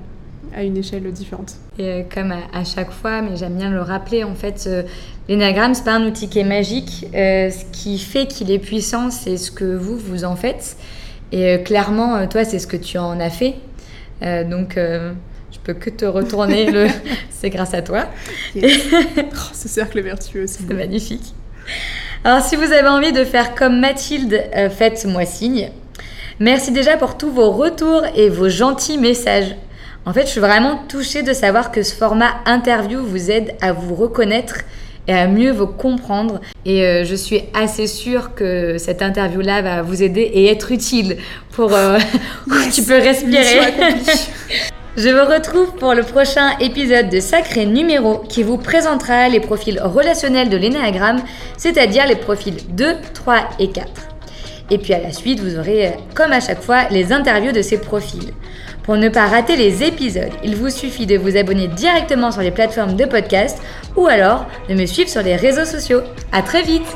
à 0.57 0.63
une 0.63 0.75
échelle 0.75 1.09
différente. 1.11 1.53
Et 1.77 2.05
comme 2.13 2.31
à, 2.31 2.63
chaque 2.63 2.91
fois, 2.91 3.21
mais 3.21 3.37
j'aime 3.37 3.55
bien 3.55 3.69
le 3.69 3.81
rappeler, 3.81 4.23
en 4.23 4.33
fait, 4.33 4.65
euh, 4.65 4.83
l'énagramme, 5.29 5.75
c'est 5.75 5.83
pas 5.83 5.93
un 5.93 6.05
outil 6.05 6.29
qui 6.29 6.39
est 6.39 6.43
magique. 6.43 7.05
Euh, 7.13 7.51
ce 7.51 7.63
qui 7.71 7.99
fait 7.99 8.25
qu'il 8.25 8.49
est 8.49 8.59
puissant, 8.59 9.11
c'est 9.11 9.37
ce 9.37 9.51
que 9.51 9.75
vous, 9.75 9.97
vous 9.97 10.25
en 10.25 10.35
faites. 10.35 10.75
Et 11.31 11.45
euh, 11.45 11.57
clairement, 11.59 12.25
toi, 12.27 12.43
c'est 12.43 12.57
ce 12.57 12.65
que 12.65 12.77
tu 12.77 12.97
en 12.97 13.19
as 13.19 13.29
fait. 13.29 13.55
donc, 14.21 14.73
je 14.77 15.59
peux 15.63 15.73
que 15.73 15.91
te 15.91 16.05
retourner 16.05 16.71
le. 16.71 16.87
c'est 17.29 17.51
grâce 17.51 17.75
à 17.75 17.83
toi. 17.83 18.07
oh, 18.55 18.59
ce 19.53 19.67
cercle 19.67 20.01
vertueux, 20.01 20.47
c'est 20.47 20.67
magnifique. 20.73 21.35
Alors, 22.23 22.41
si 22.41 22.55
vous 22.55 22.71
avez 22.71 22.87
envie 22.87 23.11
de 23.11 23.23
faire 23.23 23.53
comme 23.53 23.79
Mathilde, 23.79 24.41
faites-moi 24.71 25.25
signe. 25.25 25.69
Merci 26.39 26.71
déjà 26.71 26.97
pour 26.97 27.15
tous 27.17 27.29
vos 27.29 27.51
retours 27.51 28.03
et 28.15 28.29
vos 28.29 28.49
gentils 28.49 28.97
messages. 28.97 29.55
En 30.07 30.13
fait, 30.13 30.21
je 30.21 30.27
suis 30.27 30.39
vraiment 30.39 30.77
touchée 30.87 31.21
de 31.21 31.33
savoir 31.33 31.69
que 31.69 31.83
ce 31.83 31.93
format 31.93 32.35
interview 32.45 33.03
vous 33.03 33.29
aide 33.29 33.55
à 33.59 33.73
vous 33.73 33.93
reconnaître 33.93 34.59
et 35.05 35.13
à 35.13 35.27
mieux 35.27 35.51
vous 35.51 35.67
comprendre. 35.67 36.39
Et 36.63 36.85
euh, 36.85 37.03
je 37.03 37.13
suis 37.13 37.43
assez 37.53 37.87
sûre 37.87 38.33
que 38.33 38.77
cette 38.77 39.01
interview-là 39.01 39.61
va 39.61 39.81
vous 39.81 40.01
aider 40.01 40.21
et 40.21 40.49
être 40.49 40.71
utile 40.71 41.17
pour 41.51 41.73
euh, 41.73 41.99
tu 42.73 42.83
peux 42.83 42.99
respirer. 42.99 43.59
Je 44.95 45.09
vous 45.09 45.29
retrouve 45.29 45.75
pour 45.75 45.93
le 45.93 46.03
prochain 46.03 46.57
épisode 46.59 47.09
de 47.09 47.19
Sacré 47.19 47.65
Numéro 47.65 48.19
qui 48.29 48.43
vous 48.43 48.57
présentera 48.57 49.27
les 49.27 49.41
profils 49.41 49.79
relationnels 49.79 50.49
de 50.49 50.55
l'énéagramme, 50.57 51.21
c'est-à-dire 51.57 52.07
les 52.07 52.15
profils 52.15 52.55
2, 52.69 52.95
3 53.13 53.35
et 53.59 53.71
4. 53.71 53.87
Et 54.69 54.77
puis 54.77 54.93
à 54.93 54.99
la 54.99 55.11
suite, 55.11 55.39
vous 55.39 55.57
aurez, 55.57 55.87
euh, 55.87 55.91
comme 56.13 56.31
à 56.31 56.39
chaque 56.39 56.61
fois, 56.61 56.87
les 56.89 57.11
interviews 57.11 57.51
de 57.51 57.61
ces 57.61 57.79
profils. 57.79 58.33
Pour 58.87 58.95
ne 58.95 59.09
pas 59.09 59.27
rater 59.27 59.57
les 59.57 59.83
épisodes, 59.83 60.31
il 60.45 60.55
vous 60.55 60.69
suffit 60.69 61.05
de 61.05 61.17
vous 61.17 61.35
abonner 61.35 61.67
directement 61.67 62.31
sur 62.31 62.41
les 62.41 62.51
plateformes 62.51 62.95
de 62.95 63.03
podcast 63.03 63.61
ou 63.97 64.07
alors 64.07 64.45
de 64.69 64.75
me 64.75 64.85
suivre 64.85 65.09
sur 65.09 65.21
les 65.21 65.35
réseaux 65.35 65.65
sociaux. 65.65 65.99
À 66.31 66.41
très 66.41 66.61
vite 66.61 66.87